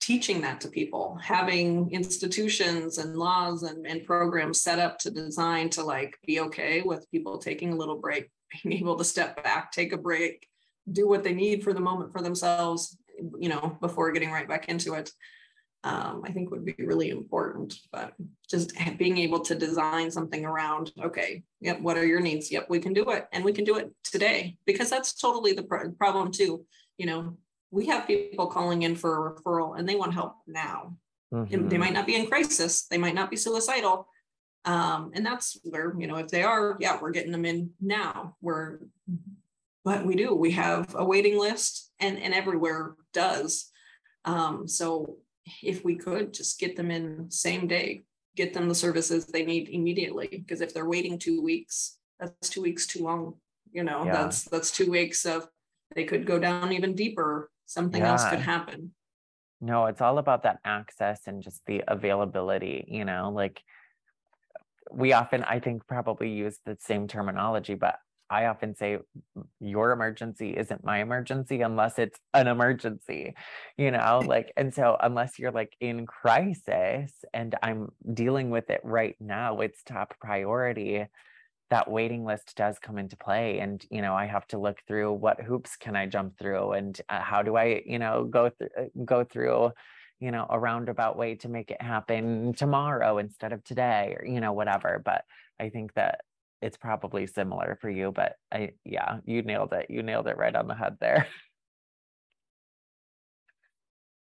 teaching 0.00 0.40
that 0.42 0.60
to 0.60 0.68
people, 0.68 1.18
having 1.20 1.90
institutions 1.90 2.98
and 2.98 3.16
laws 3.16 3.64
and, 3.64 3.86
and 3.86 4.04
programs 4.04 4.62
set 4.62 4.78
up 4.78 4.98
to 5.00 5.10
design 5.10 5.68
to 5.70 5.82
like 5.82 6.16
be 6.24 6.40
okay 6.40 6.82
with 6.82 7.10
people 7.10 7.38
taking 7.38 7.72
a 7.72 7.76
little 7.76 7.98
break 7.98 8.30
being 8.62 8.78
able 8.78 8.96
to 8.96 9.04
step 9.04 9.42
back, 9.42 9.72
take 9.72 9.92
a 9.92 9.98
break, 9.98 10.46
do 10.90 11.08
what 11.08 11.24
they 11.24 11.34
need 11.34 11.62
for 11.62 11.72
the 11.72 11.80
moment 11.80 12.12
for 12.12 12.22
themselves, 12.22 12.96
you 13.38 13.48
know, 13.48 13.76
before 13.80 14.12
getting 14.12 14.30
right 14.30 14.48
back 14.48 14.68
into 14.68 14.94
it. 14.94 15.10
Um, 15.84 16.22
I 16.24 16.32
think 16.32 16.50
would 16.50 16.64
be 16.64 16.74
really 16.78 17.10
important. 17.10 17.78
But 17.92 18.14
just 18.50 18.72
being 18.96 19.18
able 19.18 19.40
to 19.40 19.54
design 19.54 20.10
something 20.10 20.44
around, 20.44 20.92
okay, 21.00 21.44
yep, 21.60 21.80
what 21.80 21.96
are 21.96 22.06
your 22.06 22.20
needs? 22.20 22.50
Yep, 22.50 22.66
we 22.68 22.80
can 22.80 22.92
do 22.92 23.10
it, 23.10 23.26
and 23.32 23.44
we 23.44 23.52
can 23.52 23.64
do 23.64 23.76
it 23.76 23.92
today 24.02 24.56
because 24.66 24.90
that's 24.90 25.14
totally 25.14 25.52
the 25.52 25.92
problem 25.98 26.32
too. 26.32 26.64
You 26.96 27.06
know, 27.06 27.36
we 27.70 27.86
have 27.86 28.06
people 28.06 28.46
calling 28.46 28.82
in 28.82 28.96
for 28.96 29.28
a 29.28 29.32
referral 29.32 29.78
and 29.78 29.88
they 29.88 29.94
want 29.94 30.14
help 30.14 30.34
now. 30.46 30.96
Mm-hmm. 31.32 31.68
They 31.68 31.78
might 31.78 31.92
not 31.92 32.06
be 32.06 32.16
in 32.16 32.26
crisis, 32.26 32.86
they 32.86 32.98
might 32.98 33.14
not 33.14 33.30
be 33.30 33.36
suicidal, 33.36 34.08
um, 34.68 35.10
and 35.14 35.24
that's 35.24 35.58
where, 35.64 35.94
you 35.98 36.06
know, 36.06 36.16
if 36.16 36.28
they 36.28 36.42
are, 36.42 36.76
yeah, 36.78 36.98
we're 37.00 37.16
getting 37.16 37.32
them 37.32 37.46
in 37.46 37.70
now. 37.80 38.36
We're, 38.42 38.80
but 39.84 40.04
we 40.04 40.14
do, 40.14 40.34
we 40.34 40.50
have 40.52 40.94
a 40.94 41.04
waiting 41.04 41.38
list 41.38 41.90
and, 41.98 42.18
and 42.18 42.34
everywhere 42.34 42.94
does. 43.14 43.70
Um, 44.24 44.68
so 44.68 45.16
if 45.62 45.84
we 45.86 45.94
could 45.96 46.34
just 46.34 46.60
get 46.60 46.76
them 46.76 46.90
in 46.90 47.30
same 47.30 47.66
day, 47.66 48.02
get 48.36 48.52
them 48.52 48.68
the 48.68 48.74
services 48.74 49.26
they 49.26 49.44
need 49.44 49.70
immediately, 49.70 50.28
because 50.28 50.60
if 50.60 50.74
they're 50.74 50.88
waiting 50.94 51.18
two 51.18 51.42
weeks, 51.42 51.96
that's 52.20 52.50
two 52.50 52.62
weeks 52.62 52.86
too 52.86 53.02
long. 53.02 53.34
You 53.72 53.84
know, 53.84 54.04
yeah. 54.04 54.12
that's 54.12 54.44
that's 54.44 54.70
two 54.70 54.90
weeks 54.90 55.24
of 55.26 55.48
they 55.94 56.04
could 56.04 56.26
go 56.26 56.38
down 56.38 56.72
even 56.72 56.94
deeper. 56.94 57.50
Something 57.66 58.02
yeah. 58.02 58.12
else 58.12 58.28
could 58.28 58.40
happen. 58.40 58.92
No, 59.60 59.86
it's 59.86 60.00
all 60.00 60.18
about 60.18 60.42
that 60.44 60.58
access 60.64 61.26
and 61.26 61.42
just 61.42 61.60
the 61.66 61.82
availability, 61.88 62.84
you 62.88 63.04
know, 63.04 63.32
like 63.34 63.60
we 64.90 65.12
often, 65.12 65.44
I 65.44 65.60
think, 65.60 65.86
probably 65.86 66.30
use 66.30 66.58
the 66.64 66.76
same 66.80 67.08
terminology, 67.08 67.74
but 67.74 67.96
I 68.30 68.46
often 68.46 68.74
say 68.74 68.98
your 69.60 69.92
emergency 69.92 70.50
isn't 70.56 70.84
my 70.84 71.00
emergency 71.00 71.62
unless 71.62 71.98
it's 71.98 72.18
an 72.34 72.46
emergency, 72.46 73.34
you 73.76 73.90
know, 73.90 74.22
like, 74.26 74.52
and 74.56 74.72
so 74.74 74.96
unless 75.00 75.38
you're 75.38 75.52
like 75.52 75.74
in 75.80 76.06
crisis 76.06 77.12
and 77.32 77.54
I'm 77.62 77.92
dealing 78.12 78.50
with 78.50 78.70
it 78.70 78.80
right 78.84 79.16
now, 79.18 79.60
it's 79.60 79.82
top 79.82 80.14
priority. 80.20 81.06
That 81.70 81.90
waiting 81.90 82.24
list 82.24 82.54
does 82.56 82.78
come 82.78 82.98
into 82.98 83.16
play. 83.16 83.60
And, 83.60 83.84
you 83.90 84.00
know, 84.02 84.14
I 84.14 84.26
have 84.26 84.46
to 84.48 84.58
look 84.58 84.78
through 84.86 85.12
what 85.12 85.40
hoops 85.40 85.76
can 85.76 85.96
I 85.96 86.06
jump 86.06 86.38
through 86.38 86.72
and 86.72 86.98
uh, 87.08 87.20
how 87.20 87.42
do 87.42 87.56
I, 87.56 87.82
you 87.84 87.98
know, 87.98 88.24
go 88.24 88.50
through, 88.50 88.90
go 89.04 89.24
through 89.24 89.72
you 90.20 90.30
know, 90.30 90.46
a 90.48 90.58
roundabout 90.58 91.16
way 91.16 91.36
to 91.36 91.48
make 91.48 91.70
it 91.70 91.80
happen 91.80 92.52
tomorrow 92.54 93.18
instead 93.18 93.52
of 93.52 93.62
today 93.64 94.16
or, 94.18 94.26
you 94.26 94.40
know, 94.40 94.52
whatever. 94.52 95.00
But 95.04 95.24
I 95.60 95.68
think 95.68 95.94
that 95.94 96.22
it's 96.60 96.76
probably 96.76 97.26
similar 97.26 97.78
for 97.80 97.88
you. 97.88 98.12
But 98.12 98.36
I, 98.52 98.70
yeah, 98.84 99.18
you 99.24 99.42
nailed 99.42 99.72
it. 99.72 99.86
You 99.88 100.02
nailed 100.02 100.26
it 100.26 100.36
right 100.36 100.54
on 100.54 100.66
the 100.66 100.74
head 100.74 100.96
there. 101.00 101.26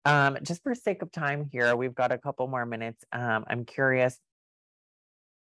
Um, 0.07 0.39
just 0.43 0.63
for 0.63 0.75
sake 0.75 1.03
of 1.03 1.13
time 1.13 1.49
here, 1.53 1.77
we've 1.77 1.95
got 1.95 2.11
a 2.11 2.19
couple 2.19 2.47
more 2.47 2.65
minutes. 2.65 3.05
Um, 3.13 3.45
I'm 3.47 3.65
curious, 3.67 4.19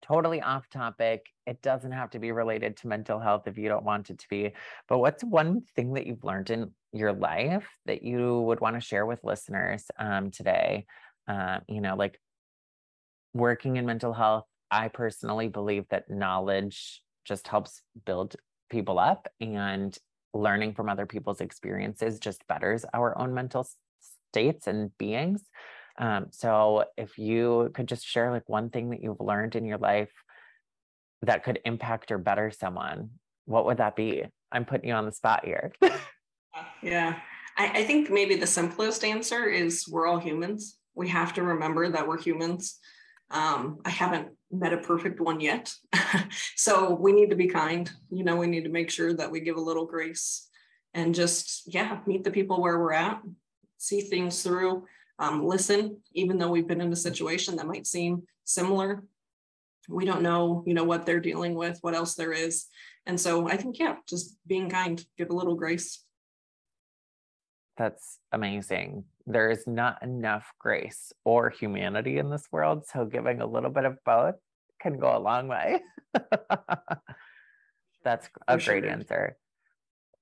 totally 0.01 0.41
off 0.41 0.69
topic. 0.69 1.25
It 1.45 1.61
doesn't 1.61 1.91
have 1.91 2.11
to 2.11 2.19
be 2.19 2.31
related 2.31 2.77
to 2.77 2.87
mental 2.87 3.19
health 3.19 3.47
if 3.47 3.57
you 3.57 3.69
don't 3.69 3.85
want 3.85 4.09
it 4.09 4.19
to 4.19 4.27
be. 4.29 4.53
But 4.87 4.99
what's 4.99 5.23
one 5.23 5.61
thing 5.75 5.93
that 5.93 6.07
you've 6.07 6.23
learned 6.23 6.49
in 6.49 6.71
your 6.93 7.13
life 7.13 7.67
that 7.85 8.03
you 8.03 8.41
would 8.41 8.59
want 8.59 8.75
to 8.75 8.81
share 8.81 9.05
with 9.05 9.23
listeners 9.23 9.85
um, 9.99 10.31
today? 10.31 10.85
Uh, 11.27 11.59
you 11.67 11.81
know, 11.81 11.95
like 11.95 12.19
working 13.33 13.77
in 13.77 13.85
mental 13.85 14.13
health, 14.13 14.45
I 14.71 14.87
personally 14.89 15.47
believe 15.47 15.85
that 15.89 16.09
knowledge 16.09 17.01
just 17.25 17.47
helps 17.47 17.81
build 18.05 18.35
people 18.69 18.99
up 18.99 19.27
and 19.39 19.97
learning 20.33 20.73
from 20.73 20.89
other 20.89 21.05
people's 21.05 21.41
experiences 21.41 22.19
just 22.19 22.45
betters 22.47 22.85
our 22.93 23.17
own 23.17 23.33
mental 23.33 23.67
states 24.29 24.67
and 24.67 24.95
beings. 24.97 25.43
Um, 25.97 26.27
so 26.31 26.85
if 26.97 27.17
you 27.17 27.71
could 27.73 27.87
just 27.87 28.05
share 28.05 28.31
like 28.31 28.47
one 28.47 28.69
thing 28.69 28.91
that 28.91 29.01
you've 29.01 29.19
learned 29.19 29.55
in 29.55 29.65
your 29.65 29.77
life 29.77 30.11
that 31.23 31.43
could 31.43 31.59
impact 31.65 32.11
or 32.11 32.17
better 32.17 32.51
someone, 32.51 33.11
what 33.45 33.65
would 33.65 33.77
that 33.77 33.95
be? 33.95 34.23
I'm 34.51 34.65
putting 34.65 34.89
you 34.89 34.95
on 34.95 35.05
the 35.05 35.11
spot 35.11 35.45
here. 35.45 35.73
yeah. 36.83 37.19
I, 37.57 37.79
I 37.79 37.83
think 37.83 38.09
maybe 38.09 38.35
the 38.35 38.47
simplest 38.47 39.03
answer 39.03 39.45
is 39.45 39.87
we're 39.87 40.07
all 40.07 40.19
humans. 40.19 40.77
We 40.95 41.09
have 41.09 41.33
to 41.33 41.43
remember 41.43 41.89
that 41.89 42.07
we're 42.07 42.21
humans. 42.21 42.77
Um, 43.31 43.79
I 43.83 43.89
haven't 43.89 44.29
met 44.51 44.73
a 44.73 44.77
perfect 44.77 45.19
one 45.19 45.39
yet. 45.39 45.73
so 46.55 46.93
we 46.93 47.11
need 47.11 47.29
to 47.31 47.35
be 47.35 47.47
kind. 47.47 47.91
You 48.09 48.23
know, 48.23 48.35
we 48.35 48.47
need 48.47 48.63
to 48.63 48.69
make 48.69 48.89
sure 48.89 49.13
that 49.13 49.31
we 49.31 49.39
give 49.39 49.57
a 49.57 49.61
little 49.61 49.85
grace 49.85 50.47
and 50.93 51.13
just, 51.13 51.63
yeah, 51.73 51.99
meet 52.05 52.23
the 52.23 52.31
people 52.31 52.61
where 52.61 52.79
we're 52.79 52.93
at, 52.93 53.21
see 53.77 54.01
things 54.01 54.41
through, 54.43 54.85
um, 55.19 55.45
listen, 55.45 55.97
even 56.13 56.37
though 56.37 56.49
we've 56.49 56.67
been 56.67 56.81
in 56.81 56.93
a 56.93 56.97
situation 56.97 57.55
that 57.55 57.67
might 57.67 57.87
seem 57.87 58.23
similar. 58.47 59.03
We 59.89 60.05
don't 60.05 60.21
know, 60.21 60.63
you 60.65 60.73
know, 60.73 60.83
what 60.83 61.05
they're 61.05 61.19
dealing 61.19 61.55
with, 61.55 61.77
what 61.81 61.95
else 61.95 62.15
there 62.15 62.33
is. 62.33 62.65
And 63.05 63.19
so 63.19 63.47
I 63.47 63.57
think, 63.57 63.79
yeah, 63.79 63.95
just 64.07 64.35
being 64.45 64.69
kind, 64.69 65.03
give 65.17 65.29
a 65.29 65.35
little 65.35 65.55
grace. 65.55 66.03
That's 67.77 68.19
amazing. 68.31 69.05
There 69.25 69.49
is 69.49 69.65
not 69.67 70.01
enough 70.03 70.51
grace 70.59 71.13
or 71.23 71.49
humanity 71.49 72.17
in 72.17 72.29
this 72.29 72.43
world. 72.51 72.85
So 72.87 73.05
giving 73.05 73.39
a 73.39 73.45
little 73.45 73.69
bit 73.69 73.85
of 73.85 73.97
both 74.03 74.35
can 74.81 74.99
go 74.99 75.15
a 75.15 75.19
long 75.19 75.47
way. 75.47 75.81
That's 78.03 78.29
a 78.47 78.57
great 78.57 78.85
answer. 78.85 79.37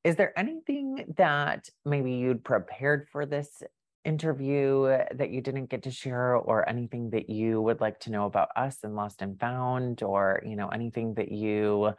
Is 0.04 0.16
there 0.16 0.38
anything 0.38 1.14
that 1.18 1.70
maybe 1.84 2.14
you'd 2.14 2.44
prepared 2.44 3.08
for 3.12 3.26
this 3.26 3.64
interview 4.06 4.98
that 5.16 5.32
you 5.32 5.42
didn't 5.42 5.66
get 5.66 5.84
to 5.84 5.92
share 5.92 6.36
or 6.36 6.68
anything 6.70 7.10
that 7.10 7.30
you 7.30 7.62
would 7.62 7.82
like 7.82 8.00
to 8.02 8.12
know 8.12 8.26
about 8.26 8.50
us 8.56 8.78
and 8.84 8.96
lost 8.96 9.22
and 9.22 9.40
found 9.40 10.04
or 10.04 10.42
you 10.46 10.56
know 10.56 10.70
anything 10.70 11.16
that 11.16 11.32
you 11.32 11.94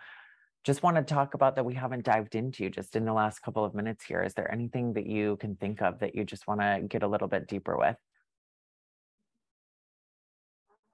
just 0.65 0.83
want 0.83 0.97
to 0.97 1.03
talk 1.03 1.35
about 1.35 1.55
that 1.55 1.65
we 1.65 1.75
haven't 1.75 2.05
dived 2.05 2.35
into 2.35 2.69
just 2.69 2.97
in 2.97 3.05
the 3.05 3.13
last 3.13 3.41
couple 3.41 3.65
of 3.65 3.73
minutes 3.73 4.05
here. 4.05 4.23
Is 4.23 4.35
there 4.35 4.51
anything 4.51 4.95
that 4.95 5.07
you 5.07 5.37
can 5.37 5.55
think 5.55 5.81
of 5.81 6.01
that 6.01 6.17
you 6.17 6.25
just 6.25 6.49
want 6.49 6.61
to 6.61 6.81
get 6.89 7.05
a 7.05 7.09
little 7.09 7.29
bit 7.29 7.47
deeper 7.47 7.79
with? 7.79 7.97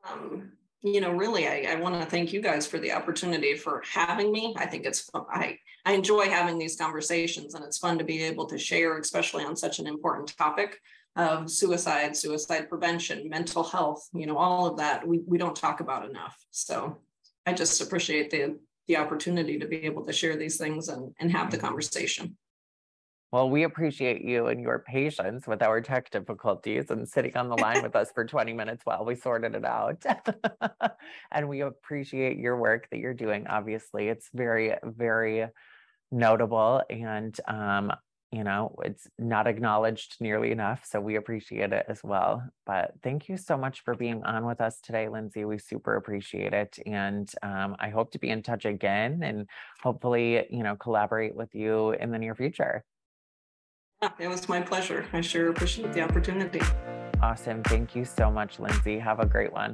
Um, 0.07 0.53
you 0.83 1.01
know, 1.01 1.13
really, 1.13 1.49
I, 1.49 1.69
I 1.71 1.75
want 1.77 1.99
to 1.99 2.05
thank 2.05 2.35
you 2.35 2.43
guys 2.43 2.67
for 2.67 2.79
the 2.79 2.93
opportunity 2.93 3.55
for 3.55 3.83
having 3.91 4.31
me. 4.31 4.55
I 4.59 4.67
think 4.67 4.85
it's. 4.85 5.09
I, 5.15 5.57
I 5.87 5.93
enjoy 5.95 6.25
having 6.25 6.59
these 6.59 6.77
conversations 6.77 7.55
and 7.55 7.65
it's 7.65 7.79
fun 7.79 7.99
to 7.99 8.05
be 8.05 8.23
able 8.25 8.47
to 8.47 8.59
share, 8.59 8.99
especially 8.99 9.45
on 9.45 9.57
such 9.57 9.79
an 9.79 9.87
important 9.87 10.37
topic 10.37 10.81
of 11.17 11.51
suicide, 11.51 12.17
suicide 12.17 12.69
prevention, 12.69 13.29
mental 13.29 13.63
health, 13.63 14.09
you 14.15 14.27
know, 14.27 14.39
all 14.39 14.67
of 14.67 14.79
that 14.79 15.07
we, 15.07 15.21
we 15.27 15.39
don't 15.39 15.57
talk 15.57 15.81
about 15.81 16.09
enough. 16.09 16.37
So 16.51 16.99
I 17.47 17.53
just 17.53 17.81
appreciate 17.81 18.31
the 18.31 18.59
the 18.89 18.97
opportunity 18.97 19.59
to 19.59 19.67
be 19.67 19.77
able 19.85 20.05
to 20.05 20.13
share 20.13 20.37
these 20.37 20.57
things 20.57 20.89
and, 20.89 21.15
and 21.21 21.31
have 21.31 21.51
the 21.51 21.59
conversation. 21.59 22.37
Well, 23.31 23.49
we 23.49 23.63
appreciate 23.63 24.23
you 24.23 24.49
and 24.49 24.61
your 24.61 24.81
patience 24.81 25.47
with 25.47 25.63
our 25.63 25.81
tech 25.81 26.11
difficulties 26.11 26.91
and 26.91 27.09
sitting 27.09 27.35
on 27.37 27.49
the 27.49 27.57
line 27.57 27.83
with 27.85 27.97
us 27.97 28.11
for 28.15 28.27
20 28.27 28.53
minutes 28.53 28.83
while 28.85 29.05
we 29.07 29.15
sorted 29.15 29.55
it 29.55 29.65
out. 29.65 30.05
and 31.31 31.49
we 31.49 31.63
appreciate 31.63 32.37
your 32.37 32.59
work 32.59 32.89
that 32.91 32.99
you're 32.99 33.15
doing. 33.15 33.47
Obviously, 33.47 34.09
it's 34.09 34.29
very, 34.35 34.75
very 34.83 35.47
notable. 36.11 36.83
And 36.91 37.39
um, 37.49 37.93
you 38.33 38.43
know, 38.43 38.75
it's 38.83 39.07
not 39.19 39.47
acknowledged 39.47 40.17
nearly 40.19 40.51
enough. 40.53 40.87
So 40.87 41.01
we 41.01 41.17
appreciate 41.17 41.73
it 41.73 41.85
as 41.87 42.03
well. 42.03 42.43
But 42.65 42.95
thank 43.03 43.29
you 43.29 43.37
so 43.37 43.59
much 43.59 43.83
for 43.85 43.95
being 43.95 44.25
on 44.25 44.47
with 44.47 44.61
us 44.61 44.81
today, 44.81 45.09
Lindsay. 45.09 45.45
We 45.45 45.59
super 45.59 45.97
appreciate 45.97 46.55
it. 46.55 46.79
And 46.87 47.31
um, 47.43 47.77
I 47.79 47.91
hope 47.91 48.11
to 48.13 48.19
be 48.19 48.31
in 48.31 48.43
touch 48.43 48.65
again 48.65 49.23
and 49.23 49.49
hopefully, 49.83 50.47
you 50.51 50.63
know, 50.63 50.77
collaborate 50.77 51.37
with 51.37 51.55
you 51.55 51.93
in 51.93 52.11
the 52.11 52.19
near 52.19 52.35
future. 52.35 52.85
It 54.19 54.29
was 54.29 54.49
my 54.49 54.63
pleasure. 54.63 55.07
I 55.13 55.21
sure 55.21 55.51
appreciate 55.51 55.93
the 55.93 56.01
opportunity. 56.01 56.61
Awesome. 57.23 57.63
Thank 57.65 57.95
you 57.95 58.05
so 58.05 58.31
much, 58.31 58.59
Lindsay. 58.59 58.99
Have 58.99 59.21
a 59.21 59.27
great 59.27 59.53
one. 59.53 59.73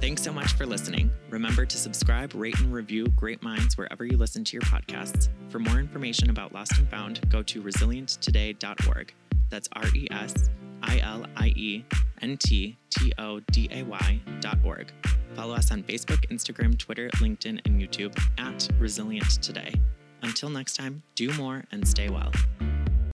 Thanks 0.00 0.22
so 0.22 0.32
much 0.32 0.52
for 0.52 0.66
listening. 0.66 1.10
Remember 1.30 1.64
to 1.64 1.76
subscribe, 1.76 2.34
rate, 2.34 2.58
and 2.60 2.72
review 2.72 3.06
Great 3.08 3.42
Minds 3.42 3.78
wherever 3.78 4.04
you 4.04 4.16
listen 4.16 4.44
to 4.44 4.52
your 4.52 4.62
podcasts. 4.62 5.28
For 5.48 5.58
more 5.58 5.78
information 5.78 6.30
about 6.30 6.52
Lost 6.52 6.78
and 6.78 6.88
Found, 6.90 7.28
go 7.30 7.42
to 7.42 7.62
resilienttoday.org. 7.62 9.14
That's 9.48 9.68
R 9.72 9.88
E 9.94 10.06
S 10.10 10.50
I 10.82 10.98
L 10.98 11.26
I 11.36 11.48
E 11.56 11.84
N 12.20 12.36
T 12.36 12.76
T 12.90 13.12
O 13.18 13.40
D 13.50 13.68
A 13.72 13.82
Y 13.84 14.20
dot 14.40 14.58
org. 14.64 14.92
Follow 15.34 15.54
us 15.54 15.72
on 15.72 15.82
Facebook, 15.82 16.26
Instagram, 16.30 16.78
Twitter, 16.78 17.08
LinkedIn, 17.16 17.60
and 17.64 17.80
YouTube 17.80 18.16
at 18.38 18.68
Resilient 18.78 19.42
Today. 19.42 19.74
Until 20.22 20.50
next 20.50 20.74
time, 20.74 21.02
do 21.14 21.32
more 21.34 21.64
and 21.72 21.86
stay 21.86 22.08
well. 22.10 22.32